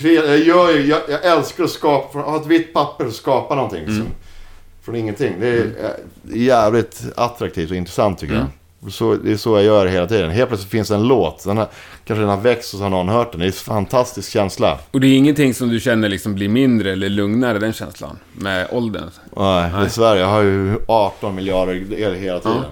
jag, 0.00 0.38
gör 0.38 0.88
jag, 0.88 1.00
jag 1.08 1.24
älskar 1.24 1.64
att 1.64 1.70
skapa, 1.70 2.18
att 2.18 2.24
ha 2.24 2.40
ett 2.40 2.46
vitt 2.46 2.72
papper 2.72 3.06
och 3.06 3.12
skapa 3.12 3.54
någonting 3.54 3.86
som, 3.86 4.06
från 4.82 4.96
ingenting. 4.96 5.34
Det 5.40 5.48
är, 5.48 5.54
är 5.54 5.96
jävligt 6.24 7.02
attraktivt 7.16 7.70
och 7.70 7.76
intressant 7.76 8.18
tycker 8.18 8.34
jag. 8.34 8.46
Så, 8.88 9.14
det 9.14 9.32
är 9.32 9.36
så 9.36 9.56
jag 9.56 9.64
gör 9.64 9.86
hela 9.86 10.06
tiden. 10.06 10.30
Helt 10.30 10.48
plötsligt 10.48 10.70
finns 10.70 10.90
en 10.90 11.02
låt. 11.08 11.44
Den 11.44 11.56
har, 11.56 11.68
kanske 12.04 12.20
den 12.20 12.28
har 12.28 12.36
växt 12.36 12.72
och 12.74 12.78
så 12.78 12.84
har 12.84 12.90
någon 12.90 13.08
hört 13.08 13.32
den. 13.32 13.40
Det 13.40 13.44
är 13.44 13.48
en 13.48 13.52
fantastisk 13.52 14.32
känsla. 14.32 14.78
Och 14.90 15.00
det 15.00 15.06
är 15.06 15.16
ingenting 15.16 15.54
som 15.54 15.68
du 15.68 15.80
känner 15.80 16.08
liksom 16.08 16.34
blir 16.34 16.48
mindre 16.48 16.92
eller 16.92 17.08
lugnare, 17.08 17.58
den 17.58 17.72
känslan? 17.72 18.18
Med 18.32 18.68
åldern? 18.70 19.10
Nej, 19.36 19.70
dessvärre. 19.84 20.18
Jag 20.18 20.26
har 20.26 20.42
ju 20.42 20.76
18 20.88 21.34
miljarder 21.34 21.92
el 21.94 22.14
hela 22.14 22.40
tiden. 22.40 22.64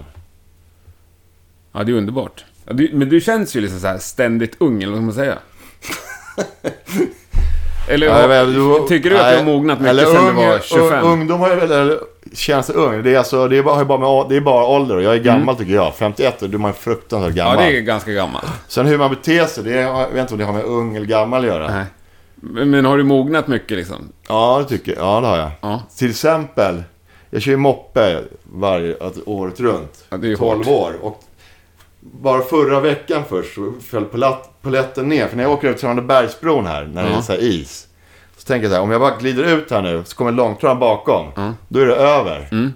Ja, 1.73 1.85
det 1.85 1.93
är 1.93 1.97
underbart. 1.97 2.45
Ja, 2.65 2.73
du, 2.73 2.91
men 2.93 3.09
du 3.09 3.21
känns 3.21 3.57
ju 3.57 3.61
liksom 3.61 3.81
så 3.81 3.87
här 3.87 3.99
ständigt 3.99 4.57
ung, 4.59 4.83
eller 4.83 4.93
vad 4.93 4.99
ska 4.99 5.05
man 5.05 5.15
säga? 5.15 5.39
Eller 7.89 8.07
Ja, 8.07 8.21
jag 8.21 8.29
vet, 8.29 8.55
du- 8.55 8.89
tycker 8.89 9.11
du 9.11 9.19
att 9.19 9.31
du 9.33 9.37
har 9.37 9.45
nej, 9.45 9.55
mognat 9.55 9.79
mycket 9.81 9.91
eller 9.91 10.05
sen 10.05 10.17
ung, 10.17 10.37
du 10.37 10.47
var 10.47 10.59
25? 10.59 11.05
Ung, 11.05 11.13
ungdom 11.13 11.41
har 11.41 11.49
ju 11.51 11.55
väl, 11.55 11.73
eller, 11.73 11.99
känns 12.35 12.71
ung. 12.71 13.03
Det 13.03 13.15
är, 13.15 13.19
alltså, 13.19 13.49
det 13.49 13.57
är, 13.59 13.63
bara, 13.63 13.85
bara, 13.85 13.99
med, 13.99 14.27
det 14.29 14.37
är 14.37 14.41
bara 14.41 14.65
ålder 14.65 14.97
och 14.97 15.03
jag 15.03 15.15
är 15.15 15.19
gammal 15.19 15.57
tycker 15.57 15.73
jag. 15.75 15.95
51, 15.95 16.41
då 16.41 16.47
är 16.47 16.51
man 16.51 16.75
fruktansvärt 16.75 17.37
ja, 17.37 17.45
gammal. 17.45 17.65
det 17.65 17.77
är 17.79 17.81
ganska 17.81 18.13
gammalt. 18.13 18.47
Sen 18.69 18.87
hur 18.87 18.99
man 18.99 19.11
beter 19.11 19.45
sig, 19.47 19.65
det 19.65 19.73
är, 19.73 19.81
jag 19.83 20.09
vet 20.11 20.21
inte 20.21 20.33
om 20.35 20.39
det 20.39 20.45
har 20.45 20.53
med 20.53 20.65
ung 20.65 20.97
eller 20.97 21.07
gammal 21.07 21.41
att 21.41 21.47
göra. 21.47 21.71
Nej. 21.75 21.85
Men 22.41 22.85
har 22.85 22.97
du 22.97 23.05
mognat 23.05 23.49
mycket 23.49 23.77
liksom? 23.79 24.13
Ja, 24.29 24.59
det 24.63 24.69
tycker 24.77 24.97
jag. 24.97 25.07
Ja, 25.07 25.21
det 25.21 25.27
har 25.27 25.37
jag. 25.39 25.51
Ja. 25.61 25.83
Till 25.97 26.11
exempel, 26.11 26.83
jag 27.31 27.43
kör 27.43 27.51
ju 27.51 27.57
moppe 27.57 28.23
varje, 28.53 28.97
året 29.27 29.61
runt. 29.61 30.05
Ja, 30.11 30.17
det 30.17 30.27
är 30.27 30.29
ju 30.29 30.37
12 30.37 30.59
hårt. 30.59 30.69
år. 30.69 30.93
Och 31.03 31.21
bara 32.01 32.43
förra 32.43 32.81
veckan 32.81 33.23
först 33.29 33.55
så 33.55 33.73
föll 33.91 34.05
poletten 34.63 35.09
ner. 35.09 35.27
För 35.29 35.37
när 35.37 35.45
jag 35.45 35.53
åker 35.53 35.69
över 35.69 35.79
Tranebergsbron 35.79 36.67
här, 36.67 36.85
när 36.85 37.05
det 37.05 37.11
Ja. 37.11 37.17
är 37.19 37.23
så 37.23 37.33
här 37.33 37.43
is. 37.43 37.88
Tänker 38.49 38.65
jag 38.65 38.71
så 38.71 38.77
här, 38.77 38.83
om 38.83 38.91
jag 38.91 39.01
bara 39.01 39.17
glider 39.17 39.45
ut 39.45 39.71
här 39.71 39.83
nu 39.83 40.03
så 40.05 40.17
kommer 40.17 40.33
långtradaren 40.33 40.81
bakom. 40.81 41.27
Ja. 41.37 41.55
Då 41.69 41.81
är 41.81 41.87
det 41.87 41.97
över. 41.97 42.49
Mm. 42.53 42.73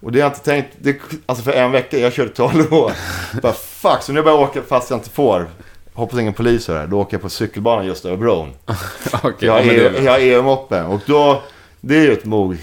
Och 0.00 0.12
det 0.12 0.20
har 0.20 0.24
jag 0.24 0.30
inte 0.32 0.44
tänkt, 0.44 0.68
det, 0.78 0.96
alltså 1.26 1.44
för 1.44 1.52
en 1.52 1.72
vecka, 1.72 1.98
jag 1.98 2.12
körde 2.12 2.30
12 2.30 2.72
år. 2.72 2.92
bara 3.42 3.52
fuck, 3.52 4.02
så 4.02 4.12
nu 4.12 4.22
börjar 4.22 4.38
jag 4.38 4.48
åka 4.48 4.62
fast 4.62 4.90
jag 4.90 4.96
inte 4.96 5.10
får. 5.10 5.46
Hoppas 5.94 6.18
ingen 6.18 6.32
polis 6.32 6.68
hör. 6.68 6.86
Då 6.86 7.00
åker 7.00 7.14
jag 7.14 7.22
på 7.22 7.28
cykelbanan 7.28 7.86
just 7.86 8.04
över 8.04 8.16
bron. 8.16 8.52
Okej, 9.22 9.48
Jag 9.48 9.66
ja, 9.66 9.72
är, 9.72 10.02
jag 10.02 10.22
är 10.22 10.42
moppe 10.42 10.82
och 10.82 11.00
då, 11.06 11.42
det 11.80 11.96
är 11.96 12.02
ju 12.02 12.12
ett 12.12 12.24
mog. 12.24 12.56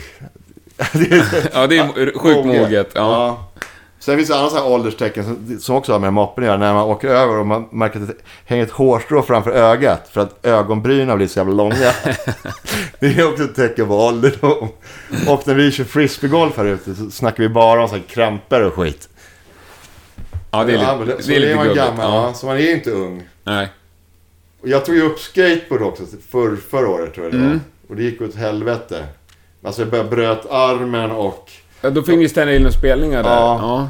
det 0.94 1.12
är, 1.12 1.50
ja, 1.54 1.68
det 1.68 1.78
är 1.78 2.20
sjukt 2.20 2.46
moget. 2.46 2.92
Ja. 2.96 3.50
Sen 4.04 4.18
finns 4.18 4.30
det 4.30 4.36
andra 4.36 4.50
så 4.50 4.56
här 4.56 4.68
ålderstecken 4.68 5.60
som, 5.60 5.76
också 5.76 5.92
har 5.92 6.00
med 6.00 6.14
moppen 6.14 6.44
att 6.44 6.48
göra. 6.48 6.58
När 6.58 6.74
man 6.74 6.84
åker 6.84 7.08
över 7.08 7.38
och 7.38 7.48
man 7.48 7.68
märker 7.72 8.00
att 8.02 8.08
det 8.08 8.14
hänger 8.46 8.64
ett 8.64 8.72
hårstrå 8.72 9.22
framför 9.22 9.52
ögat. 9.52 10.10
För 10.12 10.22
att 10.22 10.46
ögonbrynen 10.46 11.18
blir 11.18 11.28
så 11.28 11.40
jävla 11.40 11.54
långa. 11.54 11.76
det 13.00 13.08
är 13.20 13.30
också 13.30 13.44
ett 13.44 13.56
tecken 13.56 13.88
på 13.88 14.06
ålderdom. 14.06 14.70
Och 15.28 15.48
när 15.48 15.54
vi 15.54 15.72
kör 15.72 15.84
frisbeegolf 15.84 16.58
här 16.58 16.66
ute 16.66 16.96
så 16.96 17.12
snackar 17.12 17.44
vi 17.44 17.50
bara 17.50 17.82
om 17.82 17.90
så 17.90 17.96
här 17.96 18.04
krämpor 18.08 18.62
och 18.62 18.74
skit. 18.74 19.10
ja, 20.52 20.64
det 20.64 20.74
är 20.74 20.78
Ja, 20.84 21.00
lite, 21.00 21.16
det, 21.18 21.24
så 21.24 21.30
det 21.30 21.36
är 21.36 21.40
lite 21.40 21.56
man 21.56 21.64
gulligt. 21.68 21.86
gammal, 21.86 22.06
Ja. 22.14 22.28
ja. 22.28 22.34
så 22.34 22.46
man 22.46 22.58
är 22.58 22.72
inte 22.76 22.92
ung. 22.92 23.24
Nej. 23.44 23.70
Och 24.62 24.68
jag 24.70 24.86
tog 24.86 24.96
ju 24.96 25.02
upp 25.02 25.20
skateboard 25.20 25.82
också 25.82 26.04
för, 26.32 26.56
förra 26.56 26.90
året 26.90 27.14
tror 27.14 27.26
jag 27.26 27.34
det 27.34 27.38
var. 27.40 27.46
Mm. 27.46 27.62
Och 27.90 27.96
det 27.96 28.04
gick 28.04 28.22
åt 28.22 28.36
helvete. 28.36 29.06
Alltså 29.64 29.86
jag 29.92 30.10
bröt 30.10 30.46
armen 30.52 31.12
och... 31.12 31.52
Ja, 31.84 31.90
då 31.90 32.04
fick 32.04 32.18
ni 32.18 32.30
ställa 32.30 32.54
in 32.54 32.72
spelningar 32.72 33.24
där. 33.24 33.30
Ja. 33.30 33.60
Ja. 33.62 33.90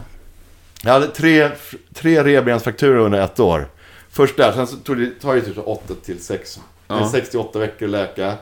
Jag 0.84 0.94
hade 0.94 1.08
tre, 1.08 1.50
tre 1.94 2.24
revbensfrakturer 2.24 2.98
under 2.98 3.22
ett 3.22 3.40
år. 3.40 3.68
Först 4.10 4.38
där, 4.38 4.52
sen 4.52 4.68
så 4.68 4.76
tog 4.76 4.98
det, 4.98 5.10
tar 5.22 5.36
det 5.36 5.42
typ 5.42 5.58
8 5.64 5.94
till 6.06 6.24
6. 6.24 6.60
Ja. 6.88 7.10
68 7.12 7.60
veckor 7.60 7.86
att 7.86 7.92
läka. 7.92 8.34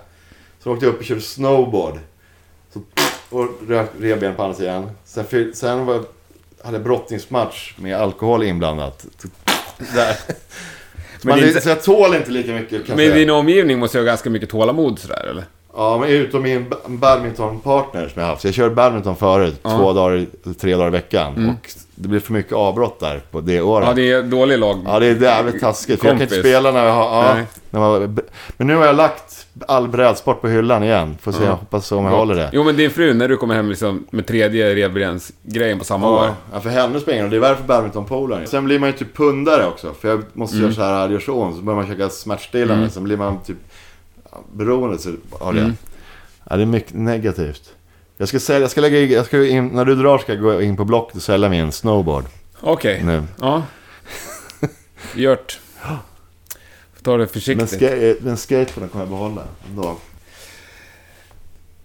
Så 0.63 0.71
åkte 0.71 0.85
jag 0.85 0.93
upp 0.93 0.99
och 0.99 1.05
körde 1.05 1.21
snowboard. 1.21 1.99
Så, 2.73 2.81
och 3.29 3.47
rök 3.67 3.89
revben 3.99 4.35
på 4.35 4.43
andra 4.43 4.57
sidan. 4.57 4.89
Sen, 5.05 5.51
sen 5.53 5.85
var, 5.85 6.03
hade 6.63 6.77
jag 6.77 6.83
brottningsmatch 6.83 7.73
med 7.77 7.95
alkohol 7.95 8.43
inblandat. 8.43 9.05
Där. 9.77 10.15
Men 11.21 11.39
man, 11.39 11.39
det 11.39 11.61
så 11.61 11.69
jag 11.69 11.83
tål 11.83 12.15
inte 12.15 12.31
lika 12.31 12.51
mycket 12.51 12.87
Men 12.87 12.97
din 12.97 13.29
omgivning 13.29 13.79
måste 13.79 13.97
ju 13.97 14.03
ha 14.03 14.05
ganska 14.05 14.29
mycket 14.29 14.49
tålamod 14.49 14.99
sådär, 14.99 15.27
eller? 15.29 15.45
Ja, 15.75 15.97
men 15.97 16.09
utom 16.09 16.41
min 16.43 16.69
ba- 16.69 16.75
badmintonpartner 16.87 18.07
som 18.07 18.21
jag 18.21 18.29
haft. 18.29 18.41
Så 18.41 18.47
jag 18.47 18.53
körde 18.55 18.75
badminton 18.75 19.15
förut, 19.15 19.59
Ja. 19.63 19.69
två 19.77 19.93
dagar, 19.93 20.25
tre 20.59 20.75
dagar 20.75 20.87
i 20.87 20.91
veckan. 20.91 21.55
Och 21.61 21.69
det 21.95 22.07
blev 22.07 22.19
för 22.19 22.33
mycket 22.33 22.53
avbrott 22.53 22.99
där 22.99 23.21
på 23.31 23.41
det 23.41 23.61
året. 23.61 23.87
Ja, 23.87 23.93
det 23.93 24.11
är 24.11 24.23
dålig 24.23 24.59
lag. 24.59 24.79
Ja, 24.85 24.99
det 24.99 25.05
är 25.05 25.15
jävligt 25.21 25.61
taskigt. 25.61 25.99
För 26.01 26.07
jag 26.07 26.15
kan 26.15 26.21
inte 26.21 26.35
Kompis. 26.35 26.51
spela 26.51 26.71
när 26.71 26.85
jag 26.85 26.93
har... 26.93 27.25
Ja, 27.25 27.35
när 27.69 27.79
man, 27.79 28.19
men 28.57 28.67
nu 28.67 28.75
har 28.75 28.85
jag 28.85 28.95
lagt 28.95 29.47
all 29.67 29.87
brädsport 29.87 30.41
på 30.41 30.47
hyllan 30.47 30.83
igen. 30.83 31.17
Får 31.21 31.31
se, 31.31 31.43
jag 31.43 31.51
hoppas 31.51 31.91
om 31.91 32.05
jag 32.05 32.11
håller 32.11 32.35
det. 32.35 32.49
Jo, 32.53 32.63
men 32.63 32.75
din 32.77 32.89
fru, 32.91 33.13
när 33.13 33.27
du 33.27 33.37
kommer 33.37 33.55
hem 33.55 33.69
liksom 33.69 34.05
med 34.11 34.25
tredje 34.27 34.75
revbensgrejen 34.75 35.79
på 35.79 35.85
samma 35.85 36.09
år. 36.09 36.25
Ja, 36.25 36.35
ja, 36.53 36.59
för 36.59 36.69
henne 36.69 36.99
spelar 36.99 37.23
det. 37.23 37.29
Det 37.29 37.35
är 37.35 37.39
varför 37.39 37.63
badmintonpolaren. 37.63 38.47
Sen 38.47 38.65
blir 38.65 38.79
man 38.79 38.89
ju 38.89 38.93
typ 38.97 39.17
pundare 39.17 39.65
också. 39.67 39.93
För 40.01 40.07
jag 40.09 40.23
måste 40.33 40.55
Mm. 40.57 40.65
göra 40.65 40.75
så 40.75 40.81
här, 40.81 41.09
gör 41.09 41.19
så 41.19 41.33
ont. 41.33 41.55
Så 41.55 41.61
börjar 41.61 41.77
man 41.79 41.87
käka 41.87 42.09
smärtstillande. 42.09 42.89
Sen 42.89 43.03
blir 43.03 43.17
man 43.17 43.39
typ 43.43 43.57
ja, 44.31 44.43
beroende 44.53 44.97
så- 44.99 45.15
av 45.31 45.53
det. 45.53 45.59
Mm. 45.61 45.73
Ja, 46.49 46.55
det 46.55 46.61
är 46.61 46.65
mycket 46.65 46.93
negativt. 46.93 47.73
Jag 48.17 48.27
ska 48.27 48.39
sälja, 48.39 48.61
jag 48.61 48.71
ska 48.71 48.81
lägga 48.81 48.99
jag 48.99 49.25
ska 49.25 49.45
in, 49.47 49.67
när 49.67 49.85
du 49.85 49.95
drar 49.95 50.17
ska 50.17 50.33
jag 50.33 50.41
gå 50.41 50.61
in 50.61 50.77
på 50.77 50.85
Blocket 50.85 51.15
och 51.15 51.21
sälja 51.21 51.49
min 51.49 51.71
snowboard. 51.71 52.25
Okej. 52.61 53.03
Nu. 53.05 53.23
Ja. 53.39 53.63
Gjort. 55.15 55.59
Får 56.93 57.03
ta 57.03 57.11
det 57.11 57.17
Men, 57.17 57.27
försiktigt. 57.27 57.69
ska, 57.69 58.15
men 58.21 58.37
skateboarden 58.37 58.89
kommer 58.89 59.05
jag 59.05 59.09
behålla 59.09 59.43
ändå. 59.69 59.97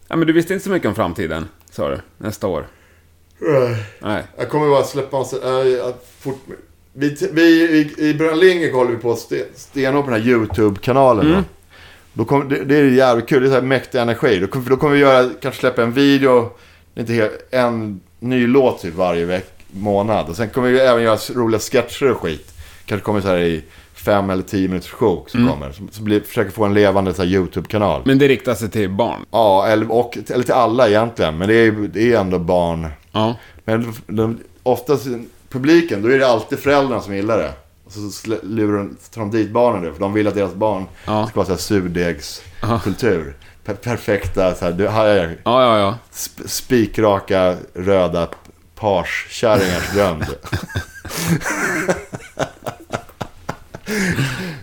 Ja, 0.09 0.17
men 0.17 0.27
du 0.27 0.33
visste 0.33 0.53
inte 0.53 0.65
så 0.65 0.71
mycket 0.71 0.89
om 0.89 0.95
framtiden, 0.95 1.49
sa 1.71 1.89
du. 1.91 2.01
Nästa 2.19 2.47
år. 2.47 2.67
Nej. 4.01 4.25
Jag 4.37 4.51
kommer 4.51 4.69
bara 4.69 4.85
släppa 4.85 5.17
oss... 5.17 5.33
Äh, 5.33 5.51
jag- 5.51 5.95
fort, 6.21 6.39
vi, 6.93 7.17
vi 7.33 7.43
i, 7.99 8.15
Brunlinge 8.15 8.73
håller 8.73 8.91
vi 8.91 8.97
på 8.97 9.17
stenhårt 9.55 10.05
på 10.05 10.11
den 10.11 10.21
här 10.23 10.29
YouTube-kanalen. 10.29 11.27
Mm. 11.27 11.45
Då. 12.17 12.25
Kommer, 12.25 12.45
det, 12.45 12.65
det 12.65 12.77
är 12.77 12.85
jävligt 12.85 13.29
kul. 13.29 13.41
Det 13.43 13.47
är 13.49 13.51
så 13.51 13.55
här 13.55 13.63
mäktig 13.63 13.99
energi. 13.99 14.39
Då, 14.39 14.47
kommer- 14.47 14.71
då 14.71 14.77
kommer 14.77 14.95
vi 14.95 15.01
göra, 15.01 15.31
kanske 15.43 15.61
släppa 15.61 15.83
en 15.83 15.93
video, 15.93 16.51
inte 16.95 17.13
helt, 17.13 17.33
en 17.51 18.01
ny 18.21 18.47
låt 18.47 18.83
typ 18.83 18.95
varje 18.95 19.25
veck, 19.25 19.51
månad. 19.71 20.29
Och 20.29 20.37
sen 20.37 20.49
kommer 20.51 20.69
vi 20.71 20.81
även 20.81 21.03
göra 21.03 21.19
roliga 21.35 21.61
sketcher 21.61 22.11
och 22.11 22.21
skit. 22.21 22.53
Kanske 22.87 23.05
kommer 23.05 23.21
så 23.21 23.29
här 23.29 23.39
i 23.39 23.63
fem 23.95 24.31
eller 24.31 24.43
tio 24.43 24.69
minuters 24.69 24.91
sjok 24.91 25.31
som 25.31 25.49
kommer. 25.49 25.73
Så, 25.73 25.83
så 25.91 26.03
blir, 26.03 26.21
försöker 26.21 26.51
få 26.51 26.65
en 26.65 26.75
levande 26.75 27.25
YouTube-kanal. 27.25 28.03
Men 28.05 28.19
det 28.19 28.29
riktar 28.29 28.55
sig 28.55 28.71
till 28.71 28.91
barn. 28.91 29.21
Ja, 29.31 29.67
eller, 29.67 29.93
och, 29.93 30.19
eller 30.31 30.45
till 30.45 30.55
alla 30.55 30.89
egentligen. 30.89 31.39
Men 31.39 31.49
det 31.49 31.55
är, 31.55 31.71
det 31.73 32.13
är 32.13 32.21
ändå 32.21 32.39
barn. 32.39 32.87
Ja. 33.13 33.35
Men 33.65 33.93
de, 34.07 34.39
oftast 34.63 35.07
i 35.07 35.25
publiken, 35.49 36.03
då 36.03 36.09
är 36.09 36.19
det 36.19 36.29
alltid 36.29 36.59
föräldrarna 36.59 37.01
som 37.03 37.17
gillar 37.17 37.39
det. 37.39 37.53
Och 37.87 37.93
så 37.93 38.37
lurar 38.43 38.79
de, 38.79 38.97
tar 39.15 39.21
de 39.21 39.31
dit 39.31 39.51
barnen 39.51 39.83
nu, 39.83 39.93
för 39.93 40.01
de 40.01 40.13
vill 40.13 40.27
att 40.29 40.35
deras 40.35 40.55
barn 40.55 40.87
Ja. 41.05 41.27
ska 41.27 41.37
vara 41.37 41.47
så 41.47 41.53
här 41.53 41.59
surdegskultur. 41.59 43.37
Per, 43.65 43.75
perfekta, 43.75 44.55
så 44.55 44.65
här, 44.65 44.73
du, 44.73 44.89
här 44.89 45.07
är 45.07 45.29
Ja, 45.45 45.63
ja, 45.63 45.79
ja. 45.79 45.99
sp- 46.13 46.47
spikraka, 46.49 47.57
röda 47.75 48.29
parskärringars 48.75 49.93
dröm. 49.95 50.25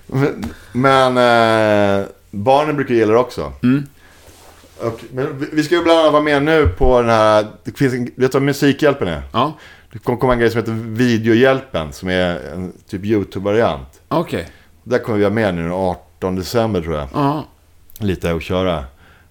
men 0.07 0.43
men 0.71 1.17
eh, 1.17 2.05
barnen 2.31 2.75
brukar 2.75 2.93
gilla 2.95 3.13
det 3.13 3.19
också. 3.19 3.53
Mm. 3.63 3.83
Och, 4.79 4.99
men 5.13 5.39
vi- 5.39 5.49
vi 5.51 5.63
ska 5.63 5.75
ju 5.75 5.83
bland 5.83 5.99
annat 5.99 6.11
vara 6.13 6.23
med 6.23 6.43
nu 6.43 6.67
på 6.67 7.01
den 7.01 7.09
här, 7.09 7.47
det 7.63 7.77
finns 7.77 7.93
en, 7.93 8.03
vet 8.05 8.15
du 8.15 8.27
vad 8.27 8.41
Musikhjälpen 8.41 9.07
är? 9.07 9.21
Ja. 9.33 9.53
Det 9.93 9.99
kommer 9.99 10.17
komma 10.19 10.33
en 10.33 10.39
grej 10.39 10.49
som 10.49 10.59
heter 10.59 10.71
Videohjälpen, 10.73 11.93
som 11.93 12.09
är 12.09 12.51
en 12.53 12.73
typ 12.89 13.03
YouTube-variant. 13.05 14.01
Okej. 14.07 14.47
Där 14.83 14.99
kommer 14.99 15.17
vi 15.17 15.23
vara 15.23 15.33
med 15.33 15.55
nu 15.55 15.61
den 15.63 15.71
18 15.71 16.35
december 16.35 16.81
tror 16.81 16.95
jag. 16.95 17.07
Ja. 17.13 17.45
Lite 17.99 18.33
och 18.33 18.41
köra 18.41 18.85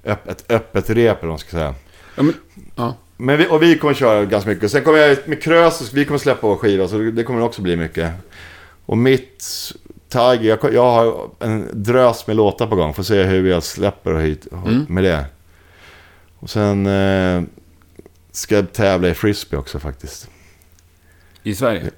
öpp, 0.04 0.28
ett 0.28 0.44
öppet 0.50 0.90
rep 0.90 0.96
eller 1.18 1.20
vad 1.20 1.28
man 1.28 1.38
ska 1.38 1.50
säga. 1.50 1.74
Ja, 2.16 2.22
men... 2.22 2.34
Ja. 2.76 2.94
Men 3.16 3.38
vi, 3.38 3.46
och 3.50 3.62
vi 3.62 3.78
kommer 3.78 3.94
köra 3.94 4.24
ganska 4.24 4.50
mycket. 4.50 4.70
Sen 4.70 4.84
kommer 4.84 4.98
jag 4.98 5.18
med 5.26 5.42
Krösus, 5.42 5.92
vi 5.92 6.04
kommer 6.04 6.18
släppa 6.18 6.46
vår 6.46 6.56
skiva, 6.56 6.88
så 6.88 6.98
det 6.98 7.24
kommer 7.24 7.42
också 7.42 7.62
bli 7.62 7.76
mycket. 7.76 8.12
Och 8.86 8.98
mitt, 8.98 9.44
Tiger, 10.08 10.58
jag, 10.62 10.74
jag 10.74 10.90
har 10.90 11.28
en 11.40 11.68
drös 11.72 12.26
med 12.26 12.36
låtar 12.36 12.66
på 12.66 12.76
gång. 12.76 12.94
Får 12.94 13.02
se 13.02 13.22
hur 13.22 13.50
jag 13.50 13.62
släpper 13.62 14.14
hit 14.14 14.46
Mm. 14.52 14.86
med 14.88 15.04
det. 15.04 15.24
Och 16.38 16.50
sen 16.50 16.86
eh, 16.86 17.42
ska 18.32 18.54
jag 18.54 18.72
tävla 18.72 19.08
i 19.08 19.14
frisbee 19.14 19.58
också 19.58 19.78
faktiskt. 19.78 20.28
I 21.42 21.54
Sverige? 21.54 21.90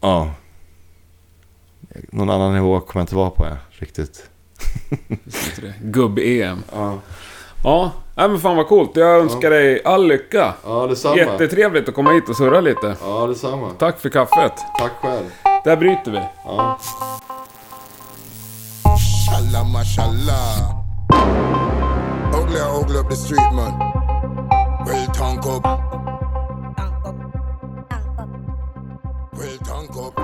Ja. 0.00 0.30
Någon 2.12 2.30
annan 2.30 2.54
nivå 2.54 2.80
kommer 2.80 3.00
jag 3.00 3.02
inte 3.02 3.14
vara 3.16 3.30
på 3.30 3.46
ja, 3.46 3.56
riktigt. 3.70 4.30
Gubb-EM. 5.82 6.62
Ja, 6.72 6.98
Ja. 7.64 7.92
ja, 8.14 8.28
men 8.28 8.40
fan 8.40 8.56
vad 8.56 8.66
coolt. 8.68 8.96
Jag 8.96 9.20
önskar 9.20 9.50
dig 9.50 9.84
all 9.84 10.06
lycka. 10.06 10.54
ja 10.64 10.86
detsamma. 10.86 11.16
Jättetrevligt 11.16 11.88
att 11.88 11.94
komma 11.94 12.12
hit 12.12 12.28
och 12.28 12.36
surra 12.36 12.60
lite. 12.60 12.96
Ja, 13.02 13.26
detsamma. 13.26 13.70
Tack 13.78 14.00
för 14.00 14.08
kaffet. 14.08 14.52
Tack 14.78 14.92
själv. 15.00 15.24
Där 15.64 15.76
bryter 15.76 16.10
vi. 16.10 16.20
Ja. 16.44 16.78
Shallah, 19.30 19.72
mashallah. 19.72 20.76
Ugly, 22.42 22.60
ugly 22.82 22.98
up 22.98 23.08
the 23.10 23.16
street, 23.16 23.52
man. 23.54 23.78
Well, 24.86 25.06
tongue 25.06 25.56
up. 25.56 25.64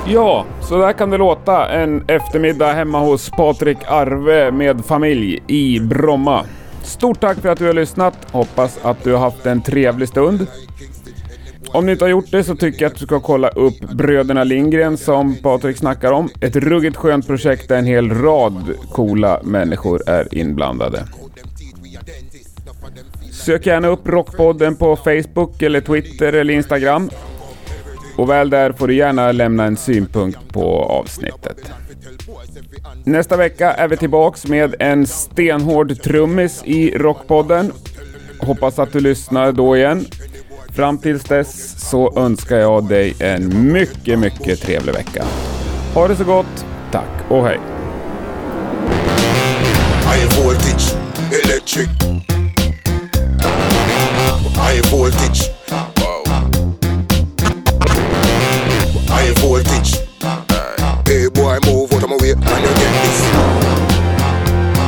Ja, 0.07 0.45
så 0.62 0.79
där 0.79 0.93
kan 0.93 1.11
det 1.11 1.17
låta 1.17 1.69
en 1.69 2.05
eftermiddag 2.09 2.73
hemma 2.73 3.01
hos 3.01 3.31
Patrik 3.31 3.79
Arve 3.89 4.51
med 4.51 4.85
familj 4.85 5.43
i 5.47 5.81
Bromma. 5.81 6.45
Stort 6.83 7.21
tack 7.21 7.39
för 7.39 7.49
att 7.49 7.59
du 7.59 7.67
har 7.67 7.73
lyssnat. 7.73 8.14
Hoppas 8.33 8.79
att 8.83 9.05
du 9.05 9.12
har 9.12 9.19
haft 9.19 9.47
en 9.47 9.62
trevlig 9.62 10.09
stund. 10.09 10.47
Om 11.69 11.87
du 11.87 11.93
inte 11.93 12.05
har 12.05 12.11
gjort 12.11 12.31
det 12.31 12.45
så 12.45 12.57
tycker 12.57 12.83
jag 12.83 12.93
att 12.93 12.99
du 12.99 13.07
ska 13.07 13.21
kolla 13.21 13.49
upp 13.49 13.81
Bröderna 13.81 14.45
Lindgren 14.45 14.97
som 14.97 15.37
Patrik 15.37 15.77
snackar 15.77 16.12
om. 16.12 16.29
Ett 16.41 16.57
ruggigt 16.57 16.97
skönt 16.97 17.27
projekt 17.27 17.69
där 17.69 17.77
en 17.79 17.85
hel 17.87 18.11
rad 18.11 18.75
coola 18.93 19.41
människor 19.43 20.09
är 20.09 20.35
inblandade. 20.35 21.05
Sök 23.33 23.67
gärna 23.67 23.89
upp 23.89 24.09
Rockpodden 24.09 24.77
på 24.77 24.97
Facebook 24.97 25.62
eller 25.62 25.81
Twitter 25.81 26.33
eller 26.33 26.55
Instagram. 26.55 27.11
Och 28.17 28.31
väl 28.31 28.51
där 28.51 28.73
får 28.73 28.89
du 28.89 28.95
gärna 28.95 29.33
lämna 29.33 29.64
en 29.64 29.77
synpunkt 29.77 30.39
på 30.53 30.83
avsnittet. 30.83 31.73
Nästa 33.05 33.37
vecka 33.37 33.73
är 33.73 33.89
vi 33.89 33.97
tillbaks 33.97 34.47
med 34.47 34.75
en 34.79 35.07
stenhård 35.07 36.03
trummis 36.03 36.62
i 36.64 36.91
Rockpodden. 36.99 37.73
Hoppas 38.39 38.79
att 38.79 38.93
du 38.93 39.01
lyssnar 39.01 39.53
då 39.53 39.77
igen. 39.77 40.05
Fram 40.77 40.99
tills 40.99 41.25
dess 41.25 41.81
så 41.91 42.19
önskar 42.19 42.57
jag 42.57 42.89
dig 42.89 43.14
en 43.19 43.73
mycket, 43.73 44.19
mycket 44.19 44.61
trevlig 44.61 44.95
vecka. 44.95 45.25
Ha 45.95 46.09
det 46.09 46.17
så 46.17 46.25
gott. 46.25 46.67
Tack 46.93 47.31
och 47.31 47.45
hej. 47.45 47.59
High 50.03 50.45
voltage, 50.45 50.97
electric. 51.45 51.89
High 54.57 54.93
voltage. 54.93 55.56
High 59.09 59.33
voltage. 59.41 59.93
Hey 61.07 61.29
boy, 61.29 61.59
move 61.65 61.93
out 61.93 62.03
of 62.03 62.09
my 62.11 62.17
way 62.17 62.33
and 62.33 62.43
you 62.43 62.73
get 62.77 62.93
this. 63.03 63.21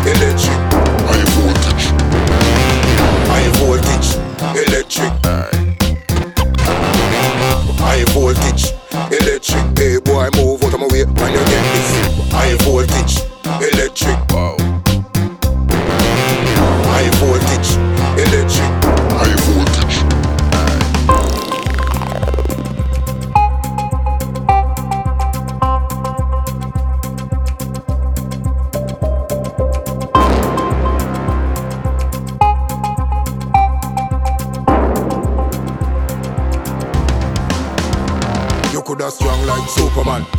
Electric. 0.09 0.59
High 1.09 1.27
voltage. 1.35 1.85
High 3.29 3.51
voltage, 3.59 4.09
electric. 4.67 5.13
High 7.79 8.05
voltage, 8.13 8.65
electric. 9.13 9.79
Hey 9.79 9.99
boy, 10.01 10.29
move 10.37 10.63
out 10.65 10.75
of 10.75 10.81
my 10.81 10.87
way 10.87 11.03
and 11.03 11.19
you 11.19 11.45
get 11.45 11.65
this. 11.73 11.89
High 12.33 12.57
voltage, 12.65 13.15
electric. 13.73 14.19
Wow. 14.31 14.78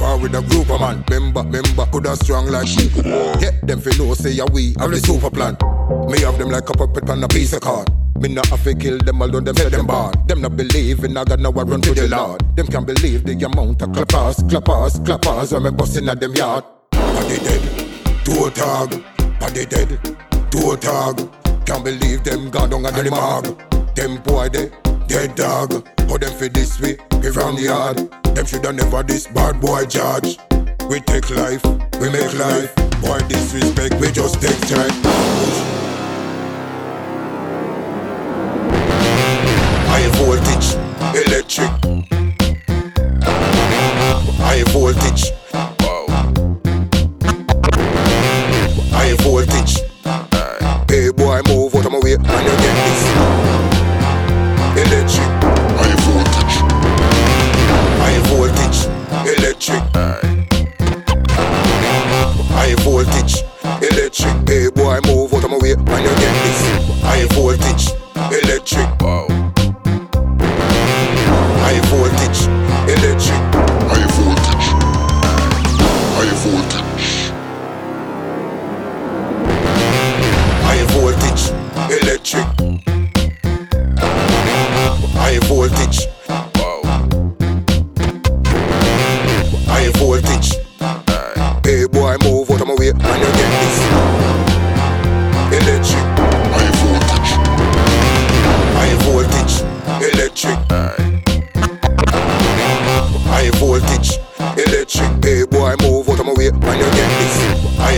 Power 0.09 0.17
with 0.17 0.33
a 0.33 0.41
group 0.41 0.67
of 0.71 0.81
man. 0.81 1.03
Member, 1.07 1.43
member, 1.43 1.85
coulda 1.91 2.15
strong 2.15 2.47
like 2.47 2.67
Superman. 2.67 3.37
Yeah, 3.39 3.51
them 3.61 3.79
fi 3.79 3.95
know 3.97 4.15
say 4.15 4.31
ya 4.31 4.45
we 4.51 4.73
have 4.79 4.89
the 4.89 4.97
super 4.97 5.29
plan. 5.29 5.55
Me 6.09 6.19
have 6.21 6.35
them 6.39 6.49
like 6.49 6.67
a 6.67 6.73
puppet 6.73 7.07
on 7.11 7.23
a 7.23 7.27
piece 7.27 7.53
of 7.53 7.61
card. 7.61 7.87
Me 8.19 8.27
not 8.27 8.47
have 8.47 8.63
to 8.63 8.73
kill 8.73 8.97
them, 8.97 9.21
although 9.21 9.39
them 9.39 9.55
say 9.55 9.69
them 9.69 9.85
bad. 9.85 10.27
Them 10.27 10.41
not 10.41 10.57
believe 10.57 11.03
in 11.03 11.15
I 11.15 11.23
got 11.25 11.39
no 11.39 11.51
run 11.51 11.81
to 11.81 11.93
the 11.93 12.07
Lord. 12.07 12.41
Them 12.55 12.65
can't 12.65 12.87
believe 12.87 13.23
the 13.23 13.33
amount 13.45 13.83
of 13.83 13.93
clappers, 13.93 14.41
clappers, 14.49 14.99
clappers 15.05 15.53
when 15.53 15.63
me 15.63 15.69
busting 15.69 16.09
at 16.09 16.19
them 16.19 16.33
yard. 16.33 16.63
Body 16.89 17.37
dead, 17.37 18.25
toe 18.25 18.49
tag, 18.49 19.03
body 19.39 19.65
dead, 19.67 19.89
toe 20.49 20.75
tag. 20.75 21.21
Can't 21.67 21.83
believe 21.83 22.23
them 22.23 22.49
gone 22.49 22.71
down 22.71 22.85
at 22.87 22.95
the 22.95 23.11
mark. 23.11 23.45
Them 23.93 24.17
boy 24.23 24.49
they 24.49 24.71
dead 25.09 25.35
dog. 25.35 25.73
How 26.07 26.17
them 26.17 26.31
for 26.37 26.47
this 26.47 26.79
way, 26.79 26.95
give 27.21 27.35
round 27.35 27.57
the 27.57 27.63
yard. 27.63 27.97
Them 28.35 28.45
shoulda 28.45 28.71
never 28.71 29.03
this 29.03 29.27
bad 29.27 29.59
boy 29.59 29.85
judge. 29.85 30.37
We 30.89 31.01
take 31.01 31.29
life, 31.31 31.65
we 31.99 32.09
make 32.09 32.33
life. 32.37 32.73
Boy 33.01 33.19
disrespect, 33.27 33.95
we 33.99 34.11
just 34.11 34.39
take 34.39 34.59
time. 34.69 34.91
High 39.89 40.09
voltage, 40.19 40.77
electric. 41.25 41.71
High 44.37 44.63
voltage. 44.71 45.31
High 48.93 49.15
voltage. 49.23 49.73
Hey 50.87 51.09
boy, 51.11 51.41
move 51.47 51.75
out 51.75 51.85
of 51.85 51.91
my 51.91 51.99
way 51.99 52.13
and 52.13 52.25
you 52.25 52.55
get 52.63 52.75
this. 52.85 53.08
Electric. 59.69 59.93
High 62.49 62.75
voltage, 62.83 63.43
electric. 63.81 64.49
Hey 64.49 64.69
boy, 64.69 64.99
move 65.05 65.33
out 65.33 65.43
of 65.43 65.49
my 65.51 65.57
way 65.57 65.75
when 65.75 66.03
you 66.03 66.09
get 66.09 66.35
this. 66.43 66.59
High 67.01 67.25
voltage, 67.33 67.91
electric. 68.43 68.89
Wow. 69.01 69.27
High 71.61 71.81
voltage, 71.89 72.47
electric. 72.89 73.41
High 73.89 74.07
voltage. 74.17 74.67
High 76.15 76.33
voltage. 76.43 77.09
High 80.65 80.85
voltage, 80.93 81.43
electric. 82.01 82.47
High 85.15 85.39
voltage. 85.47 86.18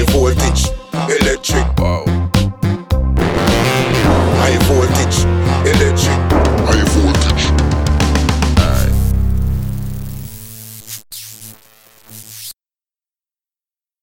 High 0.02 0.14
voltage, 0.14 0.81